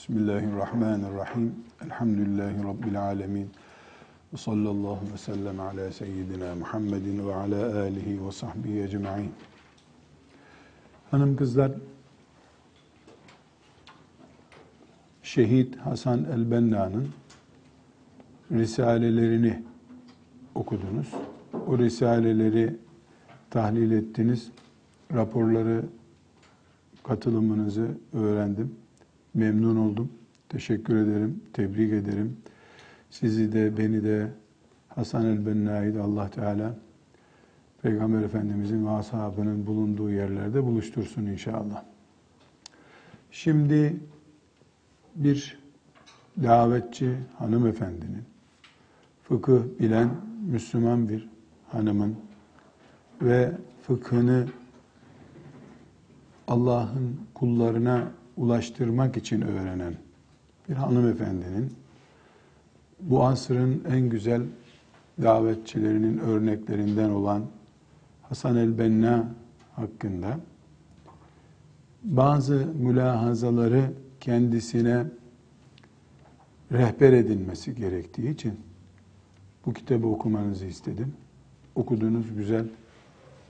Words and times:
Bismillahirrahmanirrahim. 0.00 1.54
Elhamdülillahi 1.84 2.64
Rabbil 2.64 3.02
alemin. 3.02 3.50
Ve 4.32 4.36
sallallahu 4.36 5.12
ve 5.12 5.18
sellem 5.18 5.60
ala 5.60 5.92
seyyidina 5.92 6.54
Muhammedin 6.54 7.28
ve 7.28 7.34
ala 7.34 7.80
alihi 7.80 8.26
ve 8.26 8.32
sahbihi 8.32 8.82
ecma'in. 8.82 9.32
Hanım 11.10 11.36
kızlar, 11.36 11.72
Şehit 15.22 15.76
Hasan 15.76 16.24
el-Benna'nın 16.24 17.08
risalelerini 18.52 19.62
okudunuz. 20.54 21.14
O 21.66 21.78
risaleleri 21.78 22.76
tahlil 23.50 23.90
ettiniz. 23.90 24.50
Raporları, 25.12 25.84
katılımınızı 27.04 27.88
öğrendim. 28.12 28.79
Memnun 29.34 29.76
oldum. 29.76 30.12
Teşekkür 30.48 30.96
ederim. 30.96 31.40
Tebrik 31.52 31.92
ederim. 31.92 32.36
Sizi 33.10 33.52
de 33.52 33.76
beni 33.76 34.04
de 34.04 34.30
Hasan 34.88 35.26
el-Benna'yı 35.26 36.02
Allah 36.02 36.30
Teala 36.30 36.74
Peygamber 37.82 38.22
Efendimizin 38.22 38.86
ve 38.86 38.90
ashabının 38.90 39.66
bulunduğu 39.66 40.10
yerlerde 40.10 40.64
buluştursun 40.64 41.26
inşallah. 41.26 41.84
Şimdi 43.30 43.96
bir 45.14 45.58
davetçi 46.42 47.16
hanımefendinin, 47.38 48.24
fıkıh 49.22 49.62
bilen 49.80 50.10
Müslüman 50.46 51.08
bir 51.08 51.28
hanımın 51.68 52.16
ve 53.22 53.52
fıkhını 53.82 54.46
Allah'ın 56.48 57.20
kullarına 57.34 58.12
ulaştırmak 58.40 59.16
için 59.16 59.40
öğrenen 59.40 59.94
bir 60.68 60.74
hanımefendinin 60.74 61.72
bu 63.00 63.24
asrın 63.24 63.84
en 63.90 64.08
güzel 64.08 64.42
davetçilerinin 65.22 66.18
örneklerinden 66.18 67.10
olan 67.10 67.44
Hasan 68.22 68.56
el-Benna 68.56 69.28
hakkında 69.76 70.40
bazı 72.04 72.66
mülahazaları 72.74 73.92
kendisine 74.20 75.06
rehber 76.72 77.12
edilmesi 77.12 77.74
gerektiği 77.74 78.30
için 78.30 78.60
bu 79.66 79.72
kitabı 79.72 80.06
okumanızı 80.06 80.66
istedim. 80.66 81.14
Okudunuz 81.74 82.34
güzel. 82.36 82.66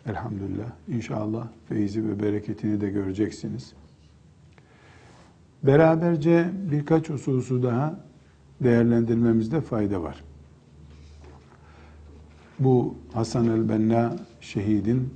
Elhamdülillah. 0.07 0.71
İnşallah 0.89 1.49
feyzi 1.69 2.09
ve 2.09 2.23
bereketini 2.23 2.81
de 2.81 2.91
göreceksiniz. 2.91 3.73
Beraberce 5.63 6.51
birkaç 6.71 7.11
hususu 7.11 7.63
daha 7.63 8.01
değerlendirmemizde 8.61 9.61
fayda 9.61 10.03
var. 10.03 10.25
Bu 12.59 12.95
Hasan 13.13 13.49
el-Benna 13.49 14.17
şehidin 14.41 15.15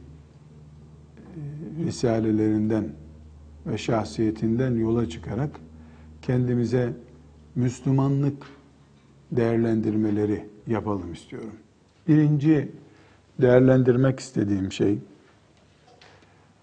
e, 1.36 1.84
risalelerinden 1.84 2.88
ve 3.66 3.78
şahsiyetinden 3.78 4.74
yola 4.74 5.08
çıkarak 5.08 5.50
kendimize 6.22 6.92
Müslümanlık 7.54 8.46
değerlendirmeleri 9.32 10.48
yapalım 10.66 11.12
istiyorum. 11.12 11.54
Birinci 12.08 12.72
değerlendirmek 13.40 14.20
istediğim 14.20 14.72
şey, 14.72 14.98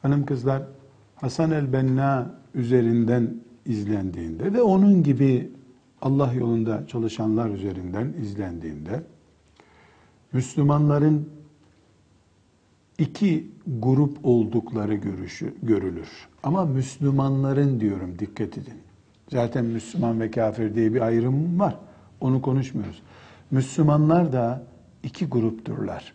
hanım 0.01 0.25
kızlar 0.25 0.63
Hasan 1.15 1.51
el-Benna 1.51 2.35
üzerinden 2.55 3.35
izlendiğinde 3.65 4.53
ve 4.53 4.61
onun 4.61 5.03
gibi 5.03 5.51
Allah 6.01 6.33
yolunda 6.33 6.87
çalışanlar 6.87 7.49
üzerinden 7.49 8.13
izlendiğinde 8.21 9.03
Müslümanların 10.33 11.29
iki 12.97 13.47
grup 13.67 14.17
oldukları 14.23 14.95
görüşü, 14.95 15.53
görülür. 15.63 16.09
Ama 16.43 16.65
Müslümanların 16.65 17.79
diyorum 17.79 18.19
dikkat 18.19 18.57
edin. 18.57 18.77
Zaten 19.29 19.65
Müslüman 19.65 20.19
ve 20.19 20.31
kafir 20.31 20.75
diye 20.75 20.93
bir 20.93 21.01
ayrım 21.01 21.59
var. 21.59 21.77
Onu 22.21 22.41
konuşmuyoruz. 22.41 23.01
Müslümanlar 23.51 24.33
da 24.33 24.63
iki 25.03 25.25
grupturlar. 25.25 26.13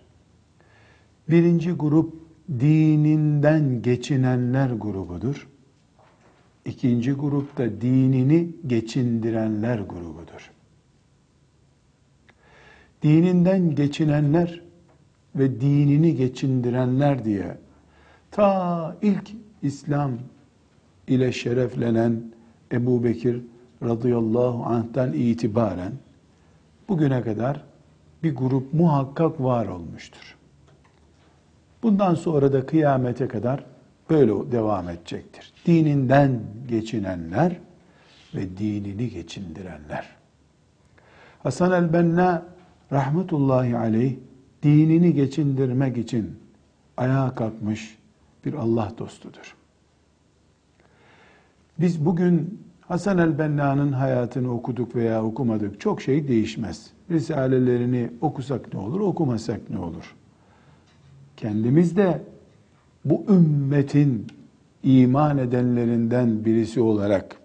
Birinci 1.29 1.73
grup 1.73 2.15
dininden 2.61 3.83
geçinenler 3.83 4.71
grubudur. 4.71 5.49
İkinci 6.66 7.12
grupta 7.12 7.81
dinini 7.81 8.50
geçindirenler 8.66 9.78
grubudur. 9.78 10.50
Dininden 13.03 13.75
geçinenler 13.75 14.62
ve 15.37 15.60
dinini 15.60 16.16
geçindirenler 16.16 17.25
diye 17.25 17.59
ta 18.31 18.97
ilk 19.03 19.32
İslam 19.62 20.12
ile 21.09 21.32
şereflenen 21.32 22.22
Ebu 22.72 23.05
Bekir 23.05 23.43
radıyallahu 23.82 24.65
anh'tan 24.65 25.12
itibaren 25.12 25.93
bugüne 26.88 27.22
kadar 27.22 27.65
bir 28.22 28.37
grup 28.37 28.72
muhakkak 28.72 29.41
var 29.41 29.66
olmuştur. 29.66 30.37
Bundan 31.82 32.15
sonra 32.15 32.53
da 32.53 32.66
kıyamete 32.66 33.28
kadar 33.28 33.65
böyle 34.11 34.53
devam 34.53 34.89
edecektir. 34.89 35.53
Dininden 35.67 36.41
geçinenler 36.69 37.56
ve 38.34 38.59
dinini 38.59 39.11
geçindirenler. 39.11 40.17
Hasan 41.43 41.72
el-Benna 41.72 42.43
rahmetullahi 42.93 43.77
aleyh 43.77 44.17
dinini 44.62 45.15
geçindirmek 45.15 45.97
için 45.97 46.39
ayağa 46.97 47.34
kalkmış 47.34 47.99
bir 48.44 48.55
Allah 48.55 48.93
dostudur. 48.99 49.56
Biz 51.78 52.05
bugün 52.05 52.61
Hasan 52.81 53.19
el-Benna'nın 53.19 53.93
hayatını 53.93 54.55
okuduk 54.55 54.97
veya 54.97 55.25
okumadık. 55.25 55.81
Çok 55.81 56.03
şey 56.03 56.28
değişmez. 56.28 56.91
Risalelerini 57.11 58.11
okusak 58.21 58.75
ne 58.75 58.81
olur, 58.81 59.00
okumasak 59.00 59.71
ne 59.71 59.78
olur? 59.78 60.15
Kendimiz 61.37 61.97
de 61.97 62.23
bu 63.11 63.25
ümmetin 63.28 64.27
iman 64.83 65.39
edenlerinden 65.39 66.44
birisi 66.44 66.81
olarak 66.81 67.37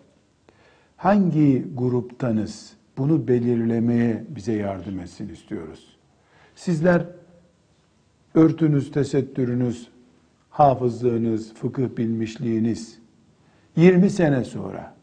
hangi 0.98 1.66
gruptanız 1.76 2.74
bunu 2.98 3.28
belirlemeye 3.28 4.24
bize 4.30 4.54
yardım 4.54 5.00
etsin 5.00 5.30
istiyoruz. 5.30 5.98
Sizler 6.56 7.06
örtünüz, 8.34 8.92
tesettürünüz, 8.92 9.88
hafızlığınız, 10.50 11.54
fıkıh 11.54 11.98
bilmişliğiniz 11.98 13.00
20 13.76 14.10
sene 14.10 14.44
sonra 14.44 14.96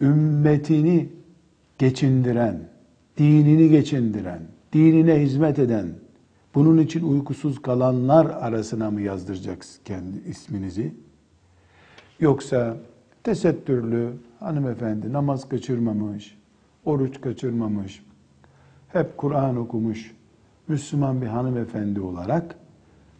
ümmetini 0.00 1.08
geçindiren, 1.78 2.60
dinini 3.18 3.68
geçindiren, 3.68 4.42
dinine 4.72 5.20
hizmet 5.20 5.58
eden, 5.58 5.86
bunun 6.56 6.78
için 6.78 7.02
uykusuz 7.02 7.62
kalanlar 7.62 8.26
arasına 8.26 8.90
mı 8.90 9.00
yazdıracaksınız 9.00 9.80
kendi 9.84 10.28
isminizi? 10.28 10.94
Yoksa 12.20 12.76
tesettürlü 13.24 14.12
hanımefendi 14.40 15.12
namaz 15.12 15.48
kaçırmamış, 15.48 16.38
oruç 16.84 17.20
kaçırmamış, 17.20 18.02
hep 18.88 19.16
Kur'an 19.16 19.56
okumuş 19.56 20.14
Müslüman 20.68 21.22
bir 21.22 21.26
hanımefendi 21.26 22.00
olarak 22.00 22.56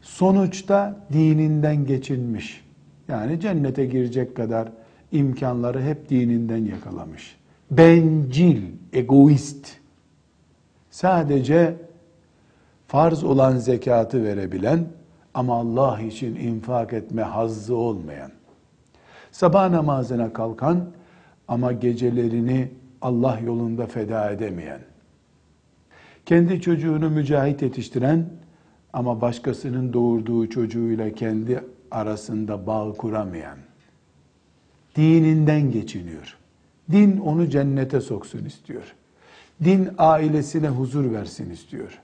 sonuçta 0.01 1.01
dininden 1.13 1.87
geçinmiş. 1.87 2.65
Yani 3.09 3.41
cennete 3.41 3.87
girecek 3.87 4.37
kadar 4.37 4.69
imkanları 5.13 5.83
hep 5.83 6.09
dininden 6.11 6.65
yakalamış. 6.65 7.37
Bencil, 7.71 8.63
egoist. 8.93 9.69
Sadece 10.91 11.86
farz 12.89 13.25
olan 13.25 13.57
zekatı 13.57 14.25
verebilen 14.25 14.87
ama 15.35 15.57
Allah 15.57 16.01
için 16.01 16.35
infak 16.35 16.93
etme 16.93 17.23
hazzı 17.23 17.77
olmayan. 17.77 18.31
Sabah 19.33 19.71
namazına 19.71 20.33
kalkan 20.33 20.91
ama 21.49 21.73
gecelerini 21.73 22.69
Allah 23.03 23.39
yolunda 23.45 23.87
feda 23.87 24.31
edemeyen. 24.31 24.81
Kendi 26.27 26.61
çocuğunu 26.61 27.11
mücahit 27.11 27.63
yetiştiren 27.63 28.27
ama 28.93 29.21
başkasının 29.21 29.93
doğurduğu 29.93 30.49
çocuğuyla 30.51 31.11
kendi 31.11 31.65
arasında 31.91 32.67
bağ 32.67 32.93
kuramayan. 32.93 33.59
Dininden 34.97 35.71
geçiniyor. 35.71 36.37
Din 36.91 37.19
onu 37.19 37.51
cennete 37.51 38.01
soksun 38.01 38.45
istiyor. 38.45 38.95
Din 39.65 39.89
ailesine 39.99 40.69
huzur 40.69 41.13
versin 41.13 41.51
istiyor. 41.51 42.01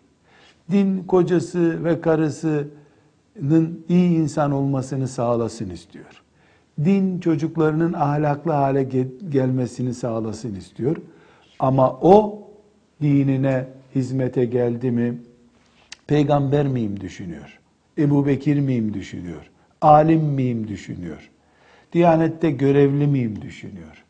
Din 0.70 1.02
kocası 1.02 1.84
ve 1.84 2.00
karısının 2.00 3.84
iyi 3.88 4.18
insan 4.18 4.52
olmasını 4.52 5.08
sağlasın 5.08 5.70
istiyor. 5.70 6.22
din 6.84 7.20
çocuklarının 7.20 7.92
ahlaklı 7.92 8.52
hale 8.52 8.82
gelmesini 9.28 9.94
sağlasın 9.94 10.54
istiyor. 10.54 10.96
Ama 11.58 11.90
o 11.90 12.42
dinine 13.02 13.66
hizmete 13.94 14.44
geldi 14.44 14.90
mi 14.90 15.18
peygamber 16.06 16.68
miyim 16.68 17.00
düşünüyor. 17.00 17.58
Ebu 17.98 18.26
Bekir 18.26 18.60
miyim 18.60 18.94
düşünüyor. 18.94 19.50
Alim 19.80 20.20
miyim 20.20 20.68
düşünüyor. 20.68 21.30
Diyanette 21.92 22.50
görevli 22.50 23.06
miyim 23.06 23.42
düşünüyor. 23.42 24.04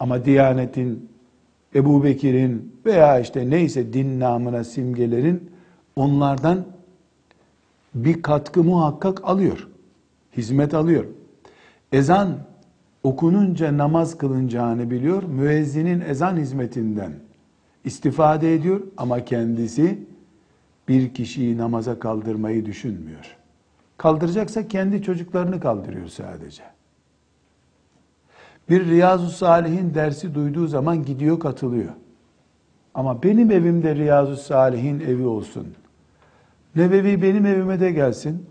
Ama 0.00 0.24
Diyanet'in, 0.24 1.08
Ebu 1.76 2.04
Bekir'in 2.04 2.72
veya 2.86 3.20
işte 3.20 3.50
neyse 3.50 3.92
din 3.92 4.20
namına 4.20 4.64
simgelerin 4.64 5.50
onlardan 5.96 6.64
bir 7.94 8.22
katkı 8.22 8.64
muhakkak 8.64 9.24
alıyor. 9.24 9.68
Hizmet 10.36 10.74
alıyor. 10.74 11.04
Ezan 11.92 12.38
okununca 13.02 13.78
namaz 13.78 14.18
kılınacağını 14.18 14.90
biliyor. 14.90 15.22
Müezzinin 15.22 16.00
ezan 16.00 16.36
hizmetinden 16.36 17.12
istifade 17.84 18.54
ediyor 18.54 18.80
ama 18.96 19.24
kendisi 19.24 19.98
bir 20.88 21.14
kişiyi 21.14 21.58
namaza 21.58 21.98
kaldırmayı 21.98 22.66
düşünmüyor. 22.66 23.36
Kaldıracaksa 23.96 24.68
kendi 24.68 25.02
çocuklarını 25.02 25.60
kaldırıyor 25.60 26.08
sadece. 26.08 26.75
Bir 28.70 28.86
Riyazu 28.86 29.30
Salihin 29.30 29.94
dersi 29.94 30.34
duyduğu 30.34 30.66
zaman 30.66 31.04
gidiyor 31.04 31.40
katılıyor. 31.40 31.92
Ama 32.94 33.22
benim 33.22 33.50
evimde 33.50 33.94
Riyazu 33.94 34.36
Salihin 34.36 35.00
evi 35.00 35.26
olsun. 35.26 35.66
Nebevi 36.76 37.22
benim 37.22 37.46
evime 37.46 37.80
de 37.80 37.92
gelsin. 37.92 38.46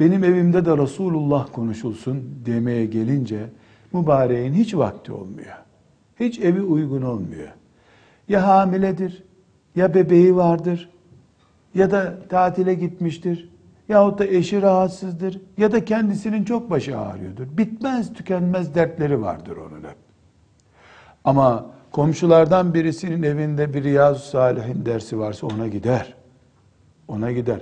Benim 0.00 0.24
evimde 0.24 0.64
de 0.64 0.76
Resulullah 0.76 1.52
konuşulsun 1.52 2.22
demeye 2.46 2.86
gelince 2.86 3.46
mübareğin 3.92 4.52
hiç 4.52 4.74
vakti 4.74 5.12
olmuyor. 5.12 5.56
Hiç 6.20 6.38
evi 6.38 6.62
uygun 6.62 7.02
olmuyor. 7.02 7.48
Ya 8.28 8.48
hamiledir, 8.48 9.22
ya 9.76 9.94
bebeği 9.94 10.36
vardır, 10.36 10.90
ya 11.74 11.90
da 11.90 12.18
tatile 12.28 12.74
gitmiştir, 12.74 13.51
yahut 13.92 14.18
da 14.18 14.26
eşi 14.26 14.62
rahatsızdır, 14.62 15.40
ya 15.58 15.72
da 15.72 15.84
kendisinin 15.84 16.44
çok 16.44 16.70
başı 16.70 16.98
ağrıyordur. 16.98 17.46
Bitmez 17.58 18.14
tükenmez 18.14 18.74
dertleri 18.74 19.22
vardır 19.22 19.56
onun 19.56 19.78
hep. 19.78 19.96
Ama 21.24 21.66
komşulardan 21.90 22.74
birisinin 22.74 23.22
evinde 23.22 23.74
bir 23.74 23.84
Riyaz 23.84 24.24
Salihin 24.24 24.86
dersi 24.86 25.18
varsa 25.18 25.46
ona 25.46 25.68
gider. 25.68 26.14
Ona 27.08 27.32
gider. 27.32 27.60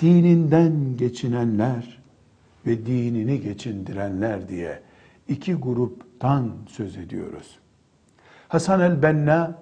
Dininden 0.00 0.72
geçinenler 0.96 1.98
ve 2.66 2.86
dinini 2.86 3.40
geçindirenler 3.40 4.48
diye 4.48 4.80
iki 5.28 5.54
gruptan 5.54 6.52
söz 6.68 6.96
ediyoruz. 6.96 7.58
Hasan 8.48 8.80
el-Benna 8.80 9.58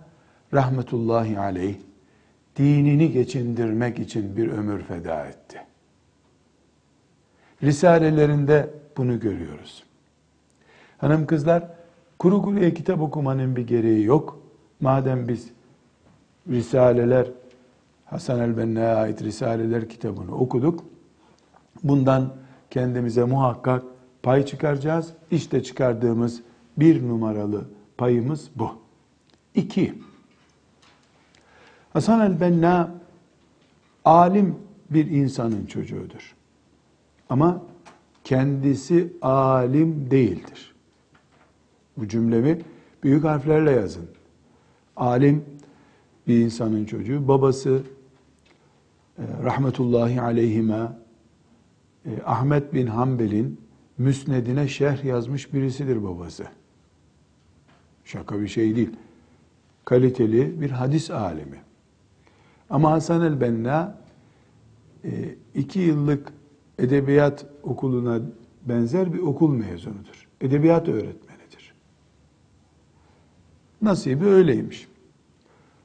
rahmetullahi 0.54 1.38
aleyh 1.38 1.74
dinini 2.56 3.12
geçindirmek 3.12 3.98
için 3.98 4.36
bir 4.36 4.48
ömür 4.48 4.82
feda 4.82 5.26
etti. 5.26 5.60
Risalelerinde 7.64 8.70
bunu 8.96 9.20
görüyoruz. 9.20 9.84
Hanım 10.98 11.26
kızlar, 11.26 11.68
kuru 12.18 12.42
kuruya 12.42 12.74
kitap 12.74 13.00
okumanın 13.00 13.56
bir 13.56 13.66
gereği 13.66 14.04
yok. 14.04 14.40
Madem 14.80 15.28
biz 15.28 15.50
Risaleler, 16.50 17.30
Hasan 18.04 18.40
el-Benna'ya 18.40 18.96
ait 18.96 19.22
Risaleler 19.22 19.88
kitabını 19.88 20.36
okuduk, 20.36 20.84
bundan 21.84 22.32
kendimize 22.70 23.24
muhakkak 23.24 23.82
pay 24.22 24.46
çıkaracağız. 24.46 25.12
İşte 25.30 25.62
çıkardığımız 25.62 26.42
bir 26.76 27.08
numaralı 27.08 27.64
payımız 27.98 28.50
bu. 28.56 28.70
İki, 29.54 29.94
Hasan 31.92 32.20
el-Benna 32.20 32.90
alim 34.04 34.58
bir 34.90 35.10
insanın 35.10 35.66
çocuğudur. 35.66 36.33
Ama 37.28 37.62
kendisi 38.24 39.12
alim 39.22 40.10
değildir. 40.10 40.74
Bu 41.96 42.08
cümlemi 42.08 42.60
büyük 43.02 43.24
harflerle 43.24 43.70
yazın. 43.70 44.08
Alim 44.96 45.44
bir 46.26 46.38
insanın 46.38 46.84
çocuğu. 46.84 47.28
Babası 47.28 47.82
e, 49.18 49.22
rahmetullahi 49.44 50.20
aleyhime 50.20 50.88
Ahmet 52.24 52.74
bin 52.74 52.86
Hanbel'in 52.86 53.60
müsnedine 53.98 54.68
şerh 54.68 55.04
yazmış 55.04 55.52
birisidir 55.52 56.04
babası. 56.04 56.44
Şaka 58.04 58.40
bir 58.40 58.48
şey 58.48 58.76
değil. 58.76 58.90
Kaliteli 59.84 60.60
bir 60.60 60.70
hadis 60.70 61.10
alimi. 61.10 61.62
Ama 62.70 62.90
Hasan 62.90 63.22
el-Benna 63.22 63.98
e, 65.04 65.34
iki 65.54 65.80
yıllık 65.80 66.32
edebiyat 66.78 67.46
okuluna 67.62 68.20
benzer 68.64 69.14
bir 69.14 69.18
okul 69.18 69.54
mezunudur. 69.54 70.28
Edebiyat 70.40 70.88
öğretmenidir. 70.88 71.74
Nasibi 73.82 74.26
öyleymiş. 74.26 74.88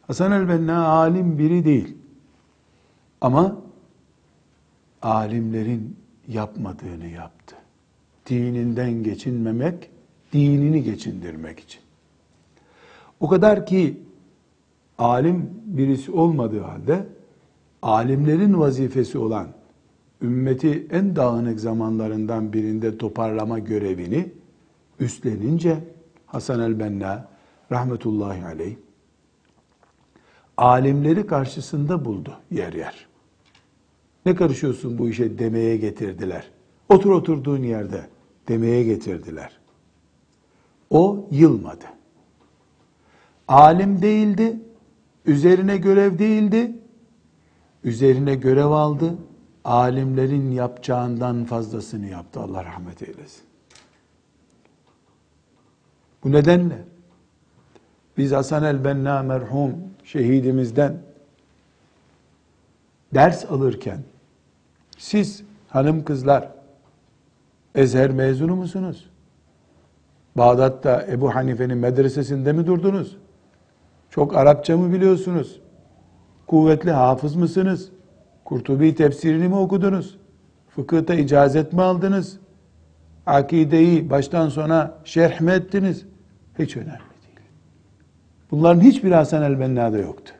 Hasan 0.07 0.31
el-Benna 0.31 0.87
alim 0.87 1.37
biri 1.37 1.65
değil. 1.65 1.97
Ama 3.21 3.61
alimlerin 5.01 5.95
yapmadığını 6.27 7.07
yaptı. 7.07 7.55
Dininden 8.29 9.03
geçinmemek, 9.03 9.89
dinini 10.33 10.83
geçindirmek 10.83 11.59
için. 11.59 11.81
O 13.19 13.27
kadar 13.27 13.65
ki 13.65 14.01
alim 14.97 15.49
birisi 15.65 16.11
olmadığı 16.11 16.61
halde 16.61 17.07
alimlerin 17.81 18.59
vazifesi 18.59 19.17
olan 19.17 19.47
ümmeti 20.21 20.87
en 20.91 21.15
dağınık 21.15 21.59
zamanlarından 21.59 22.53
birinde 22.53 22.97
toparlama 22.97 23.59
görevini 23.59 24.31
üstlenince 24.99 25.77
Hasan 26.25 26.59
el-Benna 26.59 27.27
rahmetullahi 27.71 28.45
aleyh 28.45 28.75
alimleri 30.59 31.27
karşısında 31.27 32.05
buldu 32.05 32.33
yer 32.51 32.73
yer. 32.73 33.07
Ne 34.25 34.35
karışıyorsun 34.35 34.97
bu 34.97 35.09
işe 35.09 35.39
demeye 35.39 35.77
getirdiler. 35.77 36.51
Otur 36.89 37.11
oturduğun 37.11 37.63
yerde 37.63 38.01
demeye 38.47 38.83
getirdiler. 38.83 39.59
O 40.89 41.27
yılmadı. 41.31 41.85
Alim 43.47 44.01
değildi, 44.01 44.59
üzerine 45.25 45.77
görev 45.77 46.19
değildi, 46.19 46.71
üzerine 47.83 48.35
görev 48.35 48.65
aldı, 48.65 49.17
alimlerin 49.65 50.51
yapacağından 50.51 51.45
fazlasını 51.45 52.07
yaptı. 52.07 52.39
Allah 52.39 52.65
rahmet 52.65 53.01
eylesin. 53.01 53.43
Bu 56.23 56.31
nedenle 56.31 56.83
biz 58.17 58.31
Hasan 58.31 58.63
el-Benna 58.63 59.23
merhum 59.23 59.75
şehidimizden 60.03 60.97
ders 63.13 63.45
alırken 63.51 63.99
siz 64.97 65.43
hanım 65.69 66.03
kızlar 66.03 66.49
Ezher 67.75 68.11
mezunu 68.11 68.55
musunuz? 68.55 69.09
Bağdat'ta 70.37 71.05
Ebu 71.09 71.35
Hanife'nin 71.35 71.77
medresesinde 71.77 72.53
mi 72.53 72.67
durdunuz? 72.67 73.17
Çok 74.09 74.35
Arapça 74.35 74.77
mı 74.77 74.93
biliyorsunuz? 74.93 75.59
Kuvvetli 76.47 76.91
hafız 76.91 77.35
mısınız? 77.35 77.89
Kurtubi 78.49 78.95
tefsirini 78.95 79.47
mi 79.47 79.55
okudunuz? 79.55 80.17
Fıkıhta 80.69 81.13
icazet 81.13 81.73
mi 81.73 81.81
aldınız? 81.81 82.39
Akideyi 83.25 84.09
baştan 84.09 84.49
sona 84.49 84.93
şerh 85.03 85.41
mi 85.41 85.51
ettiniz? 85.51 86.05
Hiç 86.59 86.77
önemli 86.77 86.89
değil. 86.89 87.47
Bunların 88.51 88.81
hiçbir 88.81 89.11
Hasan 89.11 89.43
el-Benna'da 89.43 89.97
yoktu. 89.97 90.33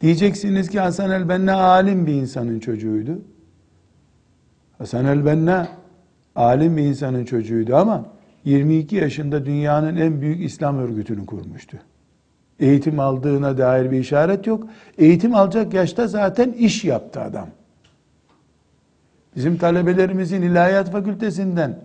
Diyeceksiniz 0.00 0.68
ki 0.68 0.80
Hasan 0.80 1.10
el-Benna 1.10 1.54
alim 1.54 2.06
bir 2.06 2.12
insanın 2.12 2.60
çocuğuydu. 2.60 3.18
Hasan 4.78 5.04
el-Benna 5.04 5.68
alim 6.36 6.76
bir 6.76 6.82
insanın 6.82 7.24
çocuğuydu 7.24 7.76
ama 7.76 8.04
22 8.44 8.96
yaşında 8.96 9.46
dünyanın 9.46 9.96
en 9.96 10.20
büyük 10.20 10.44
İslam 10.44 10.78
örgütünü 10.78 11.26
kurmuştu. 11.26 11.78
Eğitim 12.60 13.00
aldığına 13.00 13.58
dair 13.58 13.90
bir 13.90 13.98
işaret 13.98 14.46
yok. 14.46 14.66
Eğitim 14.98 15.34
alacak 15.34 15.74
yaşta 15.74 16.06
zaten 16.06 16.52
iş 16.52 16.84
yaptı 16.84 17.20
adam. 17.20 17.48
Bizim 19.36 19.58
talebelerimizin 19.58 20.42
ilahiyat 20.42 20.92
fakültesinden 20.92 21.78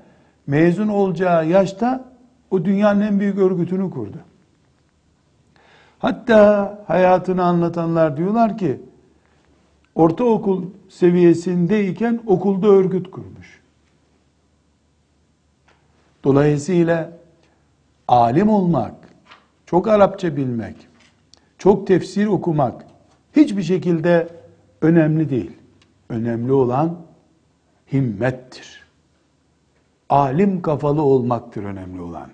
mezun 0.48 0.88
olacağı 0.88 1.48
yaşta 1.48 2.06
o 2.52 2.66
dünyanın 2.66 3.02
en 3.02 3.20
büyük 3.20 3.38
örgütünü 3.38 3.90
kurdu. 3.92 4.18
Hatta 6.00 6.78
hayatını 6.88 7.44
anlatanlar 7.44 8.18
diyorlar 8.18 8.58
ki 8.58 8.82
ortaokul 9.96 10.66
seviyesindeyken 10.90 12.20
okulda 12.28 12.68
örgüt 12.68 13.12
kurmuş. 13.12 13.62
Dolayısıyla 16.24 17.12
alim 18.08 18.50
olmak, 18.50 18.94
çok 19.72 19.88
Arapça 19.88 20.36
bilmek, 20.36 20.76
çok 21.58 21.88
tefsir 21.88 22.28
okumak 22.28 22.86
hiçbir 23.36 23.64
şekilde 23.64 24.28
önemli 24.82 25.30
değil. 25.30 25.52
Önemli 26.10 26.52
olan 26.52 26.98
himmettir. 27.94 28.84
Alim 30.10 30.62
kafalı 30.62 31.02
olmaktır 31.02 31.64
önemli 31.64 32.02
olan. 32.02 32.30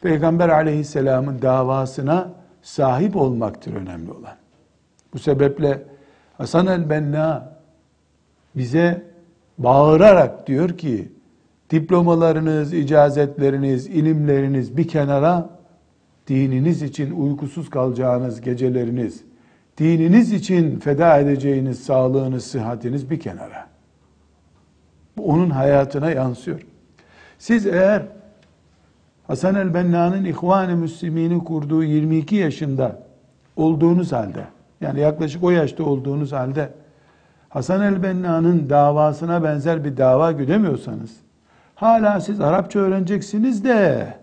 Peygamber 0.00 0.48
aleyhisselamın 0.48 1.42
davasına 1.42 2.32
sahip 2.62 3.16
olmaktır 3.16 3.74
önemli 3.74 4.10
olan. 4.10 4.36
Bu 5.14 5.18
sebeple 5.18 5.82
Hasan 6.38 6.66
el-Benna 6.66 7.52
bize 8.56 9.02
bağırarak 9.58 10.46
diyor 10.46 10.78
ki 10.78 11.12
diplomalarınız, 11.70 12.72
icazetleriniz, 12.72 13.86
ilimleriniz 13.86 14.76
bir 14.76 14.88
kenara 14.88 15.55
dininiz 16.26 16.82
için 16.82 17.10
uykusuz 17.10 17.70
kalacağınız 17.70 18.40
geceleriniz, 18.40 19.24
dininiz 19.78 20.32
için 20.32 20.78
feda 20.78 21.18
edeceğiniz 21.18 21.84
sağlığınız, 21.84 22.44
sıhhatiniz 22.44 23.10
bir 23.10 23.20
kenara. 23.20 23.66
Bu 25.16 25.26
onun 25.26 25.50
hayatına 25.50 26.10
yansıyor. 26.10 26.60
Siz 27.38 27.66
eğer 27.66 28.02
Hasan 29.26 29.54
el-Benna'nın 29.54 30.24
İhvan-ı 30.24 30.76
Müslimini 30.76 31.44
kurduğu 31.44 31.84
22 31.84 32.36
yaşında 32.36 33.02
olduğunuz 33.56 34.12
halde, 34.12 34.44
yani 34.80 35.00
yaklaşık 35.00 35.44
o 35.44 35.50
yaşta 35.50 35.84
olduğunuz 35.84 36.32
halde 36.32 36.70
Hasan 37.48 37.82
el-Benna'nın 37.82 38.70
davasına 38.70 39.44
benzer 39.44 39.84
bir 39.84 39.96
dava 39.96 40.32
güdemiyorsanız, 40.32 41.16
hala 41.74 42.20
siz 42.20 42.40
Arapça 42.40 42.78
öğreneceksiniz 42.78 43.64
de, 43.64 44.14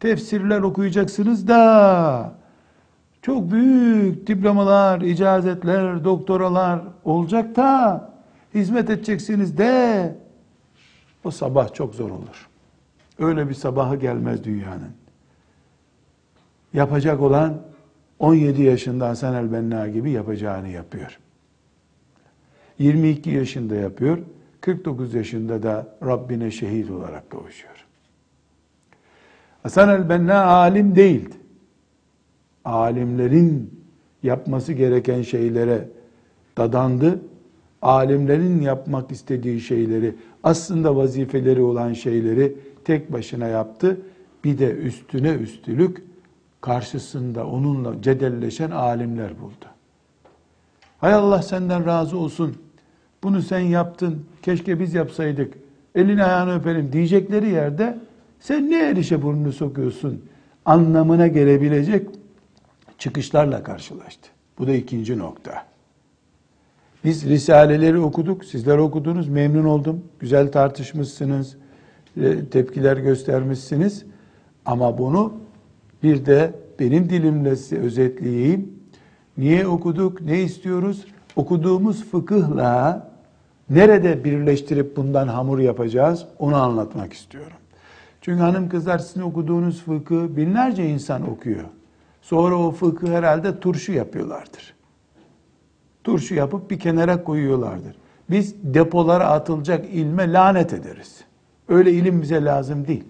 tefsirler 0.00 0.60
okuyacaksınız 0.60 1.48
da, 1.48 2.32
çok 3.22 3.50
büyük 3.52 4.26
diplomalar, 4.26 5.00
icazetler, 5.00 6.04
doktoralar 6.04 6.80
olacak 7.04 7.56
da, 7.56 8.10
hizmet 8.54 8.90
edeceksiniz 8.90 9.58
de, 9.58 10.16
o 11.24 11.30
sabah 11.30 11.74
çok 11.74 11.94
zor 11.94 12.10
olur. 12.10 12.48
Öyle 13.18 13.48
bir 13.48 13.54
sabahı 13.54 13.96
gelmez 13.96 14.44
dünyanın. 14.44 14.90
Yapacak 16.72 17.20
olan 17.20 17.62
17 18.18 18.62
yaşında 18.62 19.08
Hasan 19.08 19.34
el-Benna 19.34 19.88
gibi 19.88 20.10
yapacağını 20.10 20.68
yapıyor. 20.68 21.18
22 22.78 23.30
yaşında 23.30 23.74
yapıyor. 23.74 24.18
49 24.60 25.14
yaşında 25.14 25.62
da 25.62 25.96
Rabbine 26.02 26.50
şehit 26.50 26.90
olarak 26.90 27.30
kavuşuyor. 27.30 27.79
Hasan 29.62 29.88
el-Benna 29.88 30.44
alim 30.44 30.96
değildi. 30.96 31.34
Alimlerin 32.64 33.80
yapması 34.22 34.72
gereken 34.72 35.22
şeylere 35.22 35.88
dadandı. 36.58 37.20
Alimlerin 37.82 38.60
yapmak 38.60 39.10
istediği 39.10 39.60
şeyleri, 39.60 40.14
aslında 40.42 40.96
vazifeleri 40.96 41.62
olan 41.62 41.92
şeyleri 41.92 42.56
tek 42.84 43.12
başına 43.12 43.46
yaptı. 43.46 44.00
Bir 44.44 44.58
de 44.58 44.70
üstüne 44.70 45.34
üstülük 45.34 46.02
karşısında 46.60 47.46
onunla 47.46 48.02
cedelleşen 48.02 48.70
alimler 48.70 49.30
buldu. 49.40 49.66
Hay 50.98 51.14
Allah 51.14 51.42
senden 51.42 51.86
razı 51.86 52.18
olsun. 52.18 52.56
Bunu 53.22 53.42
sen 53.42 53.60
yaptın. 53.60 54.24
Keşke 54.42 54.80
biz 54.80 54.94
yapsaydık. 54.94 55.54
Elini 55.94 56.24
ayağını 56.24 56.58
öpelim 56.58 56.92
diyecekleri 56.92 57.48
yerde 57.48 57.98
sen 58.40 58.70
ne 58.70 58.88
erişe 58.88 59.22
burnunu 59.22 59.52
sokuyorsun 59.52 60.24
anlamına 60.64 61.26
gelebilecek 61.26 62.08
çıkışlarla 62.98 63.62
karşılaştı. 63.62 64.28
Bu 64.58 64.66
da 64.66 64.72
ikinci 64.72 65.18
nokta. 65.18 65.66
Biz 67.04 67.28
risaleleri 67.28 67.98
okuduk, 67.98 68.44
sizler 68.44 68.78
okudunuz, 68.78 69.28
memnun 69.28 69.64
oldum. 69.64 70.04
Güzel 70.18 70.52
tartışmışsınız, 70.52 71.56
e, 72.16 72.44
tepkiler 72.44 72.96
göstermişsiniz. 72.96 74.04
Ama 74.64 74.98
bunu 74.98 75.32
bir 76.02 76.26
de 76.26 76.54
benim 76.80 77.10
dilimle 77.10 77.56
size 77.56 77.78
özetleyeyim. 77.78 78.72
Niye 79.38 79.66
okuduk, 79.66 80.20
ne 80.20 80.42
istiyoruz? 80.42 81.04
Okuduğumuz 81.36 82.04
fıkıhla 82.04 83.10
nerede 83.70 84.24
birleştirip 84.24 84.96
bundan 84.96 85.28
hamur 85.28 85.58
yapacağız 85.58 86.26
onu 86.38 86.56
anlatmak 86.56 87.12
istiyorum. 87.12 87.56
Çünkü 88.20 88.40
hanım 88.40 88.68
kızlar 88.68 88.98
sizin 88.98 89.20
okuduğunuz 89.20 89.82
fıkı 89.82 90.36
binlerce 90.36 90.88
insan 90.88 91.30
okuyor. 91.30 91.64
Sonra 92.22 92.56
o 92.56 92.70
fıkı 92.70 93.06
herhalde 93.06 93.60
turşu 93.60 93.92
yapıyorlardır. 93.92 94.74
Turşu 96.04 96.34
yapıp 96.34 96.70
bir 96.70 96.78
kenara 96.78 97.24
koyuyorlardır. 97.24 97.96
Biz 98.30 98.54
depolara 98.62 99.26
atılacak 99.28 99.86
ilme 99.92 100.32
lanet 100.32 100.72
ederiz. 100.72 101.24
Öyle 101.68 101.92
ilim 101.92 102.22
bize 102.22 102.44
lazım 102.44 102.86
değil. 102.86 103.04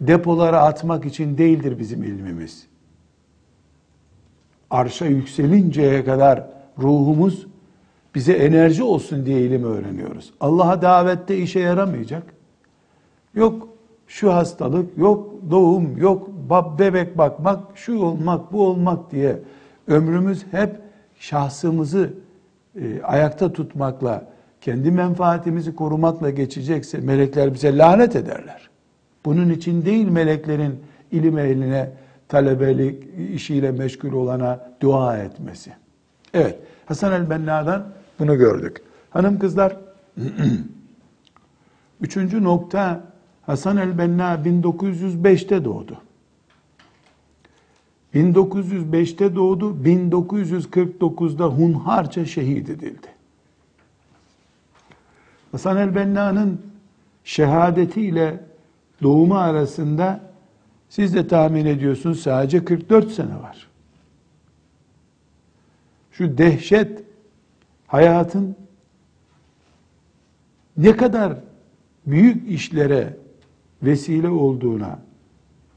Depolara 0.00 0.62
atmak 0.62 1.04
için 1.04 1.38
değildir 1.38 1.78
bizim 1.78 2.02
ilmimiz. 2.02 2.66
Arşa 4.70 5.06
yükselinceye 5.06 6.04
kadar 6.04 6.46
ruhumuz 6.78 7.46
bize 8.14 8.32
enerji 8.32 8.82
olsun 8.82 9.26
diye 9.26 9.40
ilim 9.40 9.64
öğreniyoruz. 9.64 10.32
Allah'a 10.40 10.82
davette 10.82 11.38
işe 11.38 11.60
yaramayacak. 11.60 12.22
Yok 13.34 13.73
şu 14.14 14.34
hastalık, 14.34 14.98
yok 14.98 15.34
doğum, 15.50 15.98
yok 15.98 16.28
bebek 16.78 17.18
bakmak, 17.18 17.58
şu 17.74 17.98
olmak, 17.98 18.52
bu 18.52 18.66
olmak 18.66 19.12
diye 19.12 19.38
ömrümüz 19.88 20.44
hep 20.50 20.76
şahsımızı 21.18 22.10
e, 22.80 23.02
ayakta 23.02 23.52
tutmakla, 23.52 24.24
kendi 24.60 24.90
menfaatimizi 24.90 25.74
korumakla 25.74 26.30
geçecekse 26.30 26.98
melekler 26.98 27.54
bize 27.54 27.78
lanet 27.78 28.16
ederler. 28.16 28.70
Bunun 29.24 29.50
için 29.50 29.84
değil 29.84 30.08
meleklerin 30.08 30.80
ilim 31.12 31.38
ehline, 31.38 31.90
talebelik 32.28 33.04
işiyle 33.34 33.72
meşgul 33.72 34.12
olana 34.12 34.70
dua 34.80 35.18
etmesi. 35.18 35.72
Evet, 36.34 36.58
Hasan 36.86 37.12
el-Benna'dan 37.12 37.86
bunu 38.18 38.38
gördük. 38.38 38.82
Hanım 39.10 39.38
kızlar, 39.38 39.76
üçüncü 42.00 42.44
nokta 42.44 43.13
Hasan 43.46 43.76
el-Benna 43.76 44.34
1905'te 44.34 45.64
doğdu. 45.64 45.96
1905'te 48.14 49.34
doğdu, 49.34 49.76
1949'da 49.84 51.46
hunharca 51.46 52.24
şehit 52.24 52.70
edildi. 52.70 53.06
Hasan 55.52 55.76
el-Benna'nın 55.76 56.62
şehadeti 57.24 58.00
ile 58.00 58.40
doğumu 59.02 59.36
arasında 59.36 60.20
siz 60.88 61.14
de 61.14 61.28
tahmin 61.28 61.66
ediyorsunuz 61.66 62.20
sadece 62.20 62.64
44 62.64 63.10
sene 63.10 63.42
var. 63.42 63.68
Şu 66.12 66.38
dehşet 66.38 67.04
hayatın 67.86 68.56
ne 70.76 70.96
kadar 70.96 71.34
büyük 72.06 72.50
işlere 72.50 73.16
vesile 73.84 74.28
olduğuna 74.28 74.98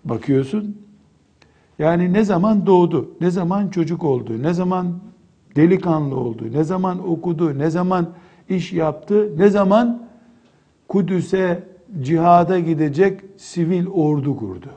bakıyorsun. 0.06 0.78
Yani 1.80 2.14
ne 2.14 2.24
zaman 2.24 2.66
doğdu, 2.66 3.12
ne 3.22 3.32
zaman 3.32 3.68
çocuk 3.68 4.04
oldu, 4.04 4.44
ne 4.44 4.54
zaman 4.54 5.00
delikanlı 5.56 6.16
oldu, 6.16 6.52
ne 6.52 6.64
zaman 6.64 7.10
okudu, 7.10 7.60
ne 7.60 7.70
zaman 7.70 8.14
iş 8.50 8.74
yaptı, 8.74 9.38
ne 9.38 9.50
zaman 9.50 10.08
Kudüs'e 10.88 11.64
cihada 12.02 12.60
gidecek 12.60 13.22
sivil 13.38 13.88
ordu 13.88 14.38
kurdu. 14.38 14.70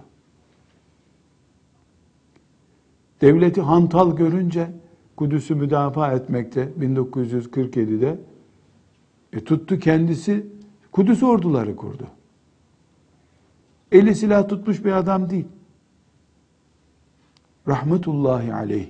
Devleti 3.21 3.61
hantal 3.61 4.17
görünce 4.17 4.71
Kudüs'ü 5.17 5.55
müdafaa 5.55 6.13
etmekte 6.13 6.69
1947'de 6.81 8.19
e, 9.33 9.45
tuttu 9.45 9.79
kendisi 9.79 10.47
Kudüs 10.93 11.23
orduları 11.23 11.77
kurdu. 11.77 12.05
Eli 13.93 14.15
silah 14.15 14.49
tutmuş 14.49 14.85
bir 14.85 14.93
adam 14.93 15.31
değil. 15.31 15.47
Rahmetullahi 17.69 18.55
aleyh. 18.55 18.89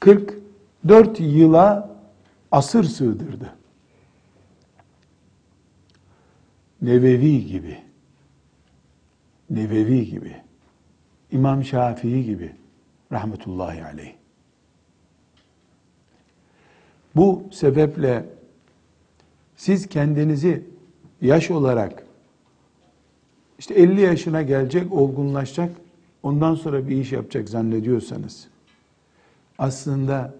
44 0.00 1.20
yıla 1.20 1.96
asır 2.52 2.84
sığdırdı. 2.84 3.54
Nevevi 6.82 7.46
gibi. 7.46 7.78
Nevevi 9.50 10.10
gibi. 10.10 10.36
İmam 11.32 11.64
Şafii 11.64 12.24
gibi. 12.24 12.52
Rahmetullahi 13.12 13.84
aleyh. 13.84 14.14
Bu 17.16 17.44
sebeple 17.52 18.26
siz 19.56 19.88
kendinizi 19.88 20.64
yaş 21.20 21.50
olarak 21.50 22.03
işte 23.58 23.74
50 23.74 24.00
yaşına 24.00 24.42
gelecek, 24.42 24.92
olgunlaşacak, 24.92 25.70
ondan 26.22 26.54
sonra 26.54 26.88
bir 26.88 26.96
iş 26.96 27.12
yapacak 27.12 27.48
zannediyorsanız 27.48 28.48
aslında 29.58 30.34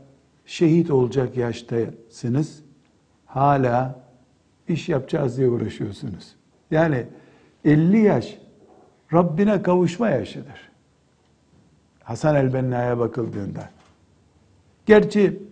şehit 0.47 0.91
olacak 0.91 1.37
yaştasınız. 1.37 2.63
Hala 3.27 4.01
iş 4.69 4.89
yapacağız 4.89 5.37
diye 5.37 5.49
uğraşıyorsunuz. 5.49 6.35
Yani 6.71 7.07
50 7.65 7.99
yaş 7.99 8.39
Rabbine 9.13 9.63
kavuşma 9.63 10.11
yaşıdır. 10.11 10.71
Hasan 12.03 12.35
el-Benna'ya 12.35 12.99
bakıldığında. 12.99 13.71
Gerçi 14.87 15.43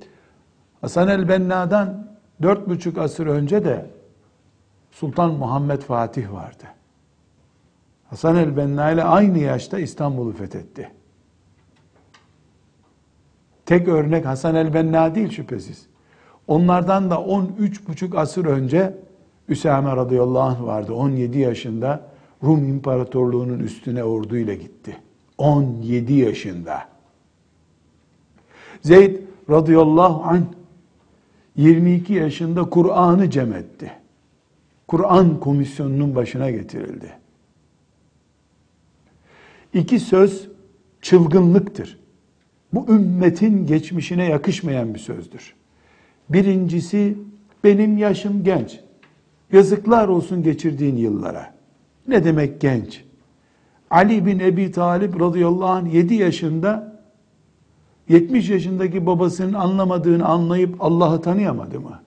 Hasan 0.81 1.09
el-Benna'dan 1.09 2.17
dört 2.43 2.69
buçuk 2.69 2.99
asır 2.99 3.27
önce 3.27 3.65
de 3.65 3.87
Sultan 4.91 5.33
Muhammed 5.33 5.81
Fatih 5.81 6.33
vardı. 6.33 6.65
Hasan 8.13 8.37
el-Benna 8.37 8.91
ile 8.91 9.05
aynı 9.05 9.39
yaşta 9.39 9.79
İstanbul'u 9.79 10.33
fethetti. 10.33 10.91
Tek 13.67 13.89
örnek 13.89 14.27
Hasan 14.27 14.55
el-Benna 14.55 15.15
değil 15.15 15.31
şüphesiz. 15.31 15.87
Onlardan 16.47 17.11
da 17.11 17.21
13 17.21 17.89
buçuk 17.89 18.15
asır 18.15 18.45
önce 18.45 18.99
Üsame 19.49 19.97
radıyallahu 19.97 20.41
anh 20.41 20.63
vardı. 20.63 20.95
17 20.95 21.39
yaşında 21.39 22.01
Rum 22.43 22.69
İmparatorluğu'nun 22.69 23.59
üstüne 23.59 24.05
orduyla 24.05 24.55
gitti. 24.55 24.97
17 25.39 26.13
yaşında. 26.13 26.89
Zeyd 28.83 29.17
radıyallahu 29.51 30.23
anh 30.25 30.45
22 31.57 32.13
yaşında 32.13 32.71
Kur'an'ı 32.71 33.31
cem 33.31 33.53
etti. 33.53 33.93
Kur'an 34.89 35.41
komisyonunun 35.41 36.15
başına 36.15 36.51
getirildi. 36.51 37.22
İki 39.75 40.01
söz 40.01 40.49
çılgınlıktır. 41.03 41.99
Bu 42.75 42.87
ümmetin 42.89 43.67
geçmişine 43.67 44.25
yakışmayan 44.25 44.95
bir 44.95 44.99
sözdür. 44.99 45.55
Birincisi 46.29 47.19
benim 47.65 47.99
yaşım 47.99 48.45
genç. 48.45 48.81
Yazıklar 49.53 50.09
olsun 50.09 50.43
geçirdiğin 50.43 50.97
yıllara. 50.97 51.55
Ne 52.09 52.25
demek 52.25 52.61
genç? 52.61 53.05
Ali 53.91 54.27
bin 54.27 54.39
Ebi 54.39 54.73
Talib 54.73 55.21
radıyallahu 55.21 55.67
anh 55.67 55.95
7 55.95 56.15
yaşında 56.15 57.03
70 58.09 58.49
yaşındaki 58.49 59.07
babasının 59.07 59.53
anlamadığını 59.53 60.27
anlayıp 60.27 60.77
Allah'ı 60.81 61.23
tanıyamadı 61.23 61.81
mı? 61.81 62.03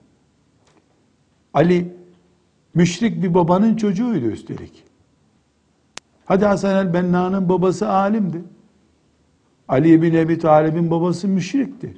Ali 1.54 1.92
müşrik 2.74 3.22
bir 3.22 3.34
babanın 3.34 3.76
çocuğuydu 3.76 4.26
üstelik. 4.26 4.85
Hadi 6.26 6.44
Hasan 6.44 6.86
el-Benna'nın 6.86 7.48
babası 7.48 7.88
alimdi. 7.88 8.42
Ali 9.68 10.02
bin 10.02 10.14
Ebi 10.14 10.38
Talib'in 10.38 10.90
babası 10.90 11.28
müşrikti. 11.28 11.96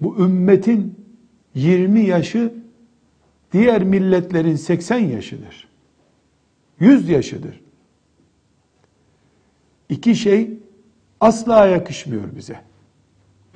Bu 0.00 0.18
ümmetin 0.18 1.04
20 1.54 2.00
yaşı 2.00 2.54
diğer 3.52 3.84
milletlerin 3.84 4.56
80 4.56 4.98
yaşıdır. 4.98 5.68
100 6.80 7.08
yaşıdır. 7.08 7.60
İki 9.88 10.14
şey 10.14 10.50
asla 11.20 11.66
yakışmıyor 11.66 12.36
bize. 12.36 12.60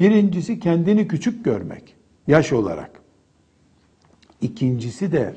Birincisi 0.00 0.60
kendini 0.60 1.08
küçük 1.08 1.44
görmek, 1.44 1.94
yaş 2.26 2.52
olarak. 2.52 2.90
İkincisi 4.40 5.12
de 5.12 5.34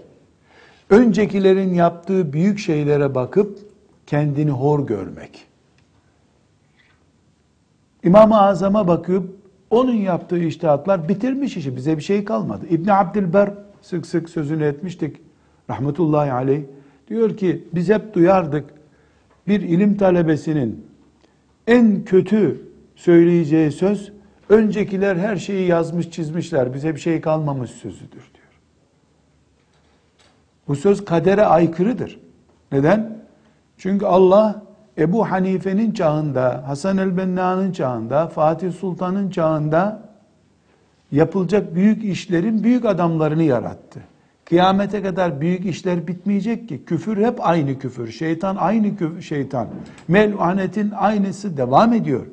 öncekilerin 0.91 1.73
yaptığı 1.73 2.33
büyük 2.33 2.59
şeylere 2.59 3.15
bakıp 3.15 3.59
kendini 4.07 4.51
hor 4.51 4.87
görmek. 4.87 5.45
İmam-ı 8.03 8.41
Azam'a 8.41 8.87
bakıp 8.87 9.35
onun 9.69 9.93
yaptığı 9.93 10.39
iştihatlar 10.39 11.09
bitirmiş 11.09 11.57
işi. 11.57 11.75
Bize 11.75 11.97
bir 11.97 12.03
şey 12.03 12.25
kalmadı. 12.25 12.65
İbn 12.69 12.89
Abdülber 12.89 13.53
sık 13.81 14.05
sık 14.05 14.29
sözünü 14.29 14.63
etmiştik. 14.63 15.17
Rahmetullahi 15.69 16.31
aleyh. 16.31 16.61
Diyor 17.07 17.37
ki 17.37 17.67
biz 17.73 17.89
hep 17.89 18.13
duyardık. 18.13 18.69
Bir 19.47 19.61
ilim 19.61 19.97
talebesinin 19.97 20.85
en 21.67 22.05
kötü 22.05 22.61
söyleyeceği 22.95 23.71
söz 23.71 24.11
öncekiler 24.49 25.15
her 25.15 25.35
şeyi 25.35 25.67
yazmış 25.67 26.11
çizmişler. 26.11 26.73
Bize 26.73 26.95
bir 26.95 26.99
şey 26.99 27.21
kalmamış 27.21 27.71
sözüdür 27.71 28.11
diyor. 28.11 28.40
Bu 30.71 30.75
söz 30.75 31.05
kadere 31.05 31.45
aykırıdır. 31.45 32.19
Neden? 32.71 33.17
Çünkü 33.77 34.05
Allah 34.05 34.61
Ebu 34.97 35.31
Hanife'nin 35.31 35.91
çağında, 35.91 36.63
Hasan 36.67 36.97
el-Benna'nın 36.97 37.71
çağında, 37.71 38.27
Fatih 38.27 38.73
Sultan'ın 38.73 39.29
çağında 39.29 39.99
yapılacak 41.11 41.75
büyük 41.75 42.03
işlerin 42.03 42.63
büyük 42.63 42.85
adamlarını 42.85 43.43
yarattı. 43.43 43.99
Kıyamete 44.45 45.03
kadar 45.03 45.41
büyük 45.41 45.65
işler 45.65 46.07
bitmeyecek 46.07 46.69
ki. 46.69 46.85
Küfür 46.85 47.25
hep 47.25 47.47
aynı 47.47 47.79
küfür. 47.79 48.11
Şeytan 48.11 48.55
aynı 48.55 48.97
küfür, 48.97 49.21
şeytan. 49.21 49.67
Mel'anetin 50.07 50.91
aynısı 50.91 51.57
devam 51.57 51.93
ediyor. 51.93 52.25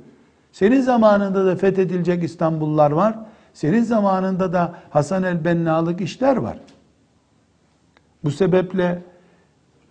Senin 0.52 0.80
zamanında 0.80 1.46
da 1.46 1.56
fethedilecek 1.56 2.24
İstanbullar 2.24 2.90
var. 2.90 3.18
Senin 3.54 3.82
zamanında 3.82 4.52
da 4.52 4.74
Hasan 4.90 5.22
el-Benna'lık 5.22 6.00
işler 6.00 6.36
var. 6.36 6.58
Bu 8.28 8.32
sebeple 8.32 8.98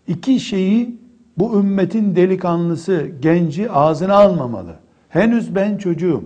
iki 0.08 0.40
şeyi 0.40 0.96
bu 1.38 1.60
ümmetin 1.60 2.16
delikanlısı, 2.16 3.08
genci 3.22 3.72
ağzına 3.72 4.14
almamalı. 4.14 4.76
Henüz 5.10 5.56
ben 5.56 5.78
çocuğum. 5.78 6.24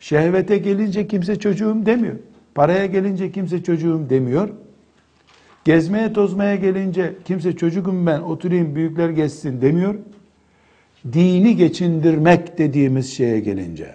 Şehvete 0.00 0.58
gelince 0.58 1.06
kimse 1.06 1.38
çocuğum 1.38 1.86
demiyor. 1.86 2.14
Paraya 2.54 2.86
gelince 2.86 3.32
kimse 3.32 3.62
çocuğum 3.62 4.00
demiyor. 4.10 4.48
Gezmeye 5.64 6.12
tozmaya 6.12 6.56
gelince 6.56 7.14
kimse 7.24 7.56
çocuğum 7.56 8.06
ben 8.06 8.20
oturayım 8.20 8.74
büyükler 8.74 9.10
geçsin 9.10 9.60
demiyor. 9.60 9.94
Dini 11.12 11.56
geçindirmek 11.56 12.58
dediğimiz 12.58 13.12
şeye 13.12 13.40
gelince, 13.40 13.90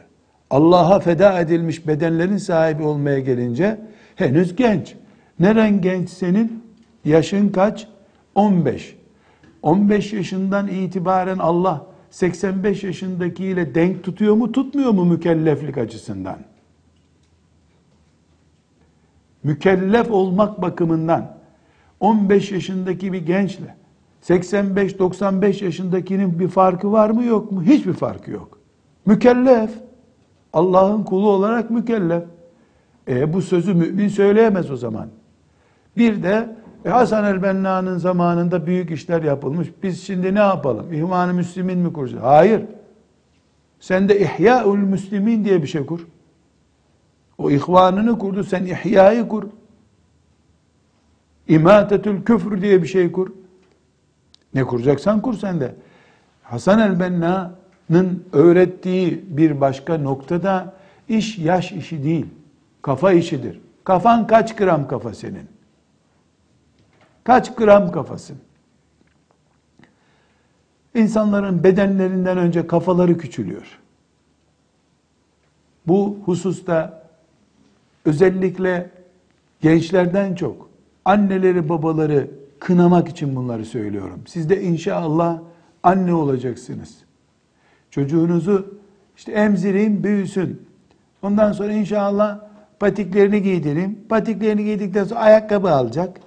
Allah'a 0.49 0.99
feda 0.99 1.39
edilmiş 1.39 1.87
bedenlerin 1.87 2.37
sahibi 2.37 2.83
olmaya 2.83 3.19
gelince 3.19 3.79
henüz 4.15 4.55
genç. 4.55 4.95
Neren 5.39 5.81
genç 5.81 6.09
senin? 6.09 6.66
Yaşın 7.07 7.49
kaç? 7.49 7.87
15. 8.35 8.95
15 9.61 10.13
yaşından 10.13 10.67
itibaren 10.67 11.37
Allah 11.37 11.85
85 12.09 12.83
yaşındakiyle 12.83 13.75
denk 13.75 14.03
tutuyor 14.03 14.35
mu 14.35 14.51
tutmuyor 14.51 14.91
mu 14.91 15.05
mükelleflik 15.05 15.77
açısından? 15.77 16.37
Mükellef 19.43 20.11
olmak 20.11 20.61
bakımından 20.61 21.37
15 21.99 22.51
yaşındaki 22.51 23.13
bir 23.13 23.25
gençle 23.25 23.75
85-95 24.23 25.63
yaşındakinin 25.63 26.39
bir 26.39 26.47
farkı 26.47 26.91
var 26.91 27.09
mı 27.09 27.23
yok 27.23 27.51
mu? 27.51 27.63
Hiçbir 27.63 27.93
farkı 27.93 28.31
yok. 28.31 28.59
Mükellef. 29.05 29.71
Allah'ın 30.53 31.03
kulu 31.03 31.29
olarak 31.29 31.69
mükellef. 31.69 32.23
E 33.07 33.33
bu 33.33 33.41
sözü 33.41 33.73
mümin 33.73 34.07
söyleyemez 34.07 34.71
o 34.71 34.77
zaman. 34.77 35.07
Bir 35.97 36.23
de 36.23 36.57
e 36.87 36.89
Hasan 36.89 37.25
el-Benna'nın 37.25 37.97
zamanında 37.97 38.65
büyük 38.65 38.91
işler 38.91 39.23
yapılmış. 39.23 39.67
Biz 39.83 40.03
şimdi 40.03 40.35
ne 40.35 40.39
yapalım? 40.39 40.93
İhvan-ı 40.93 41.33
Müslümin 41.33 41.79
mi 41.79 41.93
kuracağız? 41.93 42.23
Hayır. 42.23 42.61
Sen 43.79 44.09
de 44.09 44.19
İhya-ül 44.19 44.77
Müslümin 44.77 45.45
diye 45.45 45.61
bir 45.61 45.67
şey 45.67 45.85
kur. 45.85 46.07
O 47.37 47.51
ihvanını 47.51 48.19
kurdu. 48.19 48.43
Sen 48.43 48.65
İhya'yı 48.65 49.27
kur. 49.27 49.43
İmatetül 51.47 52.23
küfür 52.23 52.61
diye 52.61 52.83
bir 52.83 52.87
şey 52.87 53.11
kur. 53.11 53.31
Ne 54.53 54.63
kuracaksan 54.63 55.21
kur 55.21 55.33
sen 55.33 55.59
de. 55.59 55.75
Hasan 56.43 56.79
el-Benna'nın 56.79 58.23
öğrettiği 58.33 59.25
bir 59.27 59.61
başka 59.61 59.97
noktada 59.97 60.73
iş 61.09 61.37
yaş 61.37 61.71
işi 61.71 62.03
değil. 62.03 62.25
Kafa 62.81 63.11
işidir. 63.11 63.59
Kafan 63.83 64.27
kaç 64.27 64.55
gram 64.55 64.87
kafa 64.87 65.13
senin? 65.13 65.56
Kaç 67.27 67.55
gram 67.55 67.91
kafasın? 67.91 68.37
İnsanların 70.95 71.63
bedenlerinden 71.63 72.37
önce 72.37 72.67
kafaları 72.67 73.17
küçülüyor. 73.17 73.79
Bu 75.87 76.17
hususta 76.25 77.03
özellikle 78.05 78.89
gençlerden 79.61 80.35
çok 80.35 80.69
anneleri 81.05 81.69
babaları 81.69 82.31
kınamak 82.59 83.09
için 83.09 83.35
bunları 83.35 83.65
söylüyorum. 83.65 84.21
Siz 84.27 84.49
de 84.49 84.61
inşallah 84.61 85.39
anne 85.83 86.13
olacaksınız. 86.13 86.97
Çocuğunuzu 87.91 88.79
işte 89.17 89.31
emzireyim 89.31 90.03
büyüsün. 90.03 90.67
Ondan 91.21 91.51
sonra 91.51 91.71
inşallah 91.71 92.39
patiklerini 92.79 93.41
giydireyim. 93.41 93.99
Patiklerini 94.09 94.63
giydikten 94.63 95.03
sonra 95.03 95.19
ayakkabı 95.19 95.69
alacak. 95.71 96.26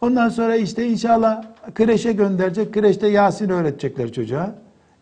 Ondan 0.00 0.28
sonra 0.28 0.56
işte 0.56 0.88
inşallah 0.88 1.42
kreşe 1.74 2.12
gönderecek. 2.12 2.74
Kreşte 2.74 3.08
Yasin 3.08 3.48
öğretecekler 3.48 4.12
çocuğa. 4.12 4.54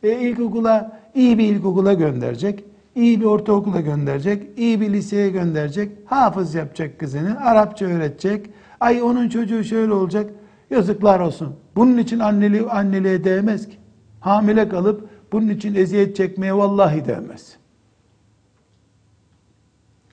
E, 0.02 0.20
ilkokula, 0.20 1.00
iyi 1.14 1.38
bir 1.38 1.44
ilkokula 1.44 1.92
gönderecek. 1.92 2.64
iyi 2.94 3.20
bir 3.20 3.24
ortaokula 3.24 3.80
gönderecek. 3.80 4.58
iyi 4.58 4.80
bir 4.80 4.92
liseye 4.92 5.30
gönderecek. 5.30 5.92
Hafız 6.04 6.54
yapacak 6.54 6.98
kızını. 6.98 7.40
Arapça 7.40 7.86
öğretecek. 7.86 8.50
Ay 8.80 9.02
onun 9.02 9.28
çocuğu 9.28 9.64
şöyle 9.64 9.92
olacak. 9.92 10.30
Yazıklar 10.70 11.20
olsun. 11.20 11.56
Bunun 11.76 11.98
için 11.98 12.18
anneliği, 12.18 12.62
anneliğe 12.62 13.24
değmez 13.24 13.68
ki. 13.68 13.76
Hamile 14.20 14.68
kalıp 14.68 15.08
bunun 15.32 15.48
için 15.48 15.74
eziyet 15.74 16.16
çekmeye 16.16 16.54
vallahi 16.54 17.04
değmez. 17.04 17.56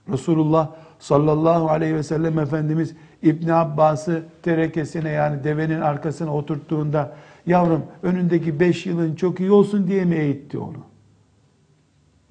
Resulullah 0.10 0.72
sallallahu 1.00 1.70
aleyhi 1.70 1.96
ve 1.96 2.04
sellem 2.04 2.40
Efendimiz 2.40 2.96
İbn 3.24 3.50
Abbas'ı 3.50 4.24
terekesine 4.42 5.10
yani 5.10 5.44
devenin 5.44 5.82
arkasına 5.82 6.36
oturttuğunda 6.36 7.16
yavrum 7.46 7.84
önündeki 8.04 8.60
5 8.60 8.86
yılın 8.86 9.16
çok 9.16 9.40
iyi 9.40 9.52
olsun 9.52 9.88
diye 9.88 10.06
mi 10.06 10.16
eğitti 10.16 10.58
onu? 10.58 10.78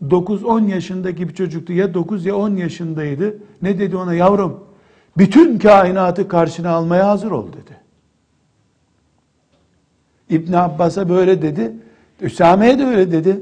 9-10 0.09 0.69
yaşındaki 0.69 1.29
bir 1.29 1.35
çocuktu 1.35 1.73
ya 1.73 1.95
9 1.95 2.27
ya 2.27 2.37
10 2.37 2.57
yaşındaydı. 2.57 3.39
Ne 3.63 3.79
dedi 3.79 3.97
ona 3.97 4.15
yavrum? 4.15 4.65
Bütün 5.19 5.59
kainatı 5.59 6.29
karşına 6.29 6.71
almaya 6.71 7.09
hazır 7.09 7.31
ol 7.31 7.47
dedi. 7.49 7.77
İbn 10.31 10.53
Abbas'a 10.53 11.09
böyle 11.09 11.43
dedi. 11.43 11.73
Üsame'ye 12.21 12.79
de 12.79 12.85
öyle 12.85 13.13
dedi. 13.13 13.41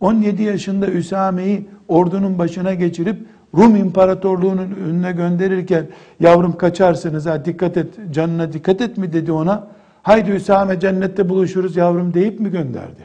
17 0.00 0.42
yaşında 0.42 0.86
Üsame'yi 0.86 1.66
ordunun 1.88 2.38
başına 2.38 2.74
geçirip 2.74 3.18
Rum 3.54 3.76
İmparatorluğu'nun 3.76 4.70
önüne 4.70 5.12
gönderirken 5.12 5.86
yavrum 6.20 6.56
kaçarsınız 6.56 7.26
ha 7.26 7.44
dikkat 7.44 7.76
et 7.76 7.94
canına 8.10 8.52
dikkat 8.52 8.80
et 8.80 8.98
mi 8.98 9.12
dedi 9.12 9.32
ona. 9.32 9.68
Haydi 10.02 10.30
Üsame 10.30 10.80
cennette 10.80 11.28
buluşuruz 11.28 11.76
yavrum 11.76 12.14
deyip 12.14 12.40
mi 12.40 12.50
gönderdi? 12.50 13.02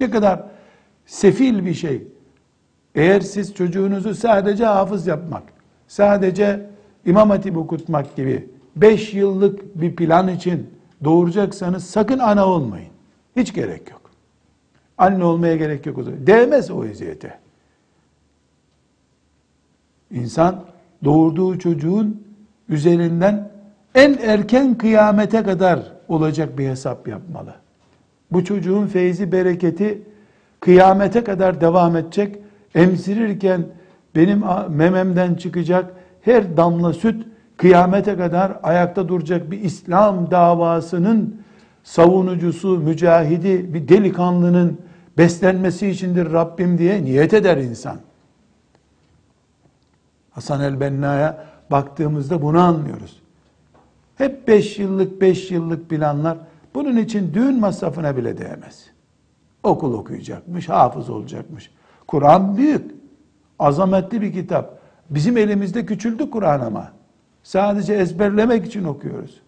Ne 0.00 0.10
kadar 0.10 0.42
sefil 1.06 1.64
bir 1.66 1.74
şey. 1.74 2.02
Eğer 2.94 3.20
siz 3.20 3.54
çocuğunuzu 3.54 4.14
sadece 4.14 4.64
hafız 4.64 5.06
yapmak, 5.06 5.42
sadece 5.88 6.66
imam 7.06 7.30
hatip 7.30 7.56
okutmak 7.56 8.16
gibi 8.16 8.48
5 8.76 9.14
yıllık 9.14 9.80
bir 9.80 9.96
plan 9.96 10.28
için 10.28 10.70
doğuracaksanız 11.04 11.84
sakın 11.84 12.18
ana 12.18 12.46
olmayın. 12.46 12.90
Hiç 13.36 13.54
gerek 13.54 13.90
yok. 13.90 14.00
Anne 14.98 15.24
olmaya 15.24 15.56
gerek 15.56 15.86
yok. 15.86 15.98
Değmez 16.26 16.70
o 16.70 16.84
eziyete. 16.84 17.38
İnsan 20.10 20.64
doğurduğu 21.04 21.58
çocuğun 21.58 22.22
üzerinden 22.68 23.50
en 23.94 24.18
erken 24.22 24.78
kıyamete 24.78 25.42
kadar 25.42 25.80
olacak 26.08 26.58
bir 26.58 26.68
hesap 26.68 27.08
yapmalı. 27.08 27.54
Bu 28.32 28.44
çocuğun 28.44 28.86
feyzi, 28.86 29.32
bereketi 29.32 30.02
kıyamete 30.60 31.24
kadar 31.24 31.60
devam 31.60 31.96
edecek. 31.96 32.38
Emzirirken 32.74 33.66
benim 34.14 34.42
mememden 34.68 35.34
çıkacak 35.34 35.92
her 36.22 36.56
damla 36.56 36.92
süt 36.92 37.26
kıyamete 37.56 38.16
kadar 38.16 38.58
ayakta 38.62 39.08
duracak 39.08 39.50
bir 39.50 39.60
İslam 39.60 40.30
davasının 40.30 41.40
savunucusu, 41.82 42.78
mücahidi, 42.78 43.74
bir 43.74 43.88
delikanlının 43.88 44.78
beslenmesi 45.18 45.88
içindir 45.88 46.32
Rabbim 46.32 46.78
diye 46.78 47.04
niyet 47.04 47.34
eder 47.34 47.56
insan. 47.56 47.96
Hasan 50.30 50.60
el-Benna'ya 50.60 51.44
baktığımızda 51.70 52.42
bunu 52.42 52.60
anlıyoruz. 52.60 53.22
Hep 54.16 54.48
beş 54.48 54.78
yıllık 54.78 55.20
beş 55.20 55.50
yıllık 55.50 55.90
planlar 55.90 56.38
bunun 56.74 56.96
için 56.96 57.34
düğün 57.34 57.60
masrafına 57.60 58.16
bile 58.16 58.38
değmez. 58.38 58.86
Okul 59.62 59.94
okuyacakmış, 59.94 60.68
hafız 60.68 61.10
olacakmış. 61.10 61.70
Kur'an 62.06 62.56
büyük, 62.56 62.90
azametli 63.58 64.20
bir 64.20 64.32
kitap. 64.32 64.78
Bizim 65.10 65.36
elimizde 65.36 65.86
küçüldü 65.86 66.30
Kur'an 66.30 66.60
ama. 66.60 66.92
Sadece 67.42 67.94
ezberlemek 67.94 68.66
için 68.66 68.84
okuyoruz. 68.84 69.40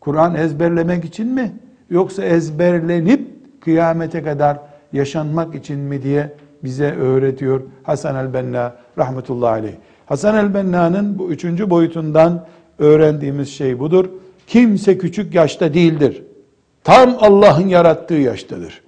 Kur'an 0.00 0.34
ezberlemek 0.34 1.04
için 1.04 1.28
mi? 1.28 1.52
Yoksa 1.90 2.24
ezberlenip 2.24 3.40
kıyamete 3.60 4.22
kadar 4.22 4.58
yaşanmak 4.92 5.54
için 5.54 5.78
mi 5.78 6.02
diye 6.02 6.32
bize 6.64 6.94
öğretiyor 6.94 7.62
Hasan 7.82 8.16
el-Benna 8.16 8.74
rahmetullahi 8.98 9.50
aleyh. 9.50 9.74
Hasan 10.06 10.36
el-Benna'nın 10.36 11.18
bu 11.18 11.32
üçüncü 11.32 11.70
boyutundan 11.70 12.46
öğrendiğimiz 12.78 13.48
şey 13.48 13.78
budur. 13.78 14.08
Kimse 14.46 14.98
küçük 14.98 15.34
yaşta 15.34 15.74
değildir. 15.74 16.22
Tam 16.84 17.16
Allah'ın 17.20 17.68
yarattığı 17.68 18.14
yaştadır. 18.14 18.82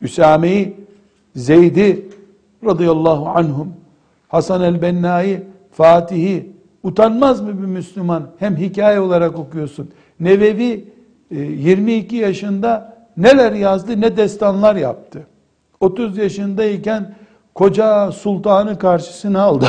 Üsame'yi, 0.00 0.76
Zeyd'i 1.36 2.08
radıyallahu 2.64 3.28
anhum, 3.28 3.74
Hasan 4.28 4.62
el-Benna'yı, 4.62 5.42
Fatih'i 5.72 6.50
utanmaz 6.82 7.40
mı 7.40 7.62
bir 7.62 7.66
Müslüman? 7.66 8.30
Hem 8.38 8.56
hikaye 8.56 9.00
olarak 9.00 9.38
okuyorsun. 9.38 9.90
Nevevi 10.20 10.84
22 11.30 12.16
e, 12.16 12.20
yaşında 12.20 12.91
neler 13.16 13.52
yazdı 13.52 14.00
ne 14.00 14.16
destanlar 14.16 14.76
yaptı. 14.76 15.26
30 15.80 16.18
yaşındayken 16.18 17.14
koca 17.54 18.12
sultanı 18.12 18.78
karşısına 18.78 19.42
aldı. 19.42 19.68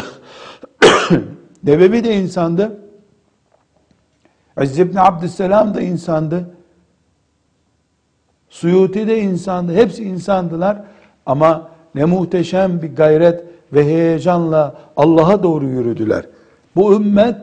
Nevevi 1.64 2.04
de 2.04 2.16
insandı. 2.16 2.80
Aziz 4.58 4.80
İbni 4.80 5.02
Abdüsselam 5.02 5.74
da 5.74 5.82
insandı. 5.82 6.50
Suyuti 8.50 9.08
de 9.08 9.20
insandı. 9.20 9.74
Hepsi 9.74 10.04
insandılar. 10.04 10.82
Ama 11.26 11.70
ne 11.96 12.06
muhteşem 12.06 12.82
bir 12.82 12.96
gayret 12.96 13.44
ve 13.74 13.86
heyecanla 13.86 14.76
Allah'a 14.98 15.44
doğru 15.44 15.66
yürüdüler. 15.66 16.26
Bu 16.76 16.96
ümmet 16.96 17.38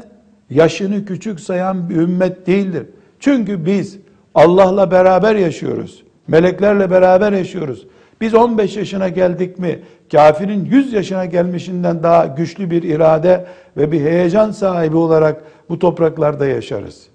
yaşını 0.51 1.05
küçük 1.05 1.41
sayan 1.41 1.91
bir 1.91 1.97
ümmet 1.97 2.47
değildir. 2.47 2.87
Çünkü 3.21 3.67
biz 3.67 3.99
Allah'la 4.35 4.91
beraber 4.91 5.37
yaşıyoruz. 5.37 6.03
Meleklerle 6.29 6.91
beraber 6.91 7.33
yaşıyoruz. 7.33 7.87
Biz 8.21 8.35
15 8.35 8.77
yaşına 8.77 9.09
geldik 9.09 9.59
mi 9.59 9.79
kafirin 10.13 10.65
100 10.65 10.93
yaşına 10.93 11.25
gelmişinden 11.25 12.03
daha 12.03 12.27
güçlü 12.27 12.71
bir 12.71 12.83
irade 12.83 13.47
ve 13.77 13.93
bir 13.93 14.01
heyecan 14.01 14.51
sahibi 14.51 14.97
olarak 14.97 15.43
bu 15.69 15.79
topraklarda 15.79 16.47
yaşarız. 16.47 17.07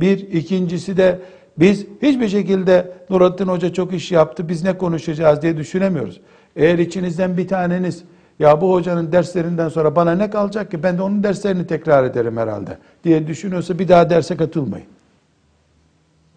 Bir, 0.00 0.18
ikincisi 0.18 0.96
de 0.96 1.18
biz 1.58 1.86
hiçbir 2.02 2.28
şekilde 2.28 2.92
Nurattin 3.10 3.46
Hoca 3.48 3.72
çok 3.72 3.92
iş 3.92 4.12
yaptı, 4.12 4.48
biz 4.48 4.64
ne 4.64 4.78
konuşacağız 4.78 5.42
diye 5.42 5.56
düşünemiyoruz. 5.56 6.20
Eğer 6.56 6.78
içinizden 6.78 7.36
bir 7.36 7.48
taneniz, 7.48 8.04
ya 8.38 8.60
bu 8.60 8.72
hocanın 8.72 9.12
derslerinden 9.12 9.68
sonra 9.68 9.96
bana 9.96 10.14
ne 10.14 10.30
kalacak 10.30 10.70
ki, 10.70 10.82
ben 10.82 10.98
de 10.98 11.02
onun 11.02 11.22
derslerini 11.22 11.66
tekrar 11.66 12.04
ederim 12.04 12.36
herhalde 12.36 12.78
diye 13.04 13.26
düşünüyorsa 13.26 13.78
bir 13.78 13.88
daha 13.88 14.10
derse 14.10 14.36
katılmayın. 14.36 14.86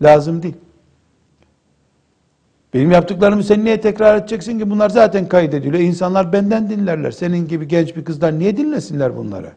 Lazım 0.02 0.44
değil. 0.44 0.56
Benim 2.74 2.92
yaptıklarımı 2.92 3.44
sen 3.44 3.66
niye 3.66 3.82
tekrar 3.82 4.18
edeceksin 4.18 4.60
ki? 4.60 4.70
Bunlar 4.70 4.90
zaten 4.90 5.28
kaydediliyor. 5.28 5.84
İnsanlar 5.84 6.34
benden 6.34 6.70
dinlerler. 6.70 7.12
Senin 7.12 7.48
gibi 7.48 7.68
genç 7.68 7.96
bir 7.96 8.06
kızdan 8.06 8.40
niye 8.40 8.58
dinlesinler 8.58 9.18
bunları? 9.18 9.52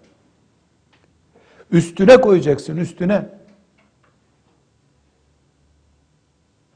Üstüne 1.70 2.20
koyacaksın, 2.20 2.76
üstüne. 2.76 3.26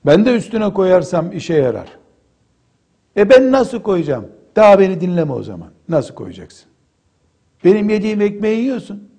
Ben 0.07 0.25
de 0.25 0.35
üstüne 0.37 0.73
koyarsam 0.73 1.33
işe 1.33 1.55
yarar. 1.55 1.89
E 3.17 3.31
ben 3.31 3.53
nasıl 3.53 3.83
koyacağım? 3.83 4.29
Daha 4.57 4.79
beni 4.79 5.01
dinleme 5.01 5.33
o 5.33 5.43
zaman. 5.43 5.71
Nasıl 5.89 6.15
koyacaksın? 6.15 6.69
Benim 7.65 7.91
yediğim 7.91 8.21
ekmeği 8.21 8.61
yiyorsun. 8.61 9.11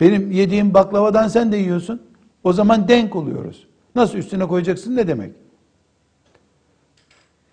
Benim 0.00 0.32
yediğim 0.32 0.74
baklavadan 0.74 1.28
sen 1.28 1.52
de 1.52 1.56
yiyorsun. 1.56 2.02
O 2.44 2.52
zaman 2.52 2.88
denk 2.88 3.16
oluyoruz. 3.16 3.66
Nasıl 3.94 4.18
üstüne 4.18 4.46
koyacaksın 4.46 4.96
ne 4.96 5.08
demek? 5.08 5.32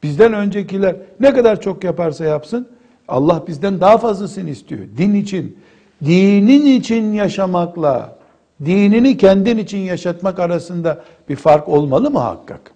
Bizden 0.04 0.34
öncekiler 0.34 0.96
ne 1.20 1.34
kadar 1.34 1.62
çok 1.62 1.84
yaparsa 1.84 2.26
yapsın 2.26 2.68
Allah 3.08 3.44
bizden 3.48 3.82
daha 3.82 3.98
fazlasını 3.98 4.50
istiyor. 4.50 4.82
Din 4.98 5.14
için, 5.14 5.60
dinin 6.06 6.66
için 6.66 7.14
yaşamakla 7.14 8.18
dinini 8.66 9.18
kendin 9.18 9.58
için 9.58 9.78
yaşatmak 9.78 10.40
arasında 10.40 11.04
bir 11.30 11.36
fark 11.36 11.70
olmalı 11.70 12.12
mı 12.12 12.20
hakkak? 12.20 12.72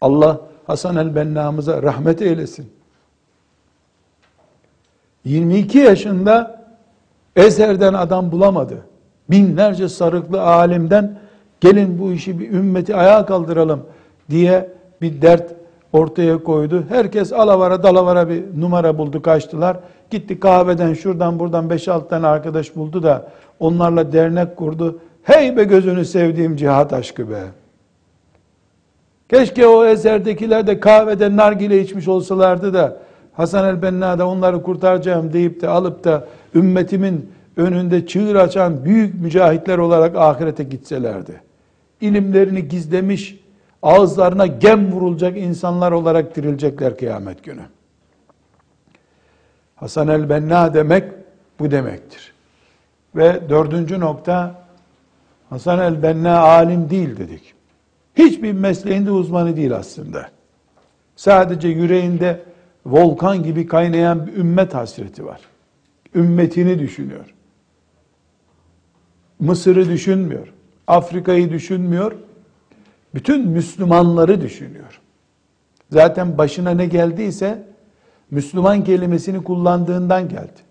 Allah 0.00 0.40
Hasan 0.66 0.96
el-Benna'mıza 0.96 1.82
rahmet 1.82 2.22
eylesin. 2.22 2.72
22 5.24 5.78
yaşında 5.78 6.57
Ezher'den 7.38 7.94
adam 7.94 8.32
bulamadı. 8.32 8.74
Binlerce 9.30 9.88
sarıklı 9.88 10.42
alimden 10.42 11.18
Gelin 11.60 11.98
bu 11.98 12.12
işi 12.12 12.40
bir 12.40 12.50
ümmeti 12.50 12.96
ayağa 12.96 13.26
kaldıralım 13.26 13.80
diye 14.30 14.70
bir 15.02 15.22
dert 15.22 15.54
ortaya 15.92 16.42
koydu. 16.42 16.84
Herkes 16.88 17.32
alavara 17.32 17.82
dalavara 17.82 18.28
bir 18.28 18.42
numara 18.60 18.98
buldu 18.98 19.22
kaçtılar. 19.22 19.76
Gitti 20.10 20.40
kahveden 20.40 20.94
şuradan 20.94 21.38
buradan 21.38 21.68
5-6 21.68 22.08
tane 22.08 22.26
arkadaş 22.26 22.76
buldu 22.76 23.02
da 23.02 23.28
onlarla 23.60 24.12
dernek 24.12 24.56
kurdu. 24.56 24.98
Hey 25.22 25.56
be 25.56 25.64
gözünü 25.64 26.04
sevdiğim 26.04 26.56
cihat 26.56 26.92
aşkı 26.92 27.30
be. 27.30 27.42
Keşke 29.28 29.66
o 29.66 29.84
eserdekiler 29.84 30.66
de 30.66 30.80
kahvede 30.80 31.36
nargile 31.36 31.80
içmiş 31.80 32.08
olsalardı 32.08 32.74
da 32.74 32.96
Hasan 33.32 33.64
el-Benna 33.64 34.26
onları 34.28 34.62
kurtaracağım 34.62 35.32
deyip 35.32 35.60
de 35.60 35.68
alıp 35.68 36.04
da 36.04 36.26
ümmetimin 36.54 37.32
önünde 37.56 38.06
çığır 38.06 38.34
açan 38.34 38.84
büyük 38.84 39.20
mücahitler 39.20 39.78
olarak 39.78 40.16
ahirete 40.16 40.64
gitselerdi. 40.64 41.40
İlimlerini 42.00 42.68
gizlemiş, 42.68 43.40
ağızlarına 43.82 44.46
gem 44.46 44.92
vurulacak 44.92 45.38
insanlar 45.38 45.92
olarak 45.92 46.36
dirilecekler 46.36 46.96
kıyamet 46.96 47.44
günü. 47.44 47.62
Hasan 49.76 50.08
el-Benna 50.08 50.74
demek 50.74 51.04
bu 51.58 51.70
demektir. 51.70 52.32
Ve 53.16 53.40
dördüncü 53.48 54.00
nokta, 54.00 54.54
Hasan 55.50 55.78
el-Benna 55.78 56.38
alim 56.38 56.90
değil 56.90 57.16
dedik. 57.16 57.54
Hiçbir 58.14 58.52
mesleğinde 58.52 59.10
uzmanı 59.10 59.56
değil 59.56 59.76
aslında. 59.76 60.28
Sadece 61.16 61.68
yüreğinde 61.68 62.40
volkan 62.86 63.42
gibi 63.42 63.66
kaynayan 63.66 64.26
bir 64.26 64.36
ümmet 64.36 64.74
hasreti 64.74 65.26
var. 65.26 65.40
Ümmetini 66.14 66.78
düşünüyor. 66.78 67.34
Mısır'ı 69.40 69.88
düşünmüyor. 69.88 70.52
Afrika'yı 70.86 71.50
düşünmüyor. 71.50 72.12
Bütün 73.14 73.48
Müslümanları 73.48 74.40
düşünüyor. 74.40 75.00
Zaten 75.90 76.38
başına 76.38 76.70
ne 76.70 76.86
geldiyse 76.86 77.66
Müslüman 78.30 78.84
kelimesini 78.84 79.44
kullandığından 79.44 80.28
geldi. 80.28 80.68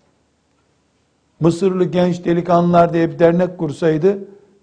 Mısırlı 1.40 1.84
genç 1.84 2.24
delikanlılar 2.24 2.92
diye 2.92 3.10
bir 3.10 3.18
dernek 3.18 3.58
kursaydı 3.58 4.18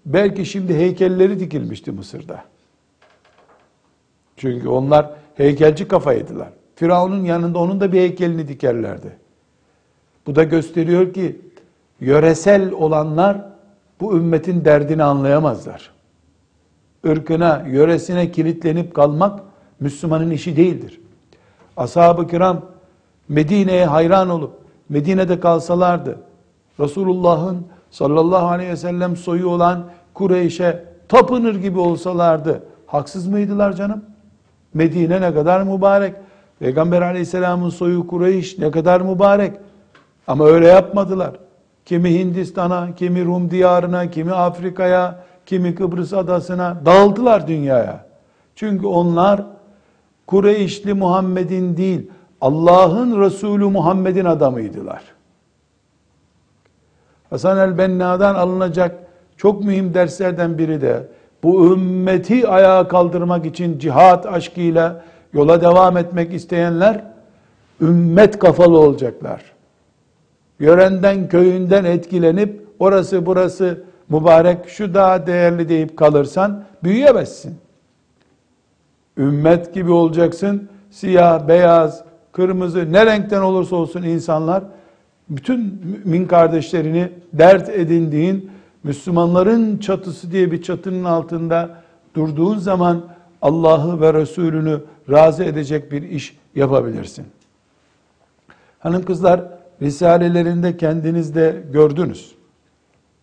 belki 0.06 0.46
şimdi 0.46 0.74
heykelleri 0.74 1.40
dikilmişti 1.40 1.92
Mısır'da. 1.92 2.44
Çünkü 4.36 4.68
onlar 4.68 5.10
heykelci 5.34 5.88
kafaydılar. 5.88 6.48
Firavun'un 6.74 7.24
yanında 7.24 7.58
onun 7.58 7.80
da 7.80 7.92
bir 7.92 7.98
heykelini 7.98 8.48
dikerlerdi. 8.48 9.16
Bu 10.26 10.36
da 10.36 10.44
gösteriyor 10.44 11.12
ki 11.12 11.40
yöresel 12.00 12.72
olanlar 12.72 13.44
bu 14.00 14.16
ümmetin 14.16 14.64
derdini 14.64 15.02
anlayamazlar. 15.02 15.90
Irkına, 17.04 17.64
yöresine 17.68 18.32
kilitlenip 18.32 18.94
kalmak 18.94 19.40
Müslümanın 19.80 20.30
işi 20.30 20.56
değildir. 20.56 21.00
Ashab-ı 21.76 22.26
kiram 22.26 22.62
Medine'ye 23.28 23.86
hayran 23.86 24.28
olup 24.30 24.52
Medine'de 24.88 25.40
kalsalardı 25.40 26.18
Resulullah'ın 26.80 27.66
sallallahu 27.90 28.46
aleyhi 28.46 28.70
ve 28.70 28.76
sellem 28.76 29.16
soyu 29.16 29.48
olan 29.48 29.84
Kureyş'e 30.14 30.84
tapınır 31.08 31.54
gibi 31.54 31.78
olsalardı 31.78 32.62
haksız 32.86 33.26
mıydılar 33.26 33.72
canım? 33.72 34.04
Medine 34.74 35.20
ne 35.20 35.34
kadar 35.34 35.62
mübarek. 35.62 36.14
Peygamber 36.58 37.02
aleyhisselamın 37.02 37.70
soyu 37.70 38.06
Kureyş 38.06 38.58
ne 38.58 38.70
kadar 38.70 39.00
mübarek. 39.00 39.52
Ama 40.26 40.46
öyle 40.46 40.68
yapmadılar. 40.68 41.30
Kimi 41.84 42.18
Hindistan'a, 42.18 42.94
kimi 42.94 43.24
Rum 43.24 43.50
diyarına, 43.50 44.10
kimi 44.10 44.32
Afrika'ya, 44.32 45.18
kimi 45.46 45.74
Kıbrıs 45.74 46.12
adasına 46.12 46.76
dağıldılar 46.86 47.48
dünyaya. 47.48 48.06
Çünkü 48.54 48.86
onlar 48.86 49.42
Kureyşli 50.26 50.94
Muhammed'in 50.94 51.76
değil, 51.76 52.10
Allah'ın 52.40 53.20
Resulü 53.20 53.64
Muhammed'in 53.64 54.24
adamıydılar. 54.24 55.02
Hasan 57.30 57.58
el-Benna'dan 57.58 58.34
alınacak 58.34 58.96
çok 59.36 59.64
mühim 59.64 59.94
derslerden 59.94 60.58
biri 60.58 60.80
de 60.80 61.08
bu 61.42 61.72
ümmeti 61.72 62.48
ayağa 62.48 62.88
kaldırmak 62.88 63.46
için 63.46 63.78
cihat 63.78 64.26
aşkıyla 64.26 65.04
yola 65.32 65.60
devam 65.60 65.96
etmek 65.96 66.34
isteyenler 66.34 67.04
ümmet 67.80 68.38
kafalı 68.38 68.78
olacaklar. 68.78 69.55
Yörenden 70.60 71.28
köyünden 71.28 71.84
etkilenip 71.84 72.66
orası 72.78 73.26
burası 73.26 73.84
mübarek 74.08 74.68
şu 74.68 74.94
daha 74.94 75.26
değerli 75.26 75.68
deyip 75.68 75.96
kalırsan 75.96 76.64
büyüyemezsin. 76.84 77.58
Ümmet 79.18 79.74
gibi 79.74 79.90
olacaksın. 79.90 80.68
Siyah, 80.90 81.48
beyaz, 81.48 82.04
kırmızı 82.32 82.92
ne 82.92 83.06
renkten 83.06 83.40
olursa 83.40 83.76
olsun 83.76 84.02
insanlar 84.02 84.64
bütün 85.28 85.80
mümin 85.84 86.26
kardeşlerini 86.26 87.12
dert 87.32 87.68
edindiğin 87.68 88.50
Müslümanların 88.84 89.78
çatısı 89.78 90.32
diye 90.32 90.52
bir 90.52 90.62
çatının 90.62 91.04
altında 91.04 91.82
durduğun 92.14 92.58
zaman 92.58 93.04
Allah'ı 93.42 94.00
ve 94.00 94.14
Resulünü 94.14 94.80
razı 95.10 95.44
edecek 95.44 95.92
bir 95.92 96.02
iş 96.02 96.38
yapabilirsin. 96.54 97.26
Hanım 98.78 99.04
kızlar 99.04 99.40
risalelerinde 99.82 100.76
kendiniz 100.76 101.34
de 101.34 101.62
gördünüz. 101.72 102.34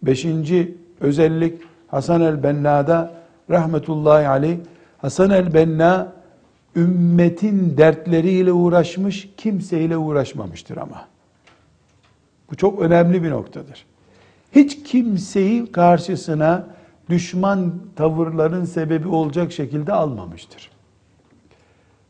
Beşinci 0.04 0.78
özellik 1.02 1.62
Hasan 1.88 2.22
el-Benna'da 2.22 3.14
rahmetullahi 3.50 4.28
aleyh 4.28 4.58
Hasan 4.98 5.30
el-Benna 5.30 6.14
ümmetin 6.76 7.78
dertleriyle 7.78 8.52
uğraşmış, 8.52 9.30
kimseyle 9.38 9.98
uğraşmamıştır 9.98 10.78
ama. 10.78 11.08
Bu 12.52 12.56
çok 12.56 12.82
önemli 12.82 13.24
bir 13.24 13.30
noktadır. 13.30 13.86
Hiç 14.52 14.84
kimseyi 14.84 15.72
karşısına 15.72 16.68
düşman 17.10 17.74
tavırların 17.96 18.66
sebebi 18.66 19.08
olacak 19.08 19.52
şekilde 19.52 19.94
almamıştır. 19.94 20.70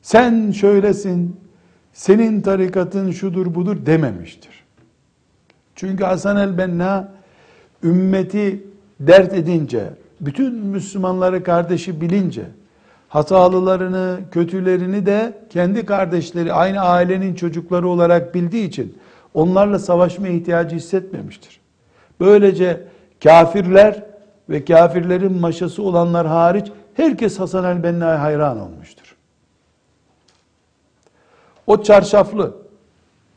Sen 0.02 0.52
şöylesin, 0.52 1.40
senin 1.94 2.42
tarikatın 2.42 3.12
şudur 3.12 3.56
budur 3.56 3.86
dememiştir. 3.86 4.64
Çünkü 5.76 6.04
Hasan 6.04 6.38
el-Benna 6.38 7.12
ümmeti 7.84 8.64
dert 9.00 9.34
edince, 9.34 9.90
bütün 10.22 10.56
Müslümanları 10.56 11.44
kardeşi 11.44 12.02
bilince, 12.02 12.44
hatalılarını, 13.10 14.20
kötülerini 14.32 15.06
de 15.06 15.34
kendi 15.50 15.86
kardeşleri, 15.86 16.54
aynı 16.54 16.80
ailenin 16.80 17.36
çocukları 17.36 17.88
olarak 17.88 18.36
bildiği 18.36 18.68
için 18.68 18.98
onlarla 19.34 19.80
savaşma 19.80 20.28
ihtiyacı 20.28 20.76
hissetmemiştir. 20.76 21.60
Böylece 22.20 22.84
kafirler 23.24 24.04
ve 24.50 24.66
kafirlerin 24.66 25.40
maşası 25.40 25.84
olanlar 25.84 26.28
hariç 26.28 26.72
herkes 26.94 27.40
Hasan 27.40 27.78
el-Benna'ya 27.78 28.22
hayran 28.22 28.60
olmuştur. 28.60 29.03
O 31.68 31.84
çarşaflı, 31.84 32.58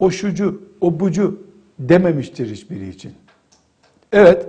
o 0.01 0.11
şucu, 0.11 0.63
o 0.81 1.01
bucu 1.01 1.43
dememiştir 1.79 2.51
hiçbiri 2.51 2.89
için. 2.89 3.13
Evet, 4.13 4.47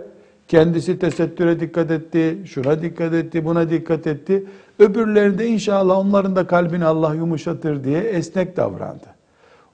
kendisi 0.48 1.00
tesettüre 1.00 1.60
dikkat 1.60 1.92
etti, 1.92 2.38
şuna 2.46 2.82
dikkat 2.82 3.14
etti, 3.14 3.46
buna 3.46 3.70
dikkat 3.70 4.08
etti. 4.08 4.46
Öbürlerinde 4.80 5.48
inşallah 5.48 5.98
onların 5.98 6.36
da 6.36 6.48
kalbini 6.48 6.86
Allah 6.86 7.16
yumuşatır 7.16 7.84
diye 7.84 8.00
esnek 8.00 8.58
davrandı. 8.58 9.08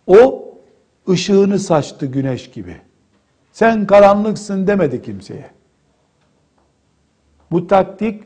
O 0.08 0.50
ışığını 1.10 1.60
saçtı 1.60 2.06
güneş 2.06 2.52
gibi. 2.52 2.78
Sen 3.52 3.88
karanlıksın 3.88 4.68
demedi 4.68 5.02
kimseye. 5.02 5.50
Bu 7.52 7.68
taktik 7.68 8.24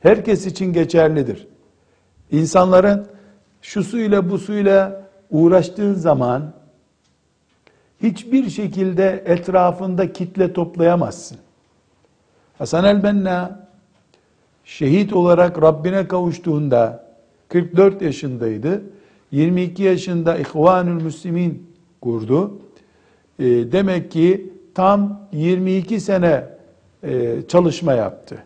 herkes 0.00 0.46
için 0.46 0.72
geçerlidir. 0.72 1.46
İnsanların 2.30 3.06
şu 3.62 3.84
suyla 3.84 4.30
bu 4.30 4.38
suyla 4.38 5.09
uğraştığın 5.30 5.94
zaman 5.94 6.52
hiçbir 8.02 8.50
şekilde 8.50 9.22
etrafında 9.26 10.12
kitle 10.12 10.52
toplayamazsın. 10.52 11.38
Hasan 12.58 12.84
el-Benna 12.84 13.66
şehit 14.64 15.12
olarak 15.12 15.62
Rabbine 15.62 16.08
kavuştuğunda 16.08 17.10
44 17.48 18.02
yaşındaydı. 18.02 18.82
22 19.30 19.82
yaşında 19.82 20.38
İhvanül 20.38 21.02
Müslimin 21.02 21.70
kurdu. 22.00 22.58
E, 23.38 23.44
demek 23.44 24.10
ki 24.10 24.52
tam 24.74 25.20
22 25.32 26.00
sene 26.00 26.44
e, 27.02 27.42
çalışma 27.48 27.92
yaptı. 27.92 28.44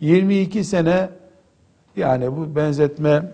22 0.00 0.64
sene 0.64 1.08
yani 1.96 2.36
bu 2.36 2.56
benzetme 2.56 3.32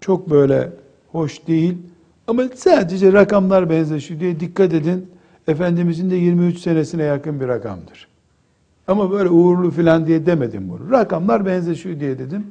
çok 0.00 0.30
böyle 0.30 0.70
hoş 1.12 1.46
değil 1.46 1.78
ama 2.26 2.42
sadece 2.54 3.12
rakamlar 3.12 3.70
benzeşiyor 3.70 4.20
diye 4.20 4.40
dikkat 4.40 4.74
edin. 4.74 5.10
Efendimizin 5.48 6.10
de 6.10 6.14
23 6.14 6.58
senesine 6.58 7.02
yakın 7.02 7.40
bir 7.40 7.48
rakamdır. 7.48 8.08
Ama 8.88 9.10
böyle 9.10 9.28
uğurlu 9.28 9.70
filan 9.70 10.06
diye 10.06 10.26
demedim 10.26 10.68
bunu. 10.68 10.90
Rakamlar 10.90 11.46
benzeşiyor 11.46 12.00
diye 12.00 12.18
dedim. 12.18 12.46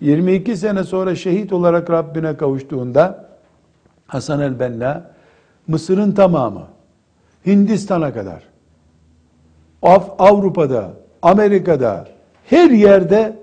22 0.00 0.56
sene 0.56 0.84
sonra 0.84 1.14
şehit 1.14 1.52
olarak 1.52 1.90
Rabbine 1.90 2.36
kavuştuğunda 2.36 3.28
Hasan 4.06 4.40
el-Benna 4.40 5.10
Mısır'ın 5.66 6.12
tamamı 6.12 6.66
Hindistan'a 7.46 8.12
kadar 8.12 8.42
Avrupa'da, 10.18 10.90
Amerika'da 11.22 12.08
her 12.44 12.70
yerde 12.70 13.36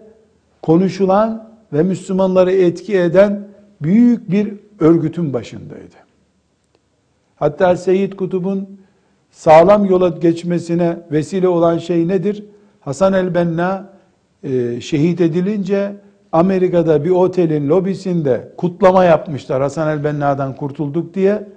konuşulan 0.62 1.49
ve 1.73 1.84
Müslümanları 1.84 2.51
etki 2.51 2.97
eden 2.97 3.47
büyük 3.81 4.31
bir 4.31 4.53
örgütün 4.79 5.33
başındaydı. 5.33 5.95
Hatta 7.35 7.75
Seyyid 7.75 8.13
Kutub'un 8.13 8.69
sağlam 9.31 9.85
yola 9.85 10.09
geçmesine 10.09 10.97
vesile 11.11 11.47
olan 11.47 11.77
şey 11.77 12.07
nedir? 12.07 12.45
Hasan 12.79 13.13
el-Benna 13.13 13.89
e, 14.43 14.81
şehit 14.81 15.21
edilince 15.21 15.95
Amerika'da 16.31 17.03
bir 17.03 17.09
otelin 17.09 17.69
lobisinde 17.69 18.51
kutlama 18.57 19.03
yapmışlar 19.03 19.61
Hasan 19.61 19.97
el-Benna'dan 19.97 20.55
kurtulduk 20.55 21.13
diye. 21.13 21.47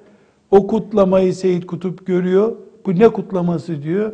O 0.50 0.66
kutlamayı 0.66 1.34
Seyyid 1.34 1.62
Kutup 1.62 2.06
görüyor. 2.06 2.52
Bu 2.86 2.98
ne 2.98 3.08
kutlaması 3.08 3.82
diyor. 3.82 4.12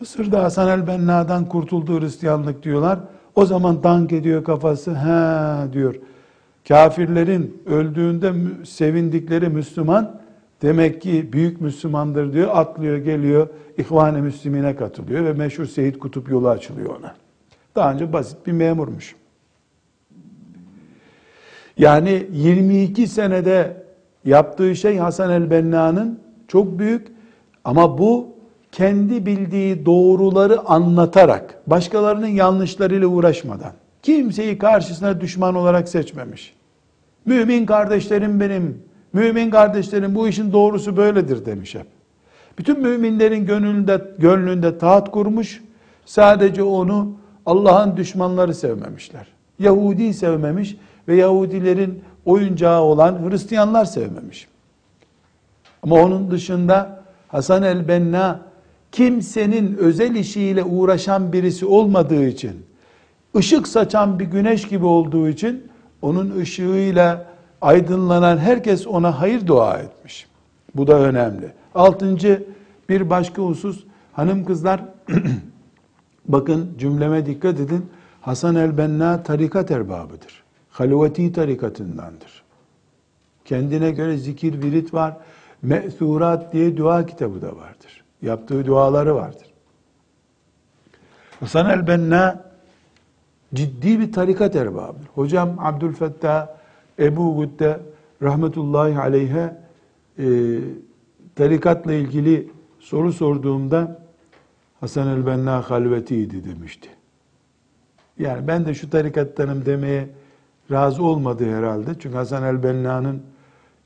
Mısır'da 0.00 0.42
Hasan 0.42 0.68
el-Benna'dan 0.68 1.48
kurtuldu 1.48 2.00
Hristiyanlık 2.00 2.62
diyorlar. 2.62 2.98
O 3.34 3.46
zaman 3.46 3.82
dank 3.82 4.12
ediyor 4.12 4.44
kafası. 4.44 4.94
He 4.94 5.72
diyor. 5.72 5.94
Kafirlerin 6.68 7.62
öldüğünde 7.66 8.32
sevindikleri 8.64 9.48
Müslüman 9.48 10.20
demek 10.62 11.02
ki 11.02 11.32
büyük 11.32 11.60
Müslümandır 11.60 12.32
diyor. 12.32 12.48
Atlıyor 12.52 12.96
geliyor. 12.96 13.48
İhvan-ı 13.78 14.18
Müslümine 14.18 14.76
katılıyor 14.76 15.24
ve 15.24 15.32
meşhur 15.32 15.66
Seyyid 15.66 15.98
Kutup 15.98 16.30
yolu 16.30 16.48
açılıyor 16.48 16.96
ona. 17.00 17.14
Daha 17.74 17.92
önce 17.92 18.12
basit 18.12 18.46
bir 18.46 18.52
memurmuş. 18.52 19.16
Yani 21.78 22.26
22 22.32 23.06
senede 23.06 23.82
yaptığı 24.24 24.76
şey 24.76 24.98
Hasan 24.98 25.30
el-Benna'nın 25.30 26.20
çok 26.48 26.78
büyük 26.78 27.08
ama 27.64 27.98
bu 27.98 28.28
kendi 28.72 29.26
bildiği 29.26 29.86
doğruları 29.86 30.60
anlatarak, 30.60 31.62
başkalarının 31.66 32.26
yanlışlarıyla 32.26 33.06
uğraşmadan, 33.06 33.72
kimseyi 34.02 34.58
karşısına 34.58 35.20
düşman 35.20 35.54
olarak 35.54 35.88
seçmemiş. 35.88 36.54
Mümin 37.24 37.66
kardeşlerim 37.66 38.40
benim, 38.40 38.82
mümin 39.12 39.50
kardeşlerim 39.50 40.14
bu 40.14 40.28
işin 40.28 40.52
doğrusu 40.52 40.96
böyledir 40.96 41.46
demiş 41.46 41.74
hep. 41.74 41.86
Bütün 42.58 42.80
müminlerin 42.80 43.46
gönlünde, 43.46 44.04
gönlünde 44.18 44.78
taht 44.78 45.10
kurmuş, 45.10 45.62
sadece 46.06 46.62
onu 46.62 47.12
Allah'ın 47.46 47.96
düşmanları 47.96 48.54
sevmemişler. 48.54 49.26
Yahudi 49.58 50.14
sevmemiş 50.14 50.76
ve 51.08 51.16
Yahudilerin 51.16 52.04
oyuncağı 52.24 52.80
olan 52.80 53.30
Hristiyanlar 53.30 53.84
sevmemiş. 53.84 54.48
Ama 55.82 55.96
onun 55.96 56.30
dışında 56.30 57.02
Hasan 57.28 57.62
el-Benna 57.62 58.40
kimsenin 58.92 59.76
özel 59.76 60.14
işiyle 60.14 60.64
uğraşan 60.64 61.32
birisi 61.32 61.66
olmadığı 61.66 62.26
için, 62.26 62.52
ışık 63.36 63.68
saçan 63.68 64.18
bir 64.18 64.24
güneş 64.24 64.68
gibi 64.68 64.86
olduğu 64.86 65.28
için 65.28 65.70
onun 66.02 66.40
ışığıyla 66.40 67.26
aydınlanan 67.60 68.38
herkes 68.38 68.86
ona 68.86 69.20
hayır 69.20 69.46
dua 69.46 69.78
etmiş. 69.78 70.26
Bu 70.74 70.86
da 70.86 71.00
önemli. 71.00 71.52
Altıncı 71.74 72.44
bir 72.88 73.10
başka 73.10 73.42
husus, 73.42 73.84
hanım 74.12 74.44
kızlar 74.44 74.80
bakın 76.28 76.74
cümleme 76.78 77.26
dikkat 77.26 77.60
edin. 77.60 77.90
Hasan 78.20 78.56
el-Benna 78.56 79.22
tarikat 79.22 79.70
erbabıdır. 79.70 80.42
Halveti 80.70 81.32
tarikatındandır. 81.32 82.42
Kendine 83.44 83.90
göre 83.90 84.16
zikir, 84.16 84.62
virit 84.62 84.94
var. 84.94 85.16
Me'thurat 85.62 86.52
diye 86.52 86.76
dua 86.76 87.06
kitabı 87.06 87.42
da 87.42 87.56
vardır. 87.56 88.04
Yaptığı 88.22 88.66
duaları 88.66 89.14
vardır. 89.14 89.46
Hasan 91.40 91.70
el-Benna 91.70 92.51
ciddi 93.54 94.00
bir 94.00 94.12
tarikat 94.12 94.56
erbabıdır. 94.56 95.08
Hocam 95.14 95.56
Abdülfettah 95.58 96.48
Ebu 96.98 97.40
Gütte 97.40 97.80
rahmetullahi 98.22 98.98
aleyhe 98.98 99.56
e, 100.18 100.24
tarikatla 101.34 101.92
ilgili 101.92 102.50
soru 102.78 103.12
sorduğumda 103.12 104.02
Hasan 104.80 105.08
el-Benna 105.08 105.70
halvetiydi 105.70 106.44
demişti. 106.44 106.88
Yani 108.18 108.48
ben 108.48 108.66
de 108.66 108.74
şu 108.74 108.90
tarikattanım 108.90 109.66
demeye 109.66 110.08
razı 110.70 111.04
olmadı 111.04 111.56
herhalde. 111.58 111.90
Çünkü 111.98 112.16
Hasan 112.16 112.42
el-Benna'nın 112.42 113.22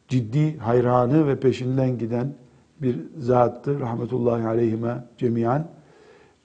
ciddi 0.09 0.59
hayranı 0.59 1.27
ve 1.27 1.41
peşinden 1.41 1.99
giden 1.99 2.35
bir 2.83 2.99
zattı. 3.19 3.81
Rahmetullahi 3.81 4.47
aleyhime 4.47 5.05
cemiyan. 5.19 5.67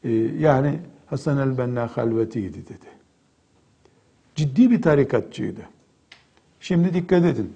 Ee, 0.04 0.12
yani 0.40 0.80
Hasan 1.06 1.38
el-Benna 1.38 1.88
halvetiydi 1.88 2.68
dedi. 2.68 3.01
Ciddi 4.36 4.72
bir 4.72 4.82
tarikatçıydı. 4.82 5.62
Şimdi 6.60 6.94
dikkat 6.94 7.26
edin. 7.26 7.54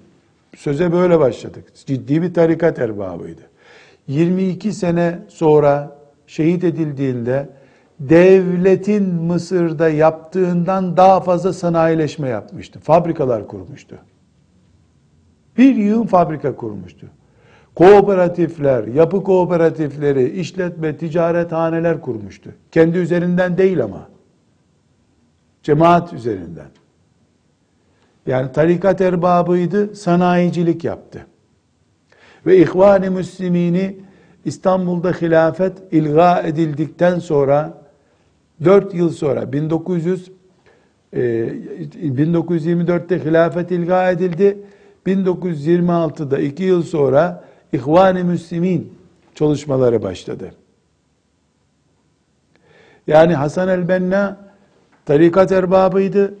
Söze 0.56 0.92
böyle 0.92 1.20
başladık. 1.20 1.64
Ciddi 1.86 2.22
bir 2.22 2.34
tarikat 2.34 2.78
erbabıydı. 2.78 3.40
22 4.08 4.72
sene 4.72 5.18
sonra 5.28 5.98
şehit 6.26 6.64
edildiğinde 6.64 7.48
devletin 8.00 9.04
Mısır'da 9.04 9.88
yaptığından 9.88 10.96
daha 10.96 11.20
fazla 11.20 11.52
sanayileşme 11.52 12.28
yapmıştı. 12.28 12.80
Fabrikalar 12.80 13.48
kurmuştu. 13.48 13.96
Bir 15.58 15.74
yığın 15.74 16.06
fabrika 16.06 16.56
kurmuştu. 16.56 17.06
Kooperatifler, 17.74 18.86
yapı 18.86 19.22
kooperatifleri, 19.22 20.40
işletme, 20.40 20.96
ticarethaneler 20.96 22.00
kurmuştu. 22.00 22.50
Kendi 22.72 22.98
üzerinden 22.98 23.58
değil 23.58 23.84
ama. 23.84 24.08
Cemaat 25.66 26.12
üzerinden. 26.12 26.68
Yani 28.26 28.52
tarikat 28.52 29.00
erbabıydı, 29.00 29.96
sanayicilik 29.96 30.84
yaptı. 30.84 31.26
Ve 32.46 32.58
İhvan-ı 32.58 33.10
Müslimini 33.10 33.96
İstanbul'da 34.44 35.10
hilafet 35.10 35.92
ilga 35.92 36.40
edildikten 36.40 37.18
sonra 37.18 37.82
4 38.64 38.94
yıl 38.94 39.10
sonra 39.10 39.52
1900 39.52 40.30
e, 41.12 41.20
1924'te 41.20 43.24
hilafet 43.24 43.70
ilga 43.70 44.10
edildi. 44.10 44.58
1926'da 45.06 46.38
2 46.38 46.62
yıl 46.62 46.82
sonra 46.82 47.44
İhvan-ı 47.72 48.24
Müslimin 48.24 48.94
çalışmaları 49.34 50.02
başladı. 50.02 50.50
Yani 53.06 53.34
Hasan 53.34 53.68
el-Benna 53.68 54.45
tarikat 55.06 55.52
erbabıydı. 55.52 56.34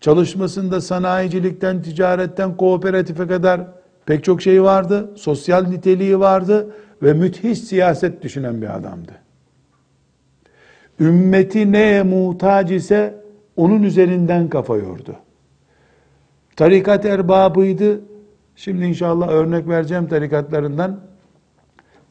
Çalışmasında 0.00 0.80
sanayicilikten, 0.80 1.82
ticaretten, 1.82 2.56
kooperatife 2.56 3.26
kadar 3.26 3.60
pek 4.06 4.24
çok 4.24 4.42
şey 4.42 4.62
vardı. 4.62 5.10
Sosyal 5.16 5.66
niteliği 5.66 6.20
vardı 6.20 6.74
ve 7.02 7.12
müthiş 7.12 7.58
siyaset 7.58 8.22
düşünen 8.22 8.62
bir 8.62 8.76
adamdı. 8.76 9.12
Ümmeti 11.00 11.72
neye 11.72 12.02
muhtaç 12.02 12.70
ise 12.70 13.14
onun 13.56 13.82
üzerinden 13.82 14.48
kafa 14.48 14.76
yordu. 14.76 15.16
Tarikat 16.56 17.04
erbabıydı. 17.04 18.00
Şimdi 18.56 18.84
inşallah 18.84 19.28
örnek 19.28 19.68
vereceğim 19.68 20.08
tarikatlarından. 20.08 21.00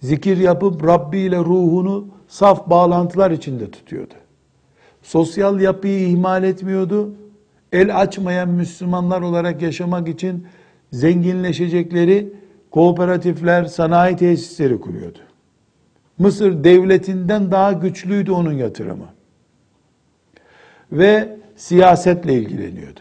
Zikir 0.01 0.37
yapıp 0.37 0.87
Rabbi 0.87 1.19
ile 1.19 1.37
ruhunu 1.37 2.07
saf 2.27 2.69
bağlantılar 2.69 3.31
içinde 3.31 3.71
tutuyordu. 3.71 4.13
Sosyal 5.05 5.59
yapıyı 5.59 6.07
ihmal 6.09 6.43
etmiyordu. 6.43 7.13
El 7.71 7.99
açmayan 7.99 8.49
Müslümanlar 8.49 9.21
olarak 9.21 9.61
yaşamak 9.61 10.07
için 10.07 10.47
zenginleşecekleri 10.91 12.33
kooperatifler, 12.71 13.65
sanayi 13.65 14.15
tesisleri 14.15 14.79
kuruyordu. 14.79 15.19
Mısır 16.17 16.63
devletinden 16.63 17.51
daha 17.51 17.71
güçlüydü 17.71 18.31
onun 18.31 18.53
yatırımı. 18.53 19.05
Ve 20.91 21.37
siyasetle 21.55 22.33
ilgileniyordu. 22.33 22.99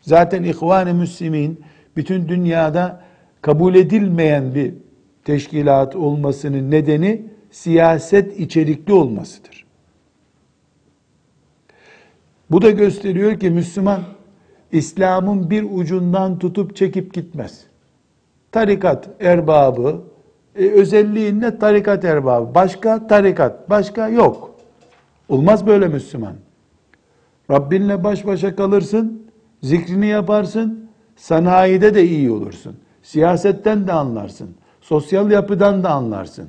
Zaten 0.00 0.42
İhvan-ı 0.42 0.94
Müslimin 0.94 1.60
bütün 1.96 2.28
dünyada 2.28 3.02
kabul 3.42 3.74
edilmeyen 3.74 4.54
bir 4.54 4.74
teşkilat 5.24 5.96
olmasının 5.96 6.70
nedeni 6.70 7.22
siyaset 7.50 8.40
içerikli 8.40 8.92
olmasıdır. 8.92 9.65
Bu 12.50 12.62
da 12.62 12.70
gösteriyor 12.70 13.40
ki 13.40 13.50
Müslüman 13.50 14.00
İslam'ın 14.72 15.50
bir 15.50 15.66
ucundan 15.72 16.38
tutup 16.38 16.76
çekip 16.76 17.14
gitmez. 17.14 17.64
Tarikat 18.52 19.08
erbabı, 19.20 20.02
e, 20.56 20.68
özelliğinde 20.68 21.58
tarikat 21.58 22.04
erbabı. 22.04 22.54
Başka 22.54 23.06
tarikat, 23.06 23.70
başka 23.70 24.08
yok. 24.08 24.54
Olmaz 25.28 25.66
böyle 25.66 25.88
Müslüman. 25.88 26.34
Rabbinle 27.50 28.04
baş 28.04 28.26
başa 28.26 28.56
kalırsın, 28.56 29.22
zikrini 29.62 30.06
yaparsın, 30.06 30.90
sanayide 31.16 31.94
de 31.94 32.04
iyi 32.04 32.30
olursun. 32.30 32.76
Siyasetten 33.02 33.86
de 33.86 33.92
anlarsın. 33.92 34.50
Sosyal 34.80 35.30
yapıdan 35.30 35.84
da 35.84 35.90
anlarsın. 35.90 36.48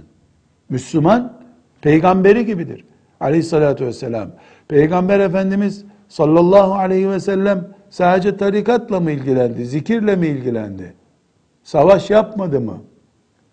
Müslüman 0.70 1.34
peygamberi 1.82 2.46
gibidir. 2.46 2.86
Aleyhissalatü 3.20 3.86
vesselam. 3.86 4.30
Peygamber 4.68 5.20
Efendimiz 5.20 5.86
sallallahu 6.10 6.74
aleyhi 6.74 7.10
ve 7.10 7.20
sellem 7.20 7.68
sadece 7.90 8.38
tarikatla 8.38 9.00
mı 9.00 9.12
ilgilendi, 9.12 9.66
zikirle 9.66 10.16
mi 10.16 10.28
ilgilendi? 10.28 10.94
Savaş 11.64 12.10
yapmadı 12.10 12.62
mı? 12.62 12.78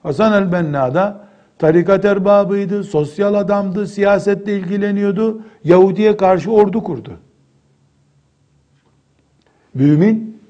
Hasan 0.02 0.42
el-Benna 0.42 0.94
da 0.94 1.20
tarikat 1.58 2.04
erbabıydı, 2.04 2.84
sosyal 2.84 3.34
adamdı, 3.34 3.86
siyasetle 3.86 4.58
ilgileniyordu. 4.58 5.42
Yahudi'ye 5.64 6.16
karşı 6.16 6.50
ordu 6.52 6.82
kurdu. 6.82 7.10
Mümin 9.74 10.40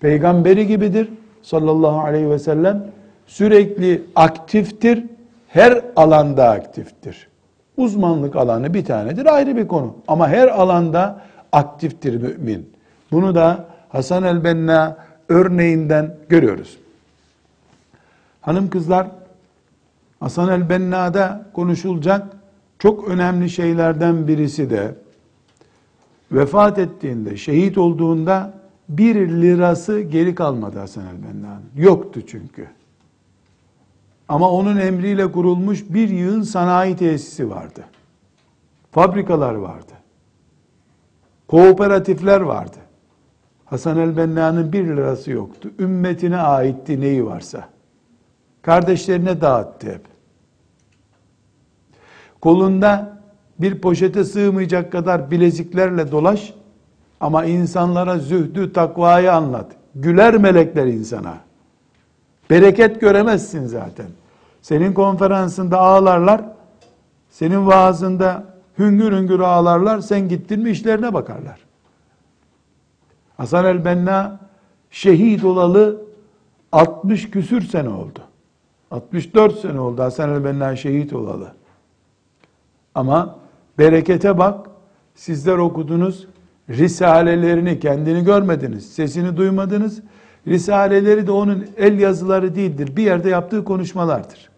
peygamberi 0.00 0.66
gibidir 0.66 1.08
sallallahu 1.42 2.00
aleyhi 2.00 2.30
ve 2.30 2.38
sellem. 2.38 2.86
Sürekli 3.26 4.02
aktiftir, 4.16 5.04
her 5.48 5.84
alanda 5.96 6.50
aktiftir. 6.50 7.28
Uzmanlık 7.76 8.36
alanı 8.36 8.74
bir 8.74 8.84
tanedir 8.84 9.34
ayrı 9.34 9.56
bir 9.56 9.68
konu. 9.68 9.94
Ama 10.08 10.28
her 10.28 10.48
alanda 10.48 11.20
aktiftir 11.52 12.14
mümin. 12.14 12.70
Bunu 13.12 13.34
da 13.34 13.66
Hasan 13.88 14.22
el-Benna 14.22 14.96
örneğinden 15.28 16.16
görüyoruz. 16.28 16.78
Hanım 18.40 18.70
kızlar 18.70 19.06
Hasan 20.20 20.48
el-Benna'da 20.48 21.46
konuşulacak 21.52 22.26
çok 22.78 23.08
önemli 23.08 23.50
şeylerden 23.50 24.28
birisi 24.28 24.70
de 24.70 24.94
vefat 26.32 26.78
ettiğinde, 26.78 27.36
şehit 27.36 27.78
olduğunda 27.78 28.52
bir 28.88 29.14
lirası 29.28 30.00
geri 30.00 30.34
kalmadı 30.34 30.78
Hasan 30.78 31.04
el-Benna'nın. 31.06 31.62
Yoktu 31.76 32.20
çünkü. 32.26 32.66
Ama 34.28 34.50
onun 34.50 34.76
emriyle 34.76 35.32
kurulmuş 35.32 35.84
bir 35.88 36.08
yığın 36.08 36.42
sanayi 36.42 36.96
tesisi 36.96 37.50
vardı. 37.50 37.84
Fabrikalar 38.92 39.54
vardı. 39.54 39.92
Kooperatifler 41.50 42.40
vardı. 42.40 42.76
Hasan 43.64 43.98
el-Benna'nın 43.98 44.72
bir 44.72 44.86
lirası 44.86 45.30
yoktu. 45.30 45.70
Ümmetine 45.78 46.36
aitti 46.36 47.00
neyi 47.00 47.26
varsa. 47.26 47.68
Kardeşlerine 48.62 49.40
dağıttı 49.40 49.86
hep. 49.86 50.00
Kolunda 52.40 53.18
bir 53.58 53.80
poşete 53.80 54.24
sığmayacak 54.24 54.92
kadar 54.92 55.30
bileziklerle 55.30 56.12
dolaş 56.12 56.54
ama 57.20 57.44
insanlara 57.44 58.18
zühdü, 58.18 58.72
takvayı 58.72 59.32
anlat. 59.32 59.72
Güler 59.94 60.36
melekler 60.36 60.86
insana. 60.86 61.34
Bereket 62.50 63.00
göremezsin 63.00 63.66
zaten. 63.66 64.06
Senin 64.62 64.92
konferansında 64.92 65.78
ağlarlar, 65.78 66.44
senin 67.30 67.66
vaazında 67.66 68.44
hüngür 68.80 69.12
hüngür 69.12 69.40
ağlarlar, 69.40 70.00
sen 70.00 70.28
gittin 70.28 70.60
mi 70.60 70.70
işlerine 70.70 71.14
bakarlar. 71.14 71.58
Hasan 73.36 73.64
el-Benna 73.64 74.38
şehit 74.90 75.44
olalı 75.44 76.02
60 76.72 77.30
küsür 77.30 77.62
sene 77.62 77.88
oldu. 77.88 78.18
64 78.90 79.58
sene 79.58 79.80
oldu 79.80 80.02
Hasan 80.02 80.30
el-Benna 80.30 80.76
şehit 80.76 81.12
olalı. 81.12 81.52
Ama 82.94 83.38
berekete 83.78 84.38
bak, 84.38 84.70
sizler 85.14 85.56
okudunuz, 85.56 86.26
risalelerini 86.68 87.80
kendini 87.80 88.24
görmediniz, 88.24 88.92
sesini 88.92 89.36
duymadınız. 89.36 90.02
Risaleleri 90.46 91.26
de 91.26 91.32
onun 91.32 91.66
el 91.76 91.98
yazıları 91.98 92.54
değildir. 92.54 92.96
Bir 92.96 93.02
yerde 93.02 93.28
yaptığı 93.28 93.64
konuşmalardır. 93.64 94.50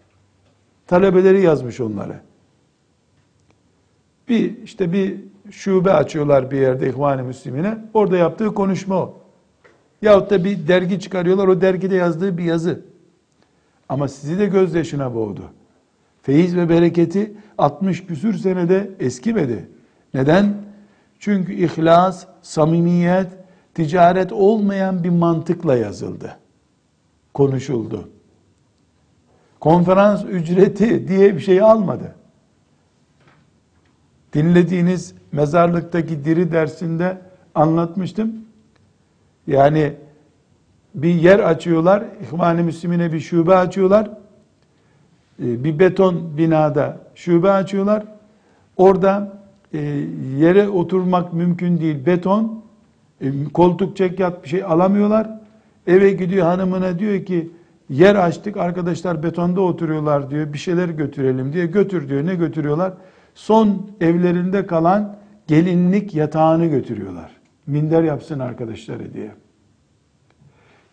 Talebeleri 0.87 1.41
yazmış 1.41 1.79
onları. 1.79 2.19
Bir 4.33 4.63
işte 4.63 4.93
bir 4.93 5.15
şube 5.51 5.93
açıyorlar 5.93 6.51
bir 6.51 6.61
yerde 6.61 6.89
İhvan-ı 6.89 7.23
Müslimine. 7.23 7.77
Orada 7.93 8.17
yaptığı 8.17 8.53
konuşma 8.53 8.95
o. 8.95 9.21
Yahut 10.01 10.29
da 10.29 10.43
bir 10.43 10.67
dergi 10.67 10.99
çıkarıyorlar. 10.99 11.47
O 11.47 11.61
dergide 11.61 11.95
yazdığı 11.95 12.37
bir 12.37 12.43
yazı. 12.43 12.81
Ama 13.89 14.07
sizi 14.07 14.39
de 14.39 14.45
gözyaşına 14.45 15.15
boğdu. 15.15 15.41
Feyiz 16.21 16.55
ve 16.55 16.69
bereketi 16.69 17.33
60 17.57 18.05
küsür 18.05 18.33
senede 18.33 18.91
eskimedi. 18.99 19.69
Neden? 20.13 20.53
Çünkü 21.19 21.53
ihlas, 21.53 22.25
samimiyet, 22.41 23.27
ticaret 23.73 24.31
olmayan 24.31 25.03
bir 25.03 25.09
mantıkla 25.09 25.75
yazıldı. 25.75 26.37
Konuşuldu. 27.33 28.09
Konferans 29.59 30.25
ücreti 30.25 31.07
diye 31.07 31.35
bir 31.35 31.41
şey 31.41 31.61
almadı. 31.61 32.15
Dinlediğiniz 34.33 35.13
mezarlıktaki 35.31 36.25
diri 36.25 36.51
dersinde 36.51 37.17
anlatmıştım. 37.55 38.31
Yani 39.47 39.93
bir 40.95 41.13
yer 41.13 41.39
açıyorlar, 41.39 42.03
İhvan-ı 42.21 42.63
Müslümine 42.63 43.13
bir 43.13 43.19
şube 43.19 43.55
açıyorlar. 43.55 44.09
Ee, 45.39 45.63
bir 45.63 45.79
beton 45.79 46.37
binada 46.37 46.97
şube 47.15 47.51
açıyorlar. 47.51 48.03
Orada 48.77 49.37
e, 49.73 49.79
yere 50.37 50.69
oturmak 50.69 51.33
mümkün 51.33 51.79
değil. 51.79 52.05
Beton, 52.05 52.63
e, 53.21 53.27
koltuk 53.53 53.97
çekyat 53.97 54.43
bir 54.43 54.49
şey 54.49 54.63
alamıyorlar. 54.63 55.29
Eve 55.87 56.11
gidiyor 56.11 56.45
hanımına 56.45 56.99
diyor 56.99 57.25
ki 57.25 57.49
yer 57.89 58.15
açtık 58.15 58.57
arkadaşlar 58.57 59.23
betonda 59.23 59.61
oturuyorlar 59.61 60.29
diyor. 60.29 60.53
Bir 60.53 60.57
şeyler 60.57 60.89
götürelim 60.89 61.53
diye 61.53 61.65
götür 61.65 62.09
diyor. 62.09 62.25
Ne 62.25 62.35
götürüyorlar? 62.35 62.93
Son 63.35 63.91
evlerinde 64.01 64.67
kalan 64.67 65.17
gelinlik 65.47 66.15
yatağını 66.15 66.65
götürüyorlar. 66.65 67.31
Minder 67.67 68.03
yapsın 68.03 68.39
arkadaşları 68.39 69.13
diye. 69.13 69.31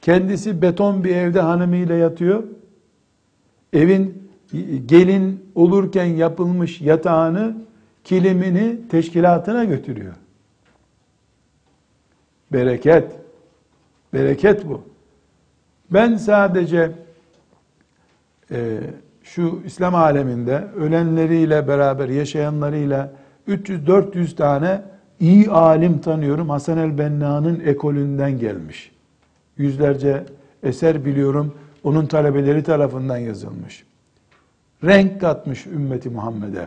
Kendisi 0.02 0.62
beton 0.62 1.04
bir 1.04 1.16
evde 1.16 1.40
hanımıyla 1.40 1.94
yatıyor. 1.94 2.44
Evin 3.72 4.30
gelin 4.86 5.50
olurken 5.54 6.04
yapılmış 6.04 6.80
yatağını, 6.80 7.56
kilimini 8.04 8.88
teşkilatına 8.88 9.64
götürüyor. 9.64 10.14
Bereket. 12.52 13.12
Bereket 14.12 14.68
bu. 14.68 14.82
Ben 15.90 16.16
sadece 16.16 16.92
e, 18.50 18.78
şu 19.34 19.62
İslam 19.66 19.94
aleminde 19.94 20.64
ölenleriyle 20.76 21.68
beraber 21.68 22.08
yaşayanlarıyla 22.08 23.12
300-400 23.48 24.34
tane 24.34 24.82
iyi 25.20 25.50
alim 25.50 26.00
tanıyorum. 26.00 26.50
Hasan 26.50 26.78
el-Benna'nın 26.78 27.60
ekolünden 27.60 28.38
gelmiş. 28.38 28.92
Yüzlerce 29.56 30.24
eser 30.62 31.04
biliyorum. 31.04 31.54
Onun 31.84 32.06
talebeleri 32.06 32.62
tarafından 32.62 33.16
yazılmış. 33.16 33.84
Renk 34.84 35.20
katmış 35.20 35.66
ümmeti 35.66 36.10
Muhammed'e. 36.10 36.66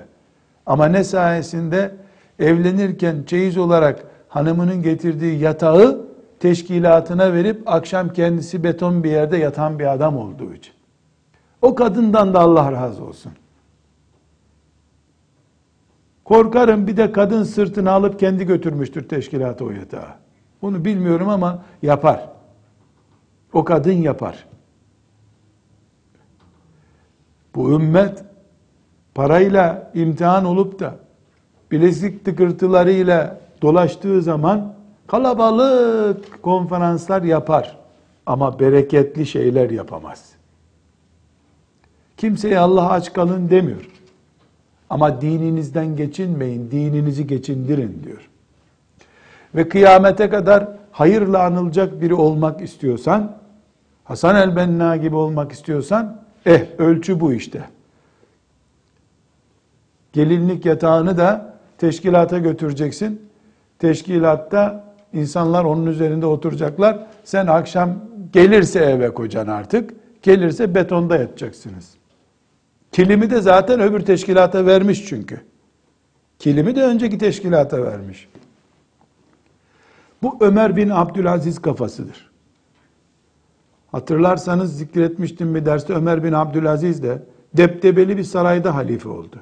Ama 0.65 0.85
ne 0.85 1.03
sayesinde 1.03 1.91
evlenirken 2.39 3.23
çeyiz 3.27 3.57
olarak 3.57 4.03
hanımının 4.29 4.81
getirdiği 4.81 5.39
yatağı 5.39 6.05
teşkilatına 6.39 7.33
verip 7.33 7.61
akşam 7.65 8.13
kendisi 8.13 8.63
beton 8.63 9.03
bir 9.03 9.11
yerde 9.11 9.37
yatan 9.37 9.79
bir 9.79 9.93
adam 9.93 10.17
olduğu 10.17 10.53
için. 10.53 10.73
O 11.63 11.75
kadından 11.75 12.33
da 12.33 12.39
Allah 12.39 12.71
razı 12.71 13.05
olsun. 13.05 13.31
Korkarım 16.23 16.87
bir 16.87 16.97
de 16.97 17.11
kadın 17.11 17.43
sırtını 17.43 17.91
alıp 17.91 18.19
kendi 18.19 18.45
götürmüştür 18.45 19.09
teşkilata 19.09 19.65
o 19.65 19.71
yatağı. 19.71 20.07
Bunu 20.61 20.85
bilmiyorum 20.85 21.29
ama 21.29 21.63
yapar. 21.81 22.29
O 23.53 23.63
kadın 23.63 23.91
yapar. 23.91 24.45
Bu 27.55 27.71
ümmet 27.71 28.23
parayla 29.15 29.91
imtihan 29.93 30.45
olup 30.45 30.79
da 30.79 30.95
bilezik 31.71 32.25
tıkırtılarıyla 32.25 33.39
dolaştığı 33.61 34.21
zaman 34.21 34.73
kalabalık 35.07 36.43
konferanslar 36.43 37.21
yapar 37.21 37.77
ama 38.25 38.59
bereketli 38.59 39.25
şeyler 39.25 39.69
yapamaz. 39.69 40.42
Kimseye 42.23 42.59
Allah 42.59 42.89
aç 42.89 43.13
kalın 43.13 43.49
demiyor. 43.49 43.89
Ama 44.89 45.21
dininizden 45.21 45.95
geçinmeyin, 45.95 46.71
dininizi 46.71 47.27
geçindirin 47.27 48.01
diyor. 48.03 48.29
Ve 49.55 49.69
kıyamete 49.69 50.29
kadar 50.29 50.67
hayırla 50.91 51.43
anılacak 51.43 52.01
biri 52.01 52.13
olmak 52.13 52.61
istiyorsan, 52.61 53.37
Hasan 54.03 54.35
el-Benna 54.35 54.97
gibi 54.97 55.15
olmak 55.15 55.51
istiyorsan, 55.51 56.21
eh 56.45 56.61
ölçü 56.77 57.19
bu 57.19 57.33
işte. 57.33 57.61
Gelinlik 60.13 60.65
yatağını 60.65 61.17
da 61.17 61.55
teşkilata 61.77 62.37
götüreceksin. 62.37 63.21
Teşkilatta 63.79 64.93
insanlar 65.13 65.63
onun 65.63 65.85
üzerinde 65.85 66.25
oturacaklar. 66.25 66.99
Sen 67.23 67.47
akşam 67.47 67.95
gelirse 68.33 68.79
eve 68.79 69.13
kocan 69.13 69.47
artık, 69.47 69.93
gelirse 70.21 70.75
betonda 70.75 71.17
yatacaksınız. 71.17 72.02
Kilimi 72.93 73.29
de 73.29 73.41
zaten 73.41 73.79
öbür 73.79 73.99
teşkilata 73.99 74.65
vermiş 74.65 75.05
çünkü. 75.05 75.41
Kilimi 76.39 76.75
de 76.75 76.83
önceki 76.83 77.17
teşkilata 77.17 77.83
vermiş. 77.83 78.29
Bu 80.21 80.37
Ömer 80.41 80.75
bin 80.75 80.89
Abdülaziz 80.89 81.61
kafasıdır. 81.61 82.31
Hatırlarsanız 83.91 84.77
zikretmiştim 84.77 85.55
bir 85.55 85.65
derste 85.65 85.93
Ömer 85.93 86.23
bin 86.23 86.33
Abdülaziz 86.33 87.03
de 87.03 87.23
deptebeli 87.53 88.17
bir 88.17 88.23
sarayda 88.23 88.75
halife 88.75 89.09
oldu. 89.09 89.35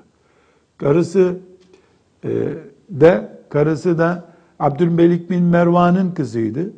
Karısı 0.77 1.37
e, 2.23 2.29
de 2.89 3.37
karısı 3.49 3.97
da 3.97 4.25
Abdülmelik 4.59 5.29
bin 5.29 5.43
Mervan'ın 5.43 6.11
kızıydı. 6.11 6.73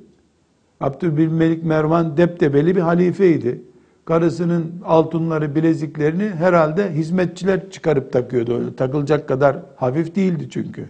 Abdülmelik 0.79 1.63
Mervan 1.63 2.17
deptebeli 2.17 2.75
bir 2.75 2.81
halifeydi. 2.81 3.61
Karısının 4.05 4.81
altınları, 4.85 5.55
bileziklerini 5.55 6.29
herhalde 6.29 6.91
hizmetçiler 6.91 7.69
çıkarıp 7.69 8.13
takıyordu. 8.13 8.75
Takılacak 8.75 9.27
kadar 9.27 9.57
hafif 9.75 10.15
değildi 10.15 10.47
çünkü. 10.49 10.89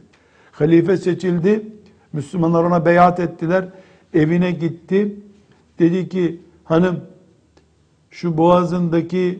Halife 0.51 0.97
seçildi. 0.97 1.67
Müslümanlar 2.13 2.63
ona 2.63 2.85
beyat 2.85 3.19
ettiler. 3.19 3.65
Evine 4.13 4.51
gitti. 4.51 5.15
Dedi 5.79 6.09
ki 6.09 6.41
hanım 6.63 6.99
şu 8.09 8.37
boğazındaki 8.37 9.39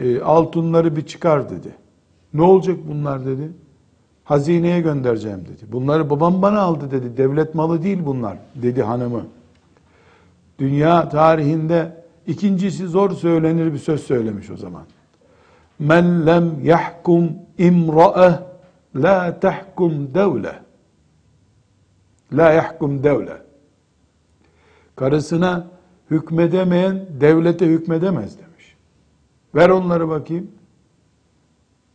e, 0.00 0.20
altınları 0.20 0.96
bir 0.96 1.06
çıkar 1.06 1.50
dedi. 1.50 1.68
Ne 2.34 2.42
olacak 2.42 2.76
bunlar 2.88 3.26
dedi. 3.26 3.50
Hazineye 4.24 4.80
göndereceğim 4.80 5.40
dedi. 5.40 5.72
Bunları 5.72 6.10
babam 6.10 6.42
bana 6.42 6.60
aldı 6.60 6.90
dedi. 6.90 7.16
Devlet 7.16 7.54
malı 7.54 7.82
değil 7.82 7.98
bunlar 8.06 8.36
dedi 8.54 8.82
hanımı. 8.82 9.26
Dünya 10.58 11.08
tarihinde 11.08 12.03
ikincisi 12.26 12.86
zor 12.86 13.10
söylenir 13.10 13.72
bir 13.72 13.78
söz 13.78 14.02
söylemiş 14.02 14.50
o 14.50 14.56
zaman. 14.56 14.82
Men 15.78 16.26
lem 16.26 16.64
yahkum 16.64 17.32
imra'e 17.58 18.40
la 18.96 19.40
tahkum 19.40 20.14
devle. 20.14 20.52
La 22.32 22.52
yahkum 22.52 23.04
devle. 23.04 23.42
Karısına 24.96 25.66
hükmedemeyen 26.10 27.06
devlete 27.20 27.66
hükmedemez 27.66 28.38
demiş. 28.38 28.76
Ver 29.54 29.68
onları 29.68 30.08
bakayım. 30.08 30.50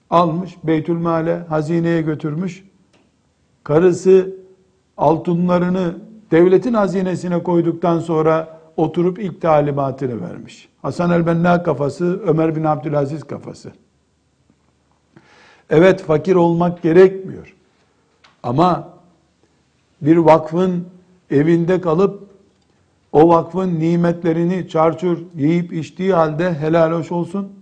Almış 0.10 0.58
Beytülmale 0.64 1.40
hazineye 1.50 2.02
götürmüş. 2.02 2.64
Karısı 3.64 4.36
altınlarını 4.98 5.96
devletin 6.32 6.74
hazinesine 6.74 7.44
koyduktan 7.44 8.00
sonra 8.00 8.59
oturup 8.80 9.20
ilk 9.20 9.42
talimatını 9.42 10.22
vermiş. 10.22 10.70
Hasan 10.82 11.12
el-Benna 11.12 11.64
kafası, 11.64 12.22
Ömer 12.26 12.56
bin 12.56 12.64
Abdülaziz 12.64 13.24
kafası. 13.24 13.72
Evet 15.70 16.04
fakir 16.04 16.36
olmak 16.36 16.82
gerekmiyor. 16.82 17.56
Ama 18.44 18.90
bir 20.02 20.18
vakfın 20.18 20.88
evinde 21.32 21.82
kalıp 21.82 22.30
o 23.12 23.30
vakfın 23.30 23.80
nimetlerini 23.80 24.70
çarçur 24.70 25.18
yiyip 25.36 25.74
içtiği 25.74 26.14
halde 26.14 26.54
helal 26.54 26.92
hoş 26.92 27.12
olsun 27.12 27.54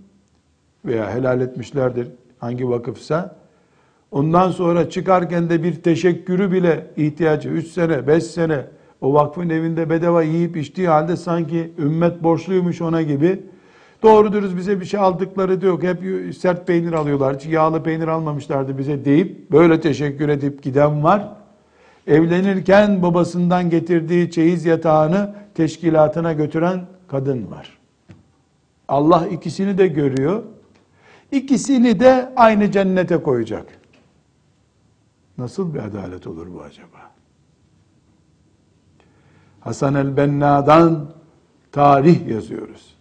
veya 0.86 1.16
helal 1.16 1.42
etmişlerdir 1.42 2.08
hangi 2.40 2.70
vakıfsa 2.70 3.36
ondan 4.12 4.52
sonra 4.52 4.90
çıkarken 4.90 5.50
de 5.50 5.64
bir 5.64 5.82
teşekkürü 5.82 6.52
bile 6.52 6.88
ihtiyacı 6.98 7.50
3 7.50 7.68
sene 7.68 8.08
5 8.08 8.24
sene 8.24 8.66
o 9.02 9.14
vakfın 9.14 9.50
evinde 9.50 9.90
bedava 9.90 10.24
yiyip 10.24 10.58
içtiği 10.58 10.88
halde 10.88 11.16
sanki 11.16 11.72
ümmet 11.78 12.24
borçluymuş 12.24 12.82
ona 12.82 13.02
gibi 13.02 13.44
doğrudur 14.04 14.58
bize 14.58 14.80
bir 14.80 14.86
şey 14.86 15.00
aldıkları 15.00 15.62
da 15.62 15.66
yok 15.66 15.84
hep 15.84 16.00
sert 16.36 16.68
peynir 16.68 16.94
alıyorlar 16.94 17.36
hiç 17.36 17.46
yağlı 17.46 17.84
peynir 17.84 18.08
almamışlardı 18.08 18.78
bize 18.78 19.06
deyip 19.06 19.52
böyle 19.52 19.82
teşekkür 19.82 20.30
edip 20.30 20.64
giden 20.64 21.04
var 21.04 21.38
evlenirken 22.08 23.02
babasından 23.02 23.70
getirdiği 23.70 24.32
çeyiz 24.32 24.66
yatağını 24.66 25.36
teşkilatına 25.56 26.34
götüren 26.34 26.86
kadın 27.08 27.52
var. 27.52 27.78
Allah 28.88 29.28
ikisini 29.28 29.78
de 29.78 29.88
görüyor. 29.88 30.44
İkisini 31.32 32.00
de 32.00 32.34
aynı 32.36 32.72
cennete 32.72 33.18
koyacak. 33.18 33.66
Nasıl 35.38 35.74
bir 35.74 35.80
adalet 35.80 36.28
olur 36.28 36.48
bu 36.54 36.62
acaba? 36.62 37.12
Hasan 39.68 39.96
el-Benna'dan 39.96 41.06
tarih 41.72 42.28
yazıyoruz. 42.28 42.94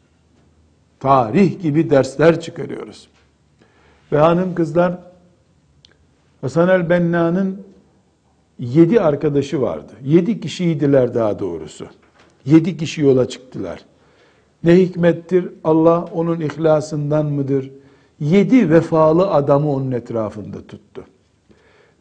Tarih 1.01 1.63
gibi 1.63 1.91
dersler 1.91 2.41
çıkarıyoruz. 2.41 3.09
Ve 4.13 4.19
hanım 4.19 4.55
kızlar 4.55 4.99
Hasan 6.41 6.69
el-Benna'nın 6.69 7.63
yedi 8.59 9.01
arkadaşı 9.01 9.63
vardı. 9.63 9.93
Yedi 10.05 10.41
kişiydiler 10.41 11.15
daha 11.15 11.39
doğrusu. 11.39 11.87
Yedi 12.45 12.77
kişi 12.77 13.01
yola 13.03 13.29
çıktılar. 13.29 13.85
Ne 14.65 14.77
hikmettir? 14.77 15.49
Allah 15.65 16.05
onun 16.05 16.41
ihlasından 16.41 17.27
mıdır? 17.27 17.71
Yedi 18.21 18.71
vefalı 18.71 19.31
adamı 19.31 19.73
onun 19.73 19.93
etrafında 19.93 20.67
tuttu. 20.67 21.05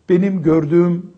Benim 0.09 0.41
gördüğüm, 0.41 1.11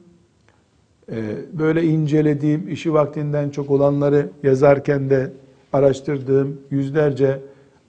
böyle 1.53 1.83
incelediğim, 1.83 2.69
işi 2.69 2.93
vaktinden 2.93 3.49
çok 3.49 3.69
olanları 3.69 4.29
yazarken 4.43 5.09
de 5.09 5.31
araştırdığım 5.73 6.61
yüzlerce 6.71 7.39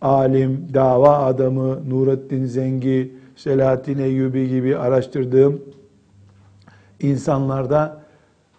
alim, 0.01 0.69
dava 0.75 1.19
adamı, 1.19 1.91
Nurettin 1.91 2.45
Zengi, 2.45 3.13
Selahattin 3.37 3.99
Eyyubi 3.99 4.49
gibi 4.49 4.77
araştırdığım 4.77 5.63
insanlarda 7.01 8.03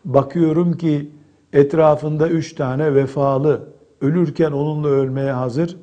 bakıyorum 0.05 0.74
ki 0.74 1.10
etrafında 1.53 2.30
üç 2.30 2.53
tane 2.55 2.95
vefalı, 2.95 3.62
ölürken 4.01 4.51
onunla 4.51 4.88
ölmeye 4.88 5.32
hazır, 5.32 5.78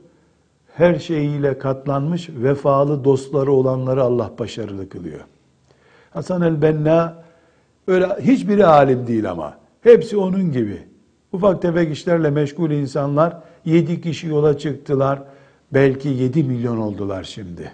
her 0.75 0.95
şeyiyle 0.95 1.59
katlanmış 1.59 2.29
vefalı 2.31 3.05
dostları 3.05 3.53
olanları 3.53 4.03
Allah 4.03 4.31
başarılı 4.39 4.89
kılıyor. 4.89 5.21
Hasan 6.11 6.43
el-Benna 6.43 7.26
öyle 7.87 8.07
hiçbiri 8.21 8.67
alim 8.67 9.07
değil 9.07 9.31
ama 9.31 9.59
hepsi 9.81 10.17
onun 10.17 10.53
gibi. 10.53 10.83
Ufak 11.33 11.63
tefek 11.63 11.93
işlerle 11.93 12.31
meşgul 12.31 12.71
insanlar 12.71 13.37
yedi 13.65 14.01
kişi 14.01 14.27
yola 14.27 14.59
çıktılar. 14.59 15.23
Belki 15.73 16.09
yedi 16.09 16.43
milyon 16.43 16.77
oldular 16.77 17.25
şimdi. 17.25 17.73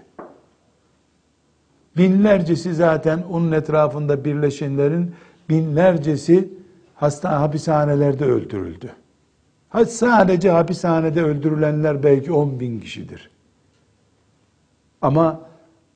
Binlercesi 1.97 2.75
zaten 2.75 3.23
onun 3.31 3.53
etrafında 3.53 4.25
birleşenlerin 4.25 5.15
binlercesi 5.49 6.49
hasta 6.95 7.41
hapishanelerde 7.41 8.25
öldürüldü. 8.25 8.91
Sadece 9.89 10.51
hapishanede 10.51 11.23
öldürülenler 11.23 12.03
belki 12.03 12.33
10 12.33 12.61
bin 12.61 12.81
kişidir. 12.81 13.31
Ama 15.03 15.41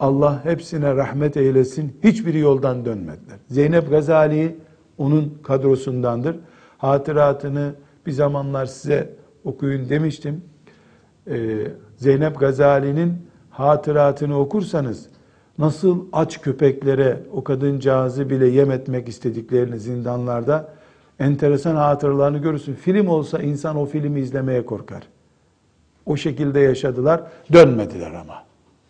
Allah 0.00 0.44
hepsine 0.44 0.96
rahmet 0.96 1.36
eylesin. 1.36 1.96
Hiçbiri 2.04 2.38
yoldan 2.38 2.84
dönmediler. 2.84 3.36
Zeynep 3.48 3.90
Gazali 3.90 4.56
onun 4.98 5.38
kadrosundandır. 5.42 6.36
Hatıratını 6.78 7.74
bir 8.06 8.12
zamanlar 8.12 8.66
size 8.66 9.10
okuyun 9.44 9.88
demiştim. 9.88 10.42
Ee, 11.30 11.58
Zeynep 11.96 12.40
Gazali'nin 12.40 13.14
hatıratını 13.50 14.38
okursanız 14.38 15.06
nasıl 15.58 16.04
aç 16.12 16.40
köpeklere 16.40 17.22
o 17.32 17.44
kadıncağızı 17.44 18.30
bile 18.30 18.46
yem 18.46 18.70
etmek 18.70 19.08
istediklerini 19.08 19.78
zindanlarda 19.78 20.68
enteresan 21.18 21.76
hatıralarını 21.76 22.38
görürsün. 22.38 22.74
Film 22.74 23.08
olsa 23.08 23.38
insan 23.38 23.76
o 23.76 23.86
filmi 23.86 24.20
izlemeye 24.20 24.66
korkar. 24.66 25.02
O 26.06 26.16
şekilde 26.16 26.60
yaşadılar. 26.60 27.22
Dönmediler 27.52 28.14
ama. 28.14 28.45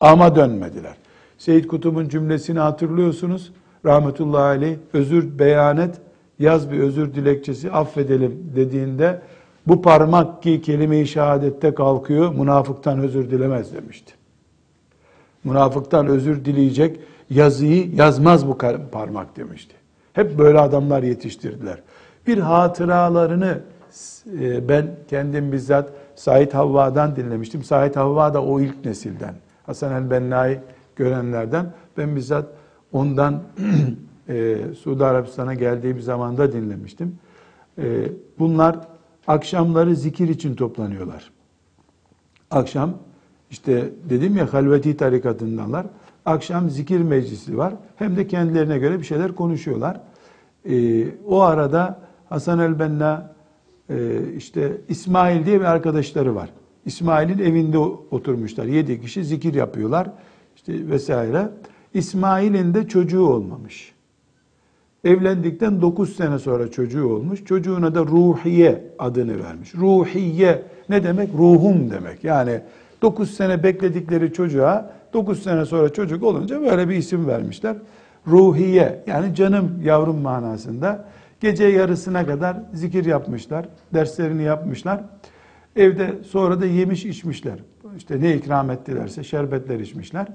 Ama 0.07 0.37
dönmediler. 0.37 0.95
Seyyid 1.39 1.65
Kutub'un 1.65 2.09
cümlesini 2.09 2.59
hatırlıyorsunuz. 2.59 3.53
Rahmetullahi 3.85 4.43
aleyh 4.43 4.77
özür 4.93 5.39
beyan 5.39 5.77
et, 5.77 5.95
yaz 6.39 6.71
bir 6.71 6.79
özür 6.79 7.15
dilekçesi 7.15 7.71
affedelim 7.71 8.53
dediğinde 8.57 9.21
bu 9.67 9.83
parmak 9.83 10.43
ki 10.43 10.63
kelime-i 10.63 11.07
şehadette 11.07 11.75
kalkıyor, 11.75 12.35
münafıktan 12.35 12.99
özür 12.99 13.31
dilemez 13.31 13.75
demişti. 13.75 14.13
Münafıktan 15.45 16.07
özür 16.07 16.45
dileyecek 16.45 17.01
yazıyı 17.31 17.95
yazmaz 17.95 18.49
bu 18.49 18.59
parmak 18.93 19.37
demişti. 19.37 19.75
Hep 20.13 20.39
böyle 20.39 20.61
adamlar 20.61 21.03
yetiştirdiler 21.03 21.79
bir 22.27 22.39
hatıralarını 22.39 23.59
e, 24.41 24.69
ben 24.69 24.87
kendim 25.09 25.53
bizzat 25.53 25.91
Said 26.15 26.53
Havva'dan 26.53 27.17
dinlemiştim. 27.17 27.63
Said 27.63 27.97
Havva 27.97 28.35
da 28.35 28.43
o 28.43 28.61
ilk 28.61 28.85
nesilden. 28.85 29.35
Hasan 29.67 30.03
el-Benna'yı 30.03 30.61
görenlerden. 30.97 31.73
Ben 31.97 32.17
bizzat 32.17 32.47
ondan 32.93 33.43
e, 34.29 34.59
Suudi 34.79 35.05
Arabistan'a 35.05 35.55
geldiği 35.55 35.97
bir 35.97 36.01
zamanda 36.01 36.53
dinlemiştim. 36.53 37.19
E, 37.79 38.09
bunlar 38.39 38.79
akşamları 39.27 39.97
zikir 39.97 40.29
için 40.29 40.55
toplanıyorlar. 40.55 41.31
Akşam 42.51 42.95
işte 43.51 43.91
dedim 44.11 44.37
ya 44.37 44.53
halveti 44.53 44.97
tarikatındanlar. 44.97 45.87
Akşam 46.25 46.71
zikir 46.71 47.01
meclisi 47.01 47.59
var. 47.59 47.75
Hem 47.97 48.17
de 48.17 48.27
kendilerine 48.27 48.79
göre 48.79 48.99
bir 48.99 49.05
şeyler 49.05 49.35
konuşuyorlar. 49.35 50.01
E, 50.71 51.07
o 51.27 51.41
arada 51.41 52.01
Hasan 52.29 52.59
el-Benna 52.59 53.35
e, 53.91 54.21
işte 54.37 54.81
İsmail 54.89 55.47
diye 55.47 55.61
bir 55.61 55.65
arkadaşları 55.65 56.35
var. 56.35 56.51
İsmail'in 56.87 57.39
evinde 57.39 57.79
oturmuşlar. 57.79 58.65
Yedi 58.65 59.01
kişi 59.01 59.25
zikir 59.25 59.55
yapıyorlar. 59.55 60.11
İşte 60.57 60.89
vesaire. 60.89 61.49
İsmail'in 61.95 62.75
de 62.75 62.89
çocuğu 62.89 63.27
olmamış. 63.27 63.93
Evlendikten 65.05 65.83
9 65.83 66.17
sene 66.17 66.39
sonra 66.39 66.71
çocuğu 66.71 67.09
olmuş. 67.09 67.45
Çocuğuna 67.45 67.95
da 67.95 68.01
Ruhiye 68.01 68.85
adını 68.99 69.45
vermiş. 69.45 69.75
Ruhiye 69.75 70.63
ne 70.89 71.05
demek? 71.05 71.31
Ruhum 71.35 71.91
demek. 71.91 72.25
Yani 72.25 72.61
9 73.03 73.31
sene 73.31 73.63
bekledikleri 73.63 74.33
çocuğa 74.33 74.93
9 75.13 75.43
sene 75.43 75.65
sonra 75.65 75.93
çocuk 75.93 76.23
olunca 76.23 76.61
böyle 76.61 76.89
bir 76.89 76.97
isim 76.97 77.27
vermişler. 77.27 77.77
Ruhiye 78.27 79.05
yani 79.07 79.35
canım 79.35 79.83
yavrum 79.85 80.19
manasında. 80.19 81.05
Gece 81.41 81.65
yarısına 81.65 82.27
kadar 82.27 82.57
zikir 82.73 83.05
yapmışlar. 83.05 83.69
Derslerini 83.95 84.43
yapmışlar. 84.43 85.01
Evde 85.77 86.15
sonra 86.29 86.61
da 86.61 86.67
yemiş 86.67 87.05
içmişler. 87.05 87.59
İşte 87.97 88.21
ne 88.21 88.35
ikram 88.35 88.71
ettilerse 88.71 89.25
şerbetler 89.25 89.81
içmişler. 89.81 90.27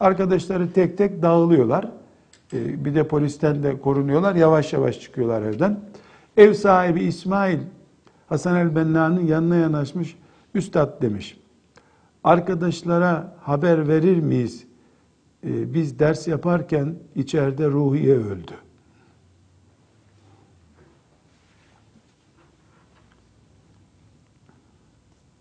Arkadaşları 0.00 0.72
tek 0.72 0.98
tek 0.98 1.22
dağılıyorlar. 1.22 1.88
Ee, 2.52 2.84
bir 2.84 2.94
de 2.94 3.08
polisten 3.08 3.62
de 3.62 3.80
korunuyorlar. 3.80 4.34
Yavaş 4.34 4.72
yavaş 4.72 5.00
çıkıyorlar 5.00 5.42
evden. 5.42 5.80
Ev 6.36 6.52
sahibi 6.52 7.00
İsmail 7.00 7.58
Hasan 8.26 8.56
el-Benna'nın 8.56 9.26
yanına 9.26 9.56
yanaşmış. 9.56 10.16
Üstad 10.54 11.02
demiş. 11.02 11.38
Arkadaşlara 12.24 13.36
haber 13.40 13.88
verir 13.88 14.16
miyiz? 14.16 14.64
Ee, 15.46 15.74
biz 15.74 15.98
ders 15.98 16.28
yaparken 16.28 16.94
içeride 17.14 17.68
Ruhiye 17.68 18.14
öldü. 18.14 18.52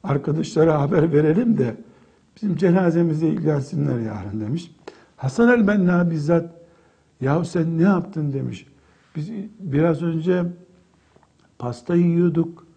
Arkadaşlara 0.04 0.82
haber 0.82 1.14
verelim 1.14 1.58
de 1.58 1.76
bizim 2.36 2.56
cenazemizle 2.56 3.30
ilgilensinler 3.30 4.00
yarın 4.00 4.42
demiş. 4.42 4.72
Hasan 5.18 5.60
el-Benna 5.60 6.12
bizzat 6.12 6.54
ya 7.22 7.46
sen 7.46 7.78
ne 7.78 7.84
yaptın 7.84 8.34
demiş. 8.34 8.66
Biz 9.16 9.32
biraz 9.60 10.02
önce 10.02 10.44
pasta 11.60 11.96
yiyorduk. 11.96 12.68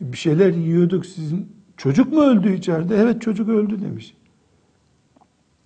Bir 0.00 0.16
şeyler 0.16 0.52
yiyorduk. 0.52 1.06
Sizin 1.06 1.52
çocuk 1.76 2.12
mu 2.12 2.20
öldü 2.20 2.54
içeride? 2.54 2.96
Evet 2.96 3.22
çocuk 3.22 3.48
öldü 3.48 3.80
demiş. 3.82 4.16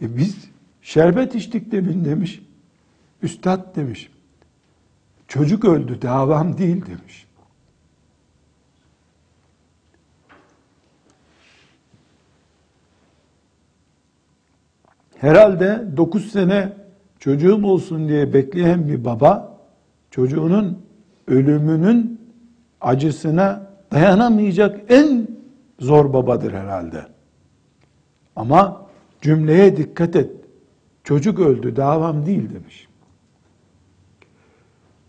E 0.02 0.16
biz 0.16 0.36
şerbet 0.82 1.34
içtik 1.34 1.72
demin 1.72 2.04
demiş. 2.04 2.42
Üstad 3.22 3.76
demiş. 3.76 4.10
Çocuk 5.28 5.64
öldü 5.64 6.02
davam 6.02 6.58
değil 6.58 6.86
demiş. 6.86 7.27
Herhalde 15.20 15.84
9 15.96 16.32
sene 16.32 16.72
çocuğum 17.18 17.66
olsun 17.66 18.08
diye 18.08 18.32
bekleyen 18.32 18.88
bir 18.88 19.04
baba 19.04 19.58
çocuğunun 20.10 20.78
ölümünün 21.26 22.20
acısına 22.80 23.62
dayanamayacak 23.92 24.80
en 24.88 25.28
zor 25.80 26.12
babadır 26.12 26.52
herhalde. 26.52 27.06
Ama 28.36 28.86
cümleye 29.20 29.76
dikkat 29.76 30.16
et. 30.16 30.30
Çocuk 31.04 31.38
öldü, 31.38 31.76
davam 31.76 32.26
değil 32.26 32.50
demiş. 32.54 32.88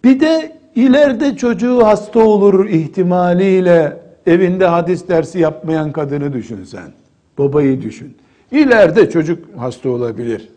Bir 0.04 0.20
de 0.20 0.60
ileride 0.76 1.36
çocuğu 1.36 1.86
hasta 1.86 2.20
olur 2.20 2.70
ihtimaliyle 2.70 4.02
evinde 4.26 4.66
hadis 4.66 5.08
dersi 5.08 5.40
yapmayan 5.40 5.92
kadını 5.92 6.34
düşün 6.34 6.64
sen. 6.64 6.92
Babayı 7.38 7.82
düşün. 7.82 8.18
İleride 8.52 9.10
çocuk 9.10 9.58
hasta 9.58 9.90
olabilir. 9.90 10.50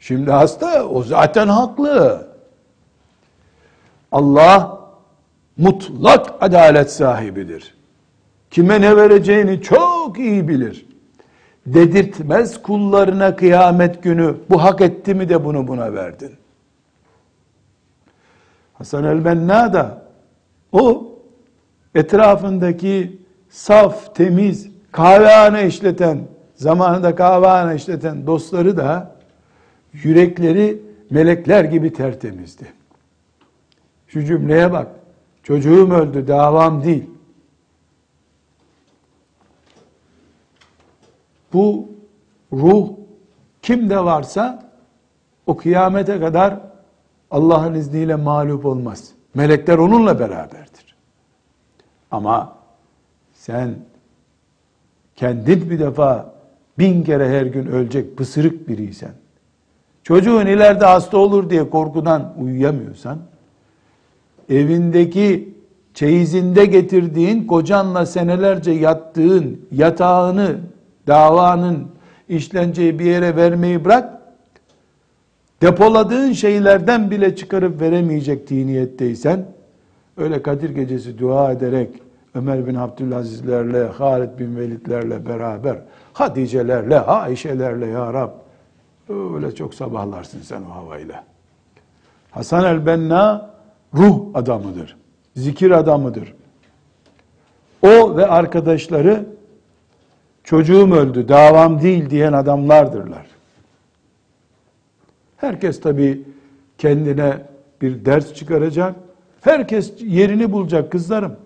Şimdi 0.00 0.30
hasta, 0.30 0.84
o 0.84 1.02
zaten 1.02 1.48
haklı. 1.48 2.26
Allah 4.12 4.80
mutlak 5.56 6.34
adalet 6.40 6.92
sahibidir. 6.92 7.74
Kime 8.50 8.80
ne 8.80 8.96
vereceğini 8.96 9.62
çok 9.62 10.18
iyi 10.18 10.48
bilir. 10.48 10.86
Dedirtmez 11.66 12.62
kullarına 12.62 13.36
kıyamet 13.36 14.02
günü 14.02 14.34
bu 14.50 14.62
hak 14.62 14.80
etti 14.80 15.14
mi 15.14 15.28
de 15.28 15.44
bunu 15.44 15.68
buna 15.68 15.92
verdin. 15.94 16.32
Hasan 18.74 19.04
el-Benna 19.04 19.72
da 19.72 20.02
o 20.72 21.12
etrafındaki 21.94 23.18
saf, 23.50 24.14
temiz, 24.14 24.68
kahvehane 24.92 25.66
işleten, 25.66 26.18
zamanında 26.56 27.14
kahvehane 27.14 27.74
işleten 27.74 28.26
dostları 28.26 28.76
da 28.76 29.16
yürekleri 29.92 30.82
melekler 31.10 31.64
gibi 31.64 31.92
tertemizdi. 31.92 32.72
Şu 34.08 34.24
cümleye 34.24 34.72
bak. 34.72 34.88
Çocuğum 35.42 35.92
öldü, 35.92 36.28
davam 36.28 36.84
değil. 36.84 37.10
Bu 41.52 41.88
ruh 42.52 42.88
kimde 43.62 44.04
varsa 44.04 44.70
o 45.46 45.56
kıyamete 45.56 46.20
kadar 46.20 46.60
Allah'ın 47.30 47.74
izniyle 47.74 48.14
mağlup 48.14 48.64
olmaz. 48.64 49.10
Melekler 49.34 49.78
onunla 49.78 50.18
beraberdir. 50.18 50.96
Ama 52.10 52.56
sen 53.32 53.74
kendin 55.16 55.70
bir 55.70 55.78
defa 55.78 56.35
bin 56.78 57.02
kere 57.02 57.28
her 57.28 57.46
gün 57.46 57.66
ölecek 57.66 58.16
pısırık 58.16 58.68
biriysen, 58.68 59.12
çocuğun 60.02 60.46
ileride 60.46 60.84
hasta 60.84 61.18
olur 61.18 61.50
diye 61.50 61.70
korkudan 61.70 62.34
uyuyamıyorsan, 62.38 63.18
evindeki 64.48 65.54
çeyizinde 65.94 66.66
getirdiğin, 66.66 67.46
kocanla 67.46 68.06
senelerce 68.06 68.70
yattığın 68.70 69.60
yatağını, 69.72 70.56
davanın 71.06 71.88
işleneceği 72.28 72.98
bir 72.98 73.04
yere 73.04 73.36
vermeyi 73.36 73.84
bırak, 73.84 74.20
depoladığın 75.62 76.32
şeylerden 76.32 77.10
bile 77.10 77.36
çıkarıp 77.36 77.80
veremeyecek 77.80 78.50
niyetteysen, 78.50 79.46
öyle 80.16 80.42
Kadir 80.42 80.70
gecesi 80.70 81.18
dua 81.18 81.52
ederek, 81.52 81.88
Ömer 82.34 82.66
bin 82.66 82.74
Abdülazizlerle, 82.74 83.84
Halid 83.84 84.38
bin 84.38 84.56
Velidlerle 84.56 85.26
beraber, 85.26 85.76
Haticelerle, 86.16 87.00
Ayşelerle 87.00 87.86
ya 87.86 88.12
Rab, 88.12 88.30
öyle 89.08 89.54
çok 89.54 89.74
sabahlarsın 89.74 90.40
sen 90.40 90.62
o 90.62 90.74
havayla. 90.74 91.24
Hasan 92.30 92.64
el-Benna 92.64 93.50
ruh 93.94 94.20
adamıdır. 94.34 94.96
Zikir 95.36 95.70
adamıdır. 95.70 96.34
O 97.82 98.16
ve 98.16 98.26
arkadaşları 98.26 99.26
çocuğum 100.44 100.94
öldü, 100.94 101.28
davam 101.28 101.82
değil 101.82 102.10
diyen 102.10 102.32
adamlardırlar. 102.32 103.26
Herkes 105.36 105.80
tabi 105.80 106.22
kendine 106.78 107.38
bir 107.82 108.04
ders 108.04 108.34
çıkaracak. 108.34 108.94
Herkes 109.40 109.92
yerini 110.00 110.52
bulacak 110.52 110.92
kızlarım. 110.92 111.36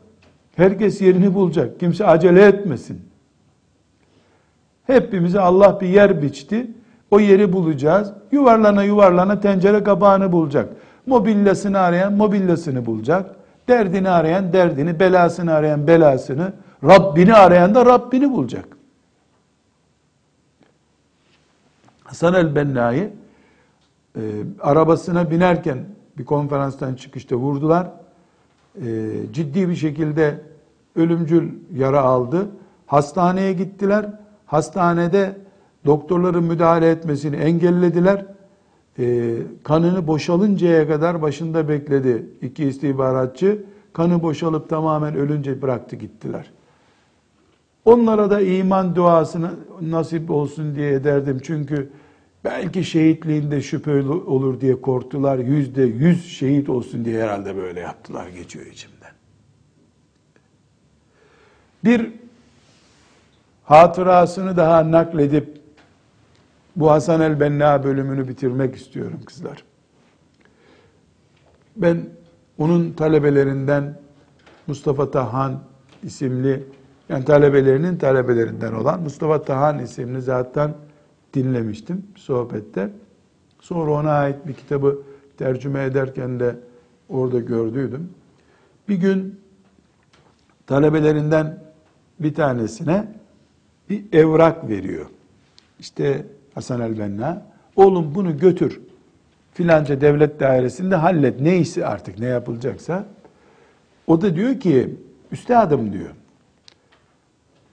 Herkes 0.56 1.00
yerini 1.00 1.34
bulacak. 1.34 1.80
Kimse 1.80 2.06
acele 2.06 2.44
etmesin. 2.44 3.09
Hepimize 4.90 5.40
Allah 5.40 5.80
bir 5.80 5.88
yer 5.88 6.22
biçti. 6.22 6.70
O 7.10 7.20
yeri 7.20 7.52
bulacağız. 7.52 8.12
Yuvarlana 8.32 8.84
yuvarlana 8.84 9.40
tencere 9.40 9.84
kabağını 9.84 10.32
bulacak. 10.32 10.68
Mobilyasını 11.06 11.78
arayan 11.78 12.12
mobilyasını 12.12 12.86
bulacak. 12.86 13.36
Derdini 13.68 14.10
arayan 14.10 14.52
derdini, 14.52 15.00
belasını 15.00 15.52
arayan 15.52 15.86
belasını, 15.86 16.52
Rabbini 16.84 17.34
arayan 17.34 17.74
da 17.74 17.86
Rabbini 17.86 18.32
bulacak. 18.32 18.64
Hasan 22.04 22.34
el-Benna'yı 22.34 23.12
e, 24.16 24.20
arabasına 24.60 25.30
binerken 25.30 25.78
bir 26.18 26.24
konferanstan 26.24 26.94
çıkışta 26.94 27.36
vurdular. 27.36 27.86
E, 28.76 28.86
ciddi 29.32 29.68
bir 29.68 29.76
şekilde 29.76 30.40
ölümcül 30.96 31.52
yara 31.74 32.00
aldı. 32.00 32.48
Hastaneye 32.86 33.52
gittiler. 33.52 34.06
Hastanede 34.50 35.36
doktorların 35.86 36.44
müdahale 36.44 36.90
etmesini 36.90 37.36
engellediler. 37.36 38.26
e, 38.98 39.36
kanını 39.64 40.06
boşalıncaya 40.06 40.88
kadar 40.88 41.22
başında 41.22 41.68
bekledi 41.68 42.26
iki 42.42 42.64
istihbaratçı. 42.64 43.62
Kanı 43.92 44.22
boşalıp 44.22 44.68
tamamen 44.68 45.14
ölünce 45.14 45.62
bıraktı 45.62 45.96
gittiler. 45.96 46.50
Onlara 47.84 48.30
da 48.30 48.40
iman 48.40 48.96
duasını 48.96 49.50
nasip 49.80 50.30
olsun 50.30 50.74
diye 50.74 50.92
ederdim. 50.92 51.40
Çünkü 51.42 51.90
belki 52.44 52.84
şehitliğinde 52.84 53.62
şüphe 53.62 54.02
olur 54.08 54.60
diye 54.60 54.80
korktular. 54.80 55.38
Yüzde 55.38 55.82
yüz 55.82 56.26
şehit 56.26 56.68
olsun 56.68 57.04
diye 57.04 57.22
herhalde 57.22 57.56
böyle 57.56 57.80
yaptılar 57.80 58.28
geçiyor 58.28 58.66
içimden. 58.66 59.12
Bir 61.84 62.10
hatırasını 63.70 64.56
daha 64.56 64.90
nakledip 64.90 65.60
bu 66.76 66.90
Hasan 66.90 67.20
el-Benna 67.20 67.84
bölümünü 67.84 68.28
bitirmek 68.28 68.76
istiyorum 68.76 69.20
kızlar. 69.26 69.64
Ben 71.76 72.08
onun 72.58 72.92
talebelerinden 72.92 73.98
Mustafa 74.66 75.10
Tahan 75.10 75.60
isimli 76.02 76.64
yani 77.08 77.24
talebelerinin 77.24 77.96
talebelerinden 77.96 78.72
olan 78.72 79.02
Mustafa 79.02 79.42
Tahan 79.42 79.78
isimli 79.78 80.22
zaten 80.22 80.74
dinlemiştim 81.34 82.06
sohbette. 82.16 82.90
Sonra 83.60 83.90
ona 83.90 84.10
ait 84.10 84.46
bir 84.46 84.54
kitabı 84.54 85.02
tercüme 85.38 85.84
ederken 85.84 86.40
de 86.40 86.56
orada 87.08 87.38
gördüydüm. 87.38 88.10
Bir 88.88 88.96
gün 88.96 89.40
talebelerinden 90.66 91.64
bir 92.20 92.34
tanesine 92.34 93.19
bir 93.90 94.04
evrak 94.12 94.68
veriyor. 94.68 95.06
İşte 95.80 96.26
Hasan 96.54 96.80
el-Benna, 96.80 97.42
oğlum 97.76 98.14
bunu 98.14 98.38
götür 98.38 98.80
filanca 99.54 100.00
devlet 100.00 100.40
dairesinde 100.40 100.96
hallet 100.96 101.40
neyse 101.40 101.86
artık 101.86 102.18
ne 102.18 102.26
yapılacaksa. 102.26 103.06
O 104.06 104.20
da 104.20 104.36
diyor 104.36 104.60
ki 104.60 104.94
üstadım 105.32 105.92
diyor 105.92 106.10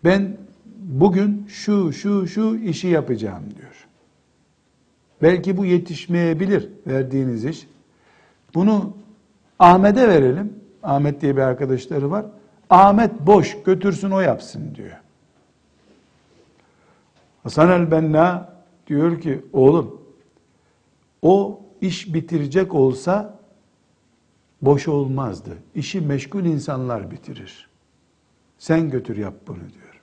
ben 0.04 0.38
bugün 0.80 1.46
şu 1.48 1.94
şu 1.94 2.28
şu 2.28 2.56
işi 2.56 2.88
yapacağım 2.88 3.44
diyor. 3.58 3.88
Belki 5.22 5.58
bu 5.58 5.66
yetişmeyebilir 5.66 6.70
verdiğiniz 6.88 7.46
iş. 7.46 7.68
Bunu 8.56 8.94
Ahmet'e 9.60 10.08
verelim. 10.08 10.54
Ahmet 10.84 11.22
diye 11.22 11.36
bir 11.36 11.42
arkadaşları 11.42 12.12
var. 12.12 12.26
Ahmet 12.70 13.12
boş 13.20 13.58
götürsün 13.66 14.12
o 14.12 14.20
yapsın 14.20 14.76
diyor. 14.76 14.98
Hasan 17.48 17.70
el-Benna 17.70 18.50
diyor 18.88 19.22
ki 19.22 19.42
oğlum 19.54 20.02
o 21.22 21.62
iş 21.82 22.14
bitirecek 22.14 22.74
olsa 22.74 23.40
boş 24.62 24.88
olmazdı. 24.88 25.50
İşi 25.76 26.02
meşgul 26.02 26.46
insanlar 26.46 27.12
bitirir. 27.12 27.70
Sen 28.58 28.90
götür 28.90 29.18
yap 29.18 29.34
bunu 29.48 29.58
diyor. 29.58 30.02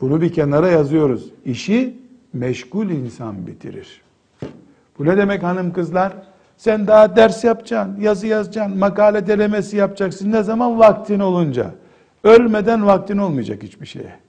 Bunu 0.00 0.20
bir 0.20 0.32
kenara 0.32 0.68
yazıyoruz. 0.68 1.30
İşi 1.44 1.96
meşgul 2.32 2.90
insan 2.90 3.46
bitirir. 3.46 4.02
Bu 4.98 5.04
ne 5.04 5.16
demek 5.16 5.42
hanım 5.42 5.72
kızlar? 5.72 6.12
Sen 6.56 6.86
daha 6.86 7.16
ders 7.16 7.44
yapacaksın, 7.44 8.00
yazı 8.00 8.26
yazacaksın, 8.26 8.78
makale 8.78 9.26
denemesi 9.26 9.76
yapacaksın. 9.76 10.32
Ne 10.32 10.42
zaman 10.42 10.78
vaktin 10.78 11.20
olunca. 11.20 11.74
Ölmeden 12.24 12.86
vaktin 12.86 13.18
olmayacak 13.18 13.62
hiçbir 13.62 13.86
şeye. 13.86 14.27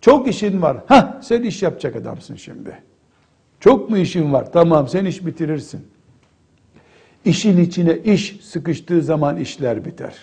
Çok 0.00 0.28
işin 0.28 0.62
var. 0.62 0.76
Ha, 0.86 1.20
sen 1.22 1.42
iş 1.42 1.62
yapacak 1.62 1.96
adamsın 1.96 2.34
şimdi. 2.36 2.82
Çok 3.60 3.90
mu 3.90 3.98
işin 3.98 4.32
var? 4.32 4.52
Tamam 4.52 4.88
sen 4.88 5.04
iş 5.04 5.26
bitirirsin. 5.26 5.86
İşin 7.24 7.58
içine 7.58 7.98
iş 7.98 8.40
sıkıştığı 8.42 9.02
zaman 9.02 9.36
işler 9.36 9.84
biter. 9.84 10.14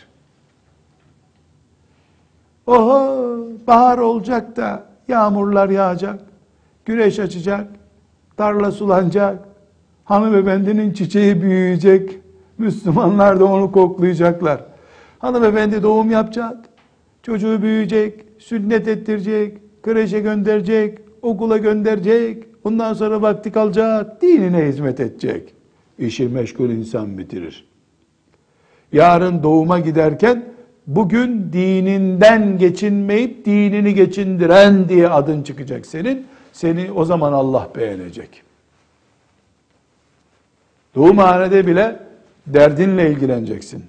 Oho 2.67 3.38
bahar 3.67 3.97
olacak 3.97 4.57
da 4.57 4.86
yağmurlar 5.07 5.69
yağacak, 5.69 6.19
güneş 6.86 7.19
açacak, 7.19 7.67
tarla 8.38 8.71
sulanacak, 8.71 9.39
hanımefendinin 10.03 10.93
çiçeği 10.93 11.41
büyüyecek, 11.41 12.19
Müslümanlar 12.57 13.39
da 13.39 13.45
onu 13.45 13.71
koklayacaklar. 13.71 14.61
Hanımefendi 15.19 15.84
doğum 15.84 16.11
yapacak, 16.11 16.57
çocuğu 17.23 17.61
büyüyecek, 17.61 18.26
sünnet 18.39 18.88
ettirecek, 18.88 19.57
kreşe 19.86 20.19
gönderecek, 20.19 20.99
okula 21.21 21.57
gönderecek, 21.57 22.43
ondan 22.63 22.93
sonra 22.93 23.21
vakti 23.21 23.51
kalacak, 23.51 24.21
dinine 24.21 24.65
hizmet 24.65 24.99
edecek. 24.99 25.53
İşi 25.99 26.27
meşgul 26.27 26.69
insan 26.69 27.17
bitirir. 27.17 27.67
Yarın 28.91 29.43
doğuma 29.43 29.79
giderken 29.79 30.45
bugün 30.88 31.53
dininden 31.53 32.57
geçinmeyip 32.57 33.45
dinini 33.45 33.93
geçindiren 33.93 34.89
diye 34.89 35.09
adın 35.09 35.43
çıkacak 35.43 35.86
senin. 35.86 36.27
Seni 36.53 36.91
o 36.91 37.05
zaman 37.05 37.33
Allah 37.33 37.69
beğenecek. 37.75 38.41
Doğumhanede 40.95 41.67
bile 41.67 41.99
derdinle 42.47 43.11
ilgileneceksin. 43.11 43.86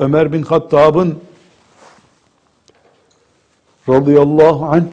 Ömer 0.00 0.32
bin 0.32 0.42
Hattab'ın 0.42 1.18
radıyallahu 3.88 4.64
anh 4.64 4.84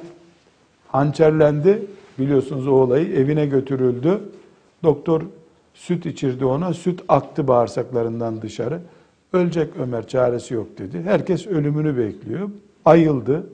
hançerlendi. 0.87 1.85
Biliyorsunuz 2.19 2.67
o 2.67 2.71
olayı 2.71 3.13
evine 3.13 3.45
götürüldü. 3.45 4.19
Doktor 4.83 5.21
süt 5.73 6.05
içirdi 6.05 6.45
ona. 6.45 6.73
Süt 6.73 7.01
aktı 7.07 7.47
bağırsaklarından 7.47 8.41
dışarı. 8.41 8.81
Ölecek 9.33 9.69
Ömer 9.79 10.07
çaresi 10.07 10.53
yok 10.53 10.77
dedi. 10.77 11.01
Herkes 11.03 11.47
ölümünü 11.47 11.97
bekliyor. 11.97 12.49
Ayıldı. 12.85 13.49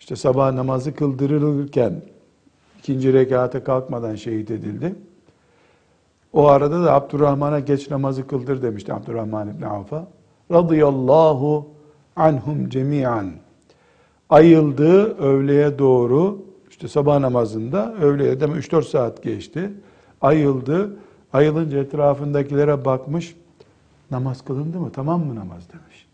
İşte 0.00 0.16
sabah 0.16 0.52
namazı 0.52 0.94
kıldırılırken 0.94 2.02
ikinci 2.78 3.12
rekata 3.12 3.64
kalkmadan 3.64 4.14
şehit 4.14 4.50
edildi. 4.50 4.94
O 6.32 6.46
arada 6.46 6.84
da 6.84 6.92
Abdurrahman'a 6.92 7.60
geç 7.60 7.90
namazı 7.90 8.26
kıldır 8.26 8.62
demişti 8.62 8.92
Abdurrahman 8.92 9.48
İbni 9.48 9.66
Avf'a. 9.66 10.06
Radıyallahu 10.52 11.68
anhum 12.16 12.68
cemiyan. 12.68 13.32
Ayıldı 14.30 15.18
öğleye 15.18 15.78
doğru 15.78 16.42
işte 16.70 16.88
sabah 16.88 17.18
namazında 17.18 17.94
öğleye 17.94 18.40
deme 18.40 18.54
3-4 18.58 18.82
saat 18.82 19.22
geçti. 19.22 19.72
Ayıldı. 20.20 20.96
Ayılınca 21.32 21.78
etrafındakilere 21.78 22.84
bakmış. 22.84 23.36
Namaz 24.10 24.44
kılındı 24.44 24.80
mı? 24.80 24.92
Tamam 24.92 25.24
mı 25.24 25.34
namaz 25.34 25.62
demiş. 25.72 26.06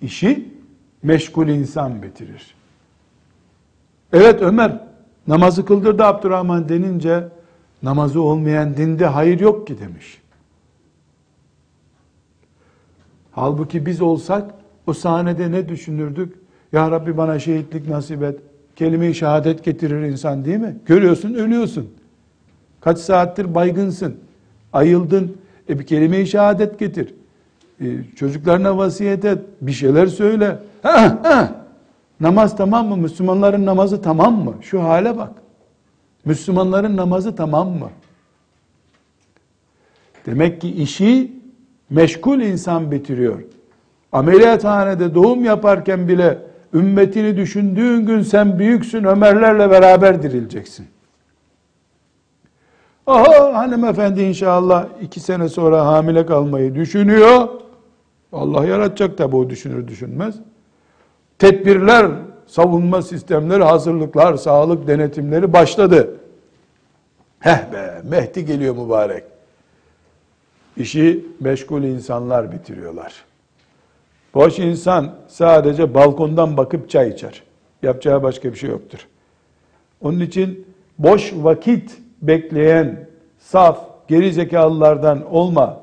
İşi 0.00 0.52
meşgul 1.02 1.48
insan 1.48 2.02
bitirir. 2.02 2.54
Evet 4.12 4.42
Ömer 4.42 4.80
namazı 5.26 5.64
kıldırdı 5.64 6.04
Abdurrahman 6.04 6.68
denince 6.68 7.28
namazı 7.82 8.22
olmayan 8.22 8.76
dinde 8.76 9.06
hayır 9.06 9.40
yok 9.40 9.66
ki 9.66 9.78
demiş. 9.78 10.20
Halbuki 13.32 13.86
biz 13.86 14.00
olsak 14.00 14.61
o 14.86 14.92
sahnede 14.92 15.52
ne 15.52 15.68
düşünürdük? 15.68 16.34
Ya 16.72 16.90
Rabbi 16.90 17.16
bana 17.16 17.38
şehitlik 17.38 17.88
nasip 17.88 18.22
et. 18.22 18.40
Kelime-i 18.76 19.14
şehadet 19.14 19.64
getirir 19.64 20.02
insan 20.02 20.44
değil 20.44 20.58
mi? 20.58 20.76
Görüyorsun 20.86 21.34
ölüyorsun. 21.34 21.90
Kaç 22.80 22.98
saattir 22.98 23.54
baygınsın 23.54 24.16
ayıldın. 24.72 25.36
E 25.68 25.78
bir 25.78 25.86
kelime-i 25.86 26.26
şehadet 26.26 26.78
getir. 26.78 27.14
E, 27.80 27.86
çocuklarına 28.16 28.78
vasiyet 28.78 29.24
et. 29.24 29.38
Bir 29.60 29.72
şeyler 29.72 30.06
söyle. 30.06 30.58
Namaz 32.20 32.56
tamam 32.56 32.88
mı? 32.88 32.96
Müslümanların 32.96 33.66
namazı 33.66 34.02
tamam 34.02 34.44
mı? 34.44 34.54
Şu 34.60 34.82
hale 34.82 35.16
bak. 35.16 35.32
Müslümanların 36.24 36.96
namazı 36.96 37.36
tamam 37.36 37.70
mı? 37.70 37.90
Demek 40.26 40.60
ki 40.60 40.70
işi 40.70 41.32
meşgul 41.90 42.40
insan 42.40 42.90
bitiriyor. 42.90 43.42
Ameliyathanede 44.12 45.14
doğum 45.14 45.44
yaparken 45.44 46.08
bile 46.08 46.38
ümmetini 46.74 47.36
düşündüğün 47.36 48.06
gün 48.06 48.22
sen 48.22 48.58
büyüksün 48.58 49.04
Ömerlerle 49.04 49.70
beraber 49.70 50.22
dirileceksin. 50.22 50.86
Aha 53.06 53.54
hanımefendi 53.54 54.22
inşallah 54.22 54.86
iki 55.02 55.20
sene 55.20 55.48
sonra 55.48 55.86
hamile 55.86 56.26
kalmayı 56.26 56.74
düşünüyor. 56.74 57.48
Allah 58.32 58.66
yaratacak 58.66 59.18
tabi 59.18 59.36
o 59.36 59.50
düşünür 59.50 59.88
düşünmez. 59.88 60.34
Tedbirler, 61.38 62.06
savunma 62.46 63.02
sistemleri, 63.02 63.64
hazırlıklar, 63.64 64.36
sağlık 64.36 64.86
denetimleri 64.86 65.52
başladı. 65.52 66.16
Heh 67.38 67.72
be, 67.72 68.02
Mehdi 68.04 68.44
geliyor 68.44 68.76
mübarek. 68.76 69.24
İşi 70.76 71.26
meşgul 71.40 71.82
insanlar 71.82 72.52
bitiriyorlar. 72.52 73.24
Boş 74.34 74.58
insan 74.58 75.14
sadece 75.28 75.94
balkondan 75.94 76.56
bakıp 76.56 76.90
çay 76.90 77.08
içer. 77.08 77.42
Yapacağı 77.82 78.22
başka 78.22 78.52
bir 78.52 78.58
şey 78.58 78.70
yoktur. 78.70 79.06
Onun 80.00 80.20
için 80.20 80.66
boş 80.98 81.32
vakit 81.36 81.98
bekleyen 82.22 83.08
saf 83.38 83.78
geri 84.08 84.32
zekalılardan 84.32 85.32
olma. 85.32 85.80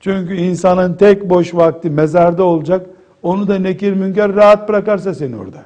Çünkü 0.00 0.34
insanın 0.34 0.94
tek 0.94 1.30
boş 1.30 1.54
vakti 1.54 1.90
mezarda 1.90 2.44
olacak. 2.44 2.86
Onu 3.22 3.48
da 3.48 3.58
nekir 3.58 3.92
münker 3.92 4.34
rahat 4.34 4.68
bırakarsa 4.68 5.14
seni 5.14 5.36
orada. 5.36 5.64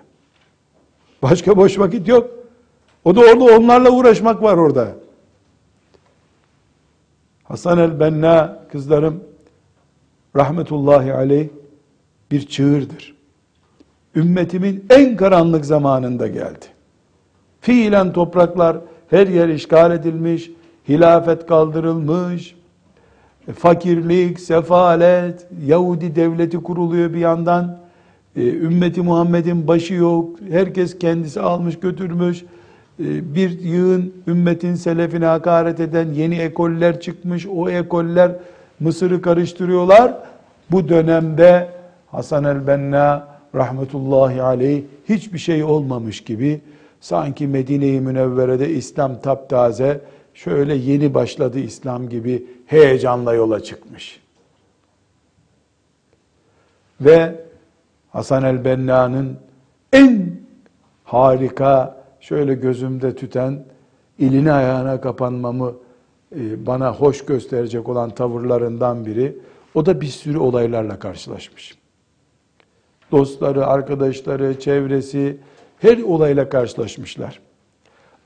Başka 1.23 1.57
boş 1.57 1.79
vakit 1.79 2.09
yok. 2.09 2.31
O 3.05 3.17
da 3.17 3.21
orada 3.21 3.45
onlarla 3.45 3.91
uğraşmak 3.91 4.43
var 4.43 4.57
orada. 4.57 4.89
Hasan 7.45 7.79
el-Benna 7.79 8.59
kızlarım 8.73 9.25
rahmetullahi 10.37 11.15
aleyh 11.15 11.49
bir 12.31 12.47
çığırdır. 12.47 13.14
Ümmetimin 14.16 14.85
en 14.91 15.16
karanlık 15.16 15.64
zamanında 15.64 16.26
geldi. 16.26 16.66
Fiilen 17.61 18.12
topraklar 18.12 18.76
her 19.11 19.26
yer 19.26 19.49
işgal 19.49 19.93
edilmiş, 19.93 20.51
hilafet 20.89 21.47
kaldırılmış, 21.47 22.55
fakirlik, 23.57 24.41
sefalet, 24.41 25.47
Yahudi 25.66 26.16
devleti 26.16 26.57
kuruluyor 26.57 27.12
bir 27.12 27.18
yandan, 27.18 27.79
e, 28.37 28.49
ümmeti 28.49 29.01
Muhammed'in 29.01 29.68
başı 29.68 29.95
yok, 29.95 30.39
herkes 30.51 30.99
kendisi 30.99 31.41
almış 31.41 31.81
götürmüş, 31.81 32.45
e, 33.01 33.35
bir 33.35 33.61
yığın 33.61 34.14
ümmetin 34.26 34.74
selefine 34.74 35.24
hakaret 35.24 35.81
eden 35.81 36.09
yeni 36.12 36.37
ekoller 36.39 37.01
çıkmış, 37.01 37.47
o 37.47 37.70
ekoller 37.70 38.33
Mısır'ı 38.81 39.22
karıştırıyorlar. 39.22 40.14
Bu 40.70 40.89
dönemde 40.89 41.78
Hasan 42.11 42.45
el-Benna 42.45 43.29
rahmetullahi 43.55 44.43
aleyh 44.43 44.83
hiçbir 45.09 45.39
şey 45.39 45.65
olmamış 45.65 46.25
gibi 46.25 46.61
sanki 47.01 47.47
Medine-i 47.47 48.01
Münevvere'de 48.01 48.71
İslam 48.71 49.21
taptaze 49.21 50.01
şöyle 50.35 50.75
yeni 50.75 51.15
başladı 51.15 51.59
İslam 51.59 52.09
gibi 52.09 52.47
heyecanla 52.67 53.35
yola 53.35 53.63
çıkmış. 53.63 54.21
Ve 57.01 57.45
Hasan 58.11 58.45
el-Benna'nın 58.45 59.37
en 59.93 60.41
harika 61.05 62.05
şöyle 62.21 62.55
gözümde 62.55 63.17
tüten 63.17 63.65
ilini 64.19 64.53
ayağına 64.53 65.01
kapanmamı 65.01 65.75
e, 66.37 66.67
bana 66.67 66.93
hoş 66.93 67.25
gösterecek 67.25 67.89
olan 67.89 68.11
tavırlarından 68.11 69.07
biri 69.07 69.39
o 69.75 69.87
da 69.87 70.01
bir 70.01 70.07
sürü 70.07 70.39
olaylarla 70.39 70.99
karşılaşmış. 70.99 71.78
Dostları, 73.13 73.67
arkadaşları, 73.67 74.61
çevresi 74.61 75.37
her 75.79 75.99
olayla 75.99 76.49
karşılaşmışlar. 76.49 77.41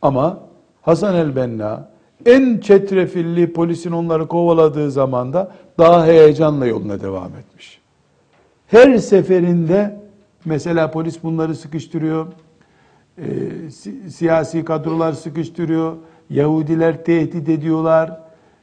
Ama 0.03 0.41
Hasan 0.83 1.15
el-Benna 1.15 1.89
en 2.27 2.59
çetrefilli 2.59 3.53
polisin 3.53 3.93
onları 3.93 4.27
kovaladığı 4.27 4.91
zamanda 4.91 5.53
daha 5.79 6.07
heyecanla 6.07 6.67
yoluna 6.67 7.01
devam 7.01 7.31
etmiş. 7.37 7.81
Her 8.67 8.99
seferinde 8.99 10.01
mesela 10.45 10.91
polis 10.91 11.23
bunları 11.23 11.55
sıkıştırıyor, 11.55 12.27
e, 13.19 13.25
siyasi 14.11 14.65
kadrolar 14.65 15.13
sıkıştırıyor, 15.13 15.97
Yahudiler 16.31 17.05
tehdit 17.05 17.49
ediyorlar, 17.49 18.21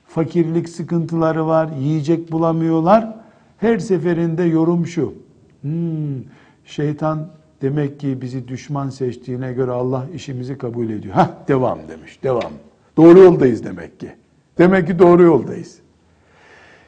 fakirlik 0.07 0.69
sıkıntıları 0.69 1.47
var, 1.47 1.69
yiyecek 1.79 2.31
bulamıyorlar. 2.31 3.15
Her 3.57 3.79
seferinde 3.79 4.43
yorum 4.43 4.87
şu, 4.87 5.13
hmm, 5.61 6.23
şeytan 6.65 7.27
demek 7.61 7.99
ki 7.99 8.21
bizi 8.21 8.47
düşman 8.47 8.89
seçtiğine 8.89 9.53
göre 9.53 9.71
Allah 9.71 10.05
işimizi 10.15 10.57
kabul 10.57 10.89
ediyor. 10.89 11.15
Hah 11.15 11.29
devam 11.47 11.79
demiş, 11.87 12.23
devam. 12.23 12.51
Doğru 12.97 13.19
yoldayız 13.19 13.63
demek 13.63 13.99
ki. 13.99 14.11
Demek 14.57 14.87
ki 14.87 14.99
doğru 14.99 15.23
yoldayız. 15.23 15.79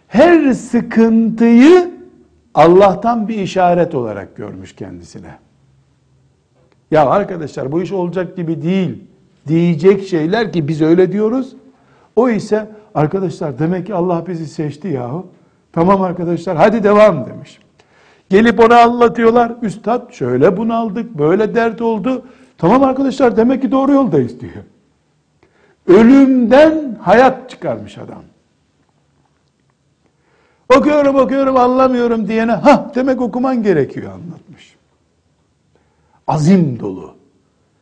Her 0.08 0.54
sıkıntıyı 0.54 1.92
Allah'tan 2.54 3.28
bir 3.28 3.38
işaret 3.38 3.96
olarak 3.96 4.36
görmüş 4.36 4.76
kendisine. 4.76 5.36
Ya 6.92 7.06
arkadaşlar 7.10 7.72
bu 7.72 7.82
iş 7.82 7.92
olacak 7.92 8.38
gibi 8.38 8.62
değil 8.62 9.04
diyecek 9.48 10.08
şeyler 10.08 10.54
ki 10.54 10.68
biz 10.68 10.82
öyle 10.82 11.12
diyoruz. 11.12 11.56
O 12.16 12.30
ise 12.30 12.70
arkadaşlar 12.96 13.60
demek 13.60 13.88
ki 13.88 13.94
Allah 13.94 14.28
bizi 14.28 14.48
seçti 14.48 14.88
yahu. 14.88 15.28
Tamam 15.74 16.02
arkadaşlar 16.02 16.58
hadi 16.58 16.84
devam 16.84 17.26
demiş. 17.26 17.60
Gelip 18.32 18.60
ona 18.60 18.82
anlatıyorlar. 18.82 19.52
Üstad 19.62 20.12
şöyle 20.12 20.58
bunaldık, 20.58 21.18
böyle 21.18 21.56
dert 21.56 21.82
oldu. 21.82 22.26
Tamam 22.58 22.84
arkadaşlar 22.84 23.38
demek 23.38 23.62
ki 23.62 23.72
doğru 23.72 23.92
yoldayız 23.92 24.40
diyor. 24.40 24.64
Ölümden 25.88 26.98
hayat 27.02 27.50
çıkarmış 27.50 27.98
adam. 27.98 28.24
Okuyorum 30.78 31.16
okuyorum 31.16 31.58
anlamıyorum 31.58 32.28
diyene 32.28 32.52
ha 32.52 32.92
demek 32.96 33.22
okuman 33.22 33.64
gerekiyor 33.64 34.12
anlatmış. 34.12 34.76
Azim 36.28 36.80
dolu, 36.80 37.16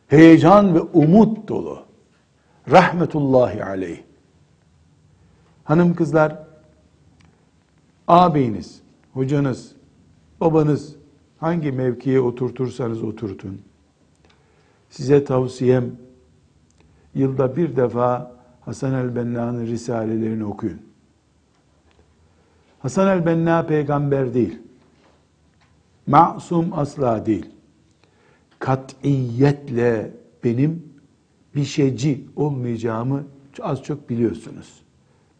heyecan 0.08 0.74
ve 0.74 0.80
umut 0.80 1.48
dolu. 1.48 1.82
Rahmetullahi 2.70 3.64
aleyh. 3.64 3.98
Hanım 5.64 5.94
kızlar, 5.94 6.36
ağabeyiniz, 8.08 8.80
hocanız, 9.14 9.79
babanız 10.40 10.96
hangi 11.38 11.72
mevkiye 11.72 12.20
oturtursanız 12.20 13.02
oturtun. 13.02 13.60
Size 14.90 15.24
tavsiyem 15.24 15.92
yılda 17.14 17.56
bir 17.56 17.76
defa 17.76 18.36
Hasan 18.60 18.94
el-Benna'nın 18.94 19.66
risalelerini 19.66 20.44
okuyun. 20.44 20.80
Hasan 22.78 23.18
el-Benna 23.18 23.66
peygamber 23.66 24.34
değil. 24.34 24.58
Masum 26.06 26.68
asla 26.72 27.26
değil. 27.26 27.46
Katiyetle 28.58 30.10
benim 30.44 30.90
bir 31.54 31.64
şeyci 31.64 32.26
olmayacağımı 32.36 33.24
az 33.62 33.82
çok 33.82 34.10
biliyorsunuz. 34.10 34.82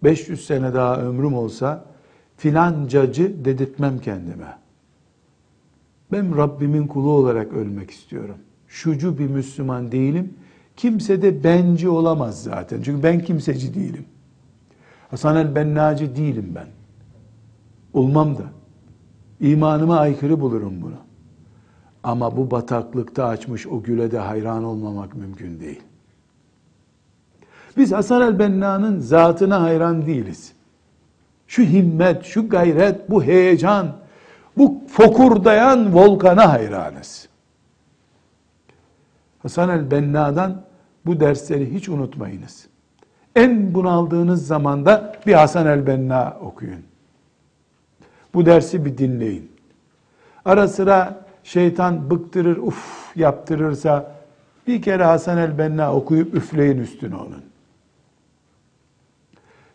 500 0.05 0.47
sene 0.47 0.75
daha 0.75 0.97
ömrüm 0.97 1.35
olsa 1.35 1.85
filancacı 2.37 3.45
dedirtmem 3.45 3.99
kendime. 3.99 4.59
Ben 6.13 6.37
Rabbimin 6.37 6.87
kulu 6.87 7.11
olarak 7.11 7.53
ölmek 7.53 7.91
istiyorum. 7.91 8.37
Şucu 8.69 9.19
bir 9.19 9.27
Müslüman 9.27 9.93
değilim. 9.93 10.35
Kimse 10.77 11.23
de 11.23 11.45
benci 11.45 11.89
olamaz 11.89 12.43
zaten. 12.43 12.83
Çünkü 12.83 13.03
ben 13.03 13.21
kimseci 13.21 13.75
değilim. 13.75 14.05
Hasan 15.11 15.37
el-Bennacı 15.37 16.17
değilim 16.17 16.53
ben. 16.55 16.67
Olmam 17.93 18.39
da. 18.39 18.43
İmanıma 19.41 19.99
aykırı 19.99 20.41
bulurum 20.41 20.83
bunu. 20.83 20.97
Ama 22.03 22.37
bu 22.37 22.51
bataklıkta 22.51 23.27
açmış 23.27 23.67
o 23.67 23.83
güle 23.83 24.11
de 24.11 24.19
hayran 24.19 24.65
olmamak 24.65 25.15
mümkün 25.15 25.61
değil. 25.61 25.81
Biz 27.77 27.93
Hasan 27.93 28.23
el-Benna'nın 28.23 28.99
zatına 28.99 29.63
hayran 29.63 30.07
değiliz. 30.07 30.53
Şu 31.47 31.63
himmet, 31.63 32.25
şu 32.25 32.49
gayret, 32.49 33.11
bu 33.11 33.25
heyecan, 33.25 33.97
bu 34.57 34.83
fokurdayan 34.89 35.95
volkana 35.95 36.53
hayranız. 36.53 37.29
Hasan 39.43 39.69
el-Benna'dan 39.69 40.63
bu 41.07 41.21
dersleri 41.21 41.75
hiç 41.75 41.89
unutmayınız. 41.89 42.67
En 43.37 43.75
bunaldığınız 43.75 44.47
zamanda 44.47 45.13
bir 45.27 45.33
Hasan 45.35 45.67
el-Benna 45.67 46.37
okuyun. 46.41 46.83
Bu 48.35 48.47
dersi 48.47 48.85
bir 48.85 48.99
dinleyin. 48.99 49.53
Ara 50.45 50.69
sıra 50.69 51.25
şeytan 51.45 52.11
bıktırır, 52.11 52.57
uf 52.57 53.17
yaptırırsa 53.17 54.13
bir 54.67 54.83
kere 54.83 55.05
Hasan 55.05 55.39
el-Benna 55.39 55.95
okuyup 55.95 56.35
üfleyin 56.35 56.79
üstüne 56.79 57.17
onun. 57.17 57.43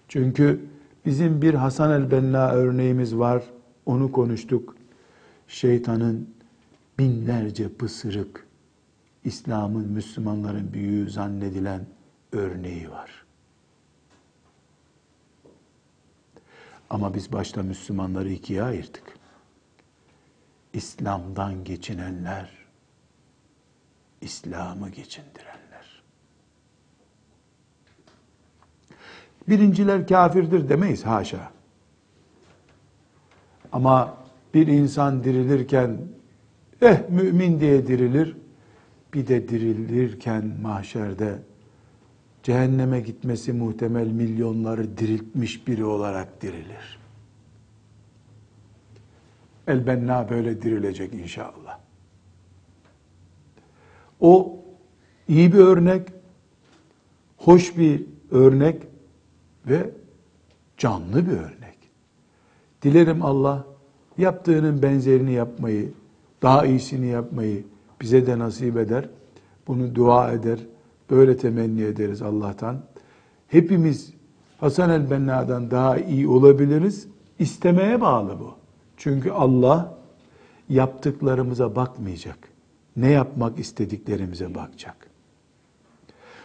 Çünkü 0.07 0.65
bizim 1.05 1.41
bir 1.41 1.53
Hasan 1.53 1.91
el-Benna 1.91 2.49
örneğimiz 2.49 3.17
var. 3.17 3.43
Onu 3.86 4.12
konuştuk. 4.12 4.76
Şeytanın 5.48 6.36
binlerce 7.00 7.74
pısırık 7.74 8.48
İslam'ın, 9.24 9.88
Müslümanların 9.88 10.74
büyüğü 10.74 11.10
zannedilen 11.10 11.86
örneği 12.32 12.92
var. 12.92 13.26
Ama 16.90 17.14
biz 17.14 17.32
başta 17.32 17.64
Müslümanları 17.64 18.30
ikiye 18.30 18.64
ayırdık. 18.64 19.04
İslam'dan 20.74 21.64
geçinenler, 21.64 22.52
İslam'ı 24.22 24.90
geçindirenler. 24.90 26.04
Birinciler 29.48 30.08
kafirdir 30.08 30.70
demeyiz 30.70 31.06
haşa. 31.06 31.55
Ama 33.76 34.17
bir 34.53 34.67
insan 34.67 35.23
dirilirken 35.23 35.97
eh 36.82 37.09
mümin 37.09 37.59
diye 37.59 37.88
dirilir. 37.88 38.38
bir 39.13 39.28
de 39.28 39.49
dirilirken 39.49 40.45
mahşerde 40.61 41.39
cehenneme 42.43 42.99
gitmesi 42.99 43.53
muhtemel 43.53 44.07
milyonları 44.07 44.97
diriltmiş 44.97 45.67
biri 45.67 45.86
olarak 45.86 46.41
dirilir. 46.41 46.99
Elbenna 49.67 50.30
böyle 50.30 50.61
dirilecek 50.61 51.13
inşallah. 51.13 51.80
O 54.19 54.59
iyi 55.28 55.53
bir 55.53 55.59
örnek, 55.59 56.07
hoş 57.38 57.78
bir 57.78 58.05
örnek 58.32 58.84
ve 59.67 59.89
canlı 60.78 61.28
bir 61.28 61.38
örnek. 61.38 61.74
Dilerim 62.86 63.26
Allah 63.26 63.66
yaptığının 64.18 64.82
benzerini 64.82 65.32
yapmayı, 65.32 65.92
daha 66.42 66.66
iyisini 66.66 67.08
yapmayı 67.08 67.64
bize 68.02 68.28
de 68.28 68.40
nasip 68.40 68.78
eder. 68.78 69.10
Bunu 69.68 69.96
dua 69.96 70.32
eder, 70.32 70.60
böyle 71.10 71.38
temenni 71.38 71.82
ederiz 71.82 72.22
Allah'tan. 72.22 72.78
Hepimiz 73.48 74.14
Hasan 74.60 74.90
el-Benna'dan 74.90 75.72
daha 75.72 75.98
iyi 75.98 76.28
olabiliriz. 76.28 77.08
İstemeye 77.40 78.02
bağlı 78.02 78.40
bu. 78.40 78.54
Çünkü 78.98 79.32
Allah 79.32 79.94
yaptıklarımıza 80.70 81.76
bakmayacak. 81.76 82.38
Ne 82.98 83.12
yapmak 83.12 83.60
istediklerimize 83.60 84.56
bakacak. 84.56 84.96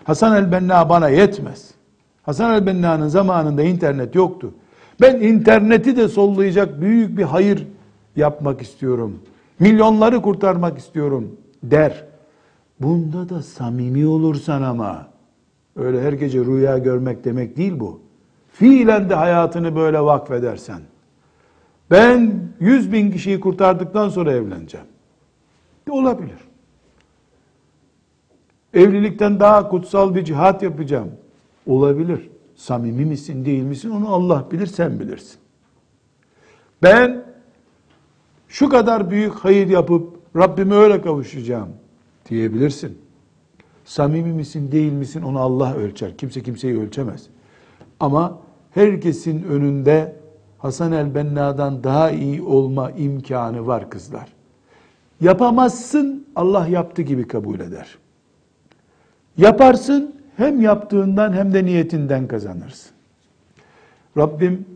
Hasan 0.05 0.37
el-Benna 0.37 0.89
bana 0.89 1.09
yetmez. 1.09 1.71
Hasan 2.23 2.55
el-Benna'nın 2.55 3.09
zamanında 3.09 3.63
internet 3.63 4.15
yoktu. 4.15 4.55
Ben 5.01 5.21
interneti 5.21 5.97
de 5.97 6.09
sollayacak 6.09 6.81
büyük 6.81 7.19
bir 7.19 7.23
hayır 7.23 7.67
yapmak 8.17 8.63
istiyorum. 8.63 9.19
Milyonları 9.59 10.23
kurtarmak 10.23 10.79
istiyorum 10.79 11.37
der. 11.63 12.05
Bunda 12.81 13.29
da 13.29 13.43
samimi 13.43 14.07
olursan 14.07 14.63
ama 14.63 15.07
öyle 15.77 16.03
her 16.03 16.13
gece 16.13 16.45
rüya 16.45 16.79
görmek 16.79 17.25
demek 17.25 17.57
değil 17.57 17.81
bu. 17.81 18.01
Fiilen 18.53 19.11
de 19.11 19.15
hayatını 19.15 19.77
böyle 19.77 20.01
vakfedersen. 20.01 20.81
Ben 21.91 22.33
yüz 22.61 22.93
bin 22.93 23.11
kişiyi 23.11 23.41
kurtardıktan 23.41 24.09
sonra 24.09 24.33
evleneceğim. 24.33 24.87
De 25.89 25.93
olabilir. 25.93 26.39
Evlilikten 28.75 29.41
daha 29.41 29.69
kutsal 29.69 30.15
bir 30.15 30.25
cihat 30.25 30.63
yapacağım. 30.63 31.11
Olabilir. 31.67 32.31
Samimi 32.61 33.05
misin 33.05 33.45
değil 33.45 33.63
misin 33.63 33.91
onu 33.91 34.15
Allah 34.15 34.47
bilir 34.51 34.67
sen 34.67 35.01
bilirsin. 35.01 35.39
Ben 36.83 37.25
şu 38.49 38.69
kadar 38.69 39.11
büyük 39.11 39.33
hayır 39.33 39.69
yapıp 39.69 40.19
Rabbime 40.37 40.75
öyle 40.75 41.03
kavuşacağım 41.03 41.69
diyebilirsin. 42.29 42.99
Samimi 43.85 44.33
misin 44.33 44.73
değil 44.73 44.93
misin 44.93 45.23
onu 45.23 45.39
Allah 45.41 45.75
ölçer. 45.75 46.17
Kimse 46.17 46.43
kimseyi 46.43 46.81
ölçemez. 46.81 47.27
Ama 48.01 48.39
herkesin 48.71 49.43
önünde 49.43 50.17
Hasan 50.59 50.93
el-Benna'dan 50.93 51.85
daha 51.85 52.11
iyi 52.11 52.43
olma 52.43 52.91
imkanı 52.91 53.67
var 53.67 53.91
kızlar. 53.91 54.29
Yapamazsın 55.21 56.27
Allah 56.37 56.67
yaptı 56.67 57.03
gibi 57.03 57.29
kabul 57.29 57.61
eder. 57.61 57.99
Yaparsın 59.37 60.20
hem 60.41 60.61
yaptığından 60.61 61.33
hem 61.33 61.55
de 61.55 61.65
niyetinden 61.65 62.29
kazanırsın. 62.29 62.93
Rabbim 64.17 64.67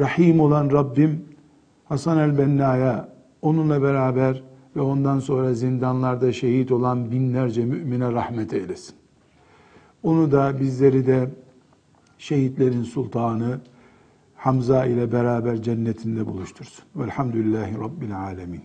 Rahim 0.00 0.40
olan 0.40 0.70
Rabbim 0.70 1.24
Hasan 1.84 2.18
el-Benna'ya 2.18 3.08
onunla 3.42 3.82
beraber 3.82 4.42
ve 4.76 4.80
ondan 4.80 5.18
sonra 5.18 5.54
zindanlarda 5.54 6.32
şehit 6.32 6.72
olan 6.72 7.10
binlerce 7.10 7.64
mümine 7.64 8.12
rahmet 8.12 8.52
eylesin. 8.52 8.94
Onu 10.02 10.32
da 10.32 10.60
bizleri 10.60 11.06
de 11.06 11.30
şehitlerin 12.18 12.82
sultanı 12.82 13.60
Hamza 14.36 14.84
ile 14.84 15.12
beraber 15.12 15.62
cennetinde 15.62 16.26
buluştursun. 16.26 16.84
Velhamdülillahi 16.96 17.78
Rabbil 17.78 18.18
alemin. 18.18 18.62